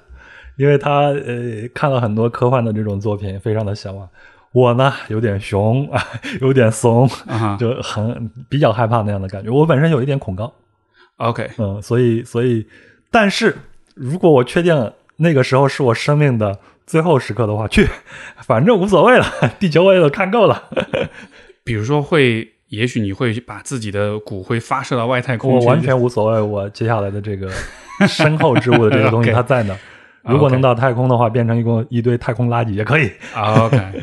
[0.56, 4.08] 因为她呃看了很多科幻的这种作品，非常的向往。
[4.52, 6.02] 我呢有点熊啊，
[6.42, 9.50] 有点怂，啊就很比较害怕那样的感觉。
[9.50, 10.52] 我本身有一点恐高
[11.16, 12.66] ，，OK，嗯，所以所以，
[13.10, 13.56] 但是
[14.02, 17.88] 如果我确定那个时候是我生命的最后时刻的话，去，
[18.44, 19.24] 反正无所谓了，
[19.60, 20.64] 地球我也都看够了。
[21.62, 25.52] 比如说会也许你会把自己的骨灰发射到外太空。
[25.52, 27.48] 我完全无所谓，我接下来的这个
[28.08, 29.78] 身后之物的这个东西它在哪？
[30.24, 33.08] 如果能到太空的话，变成一个一堆太空垃圾也可以。
[33.36, 34.02] OK，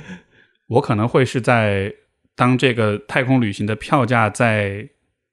[0.67, 1.93] 我可能会是在
[2.37, 4.87] 当这个太空旅行的票价在。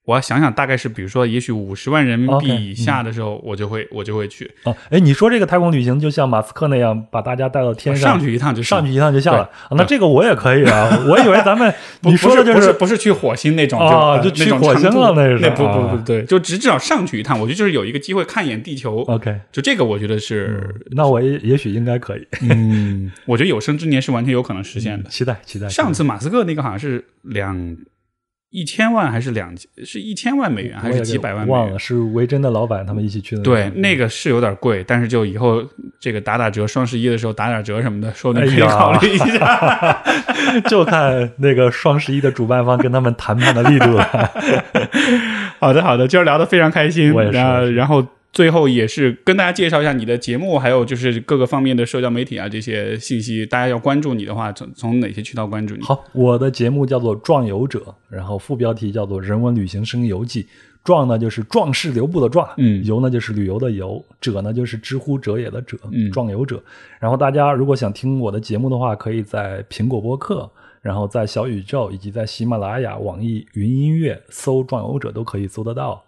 [0.06, 4.48] 我要想想，大概是比如说，也许五十万人民币以下的时候，我就会我就会去。
[4.62, 9.50] 哦，哎，你说这个太空旅行就像马斯克那样，把大家带到天上，上去一趟就上去一趟就下了。
[9.72, 15.50] 那这个我也可以啊， 我以为咱们你说的就是不是去火星那种啊，就去火星了那是。
[15.50, 19.00] 不不不对，就只至少上去一趟，我觉得就是有一个机会看一眼地球。
[19.08, 22.24] OK，就这个我觉得是，那我也也许应该可以。
[22.48, 25.10] 嗯，我觉得有生之年是完全有可能实现的。
[25.10, 25.68] 期待期待。
[25.68, 27.76] 上次马斯克那个好像是两。
[28.50, 29.52] 一千万还是两
[29.84, 31.60] 是一千万美元还是几百万美元？
[31.60, 33.42] 忘了是维珍的老板他们一起去的。
[33.42, 35.62] 对，那个是有点贵，但是就以后
[36.00, 40.02] 这个打打折，双十一的时候打打折什么的，说不定可以考虑一下。
[40.70, 44.30] 就看那个双十一的主办方跟他们谈判的力度了。
[45.58, 47.12] 好的，好的，今儿聊得非常开心。
[47.32, 48.06] 然后。
[48.32, 53.46] 最后也是跟大家介绍一下你的节目，还有就是各个方面的社交媒体啊这些信息。
[53.46, 55.82] 大家要关注你的话，从从哪些渠道关注你？
[55.82, 57.78] 好，我的节目叫做《壮游者》，
[58.08, 60.42] 然后副标题叫做《人文旅行声游记》。
[60.84, 66.62] 壮呢就是壮士留步的壮，嗯，游呢就是旅游的游，者呢就是知乎者也的者，嗯，壮游者。
[67.00, 70.48] 然后大家如果想听我的节目的话，可以在苹果播客，
[70.80, 76.00] 然后在小宇宙以及在喜马拉雅、网易云音乐搜“壮游者”都可以搜得到。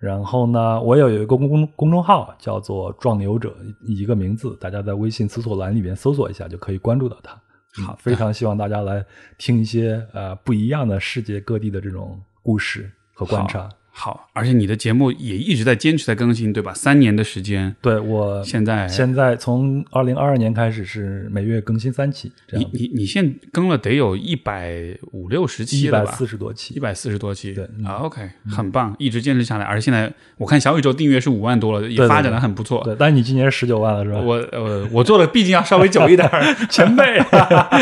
[0.00, 3.54] 然后呢，我有有一个公公公众号叫做“壮牛者”，
[3.84, 7.38] 一个名字，大家在微信搜索栏里面搜索一下就可以关注到它。
[7.84, 9.04] 好，非常希望大家来
[9.36, 13.68] 听一些呃不一样的世界各地的这种故事和观察。
[14.02, 16.72] 好，而且你的节目也一直在坚持在更新，对吧？
[16.72, 22.32] 三年的时间，对我现在现在从二零二二年开始是每月更新三期。
[22.52, 24.72] 你你你现更了得有一百
[25.12, 26.04] 五六十期了吧？
[26.04, 27.52] 一百四十多期，一百四十多期。
[27.52, 29.66] 对啊，OK，很棒，一直坚持下来。
[29.66, 32.82] 而且现在我看小宇宙订阅是五万多了，也发展的很不错。
[32.82, 34.18] 对，但是你今年十九万了是吧？
[34.18, 36.26] 我呃，我做的毕竟要稍微久一点，
[36.70, 37.20] 前辈。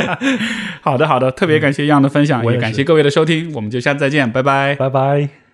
[0.82, 5.47] 好的好的，特别感谢样的分享，也感谢各位的收听，我们就下次再见，拜拜，拜拜。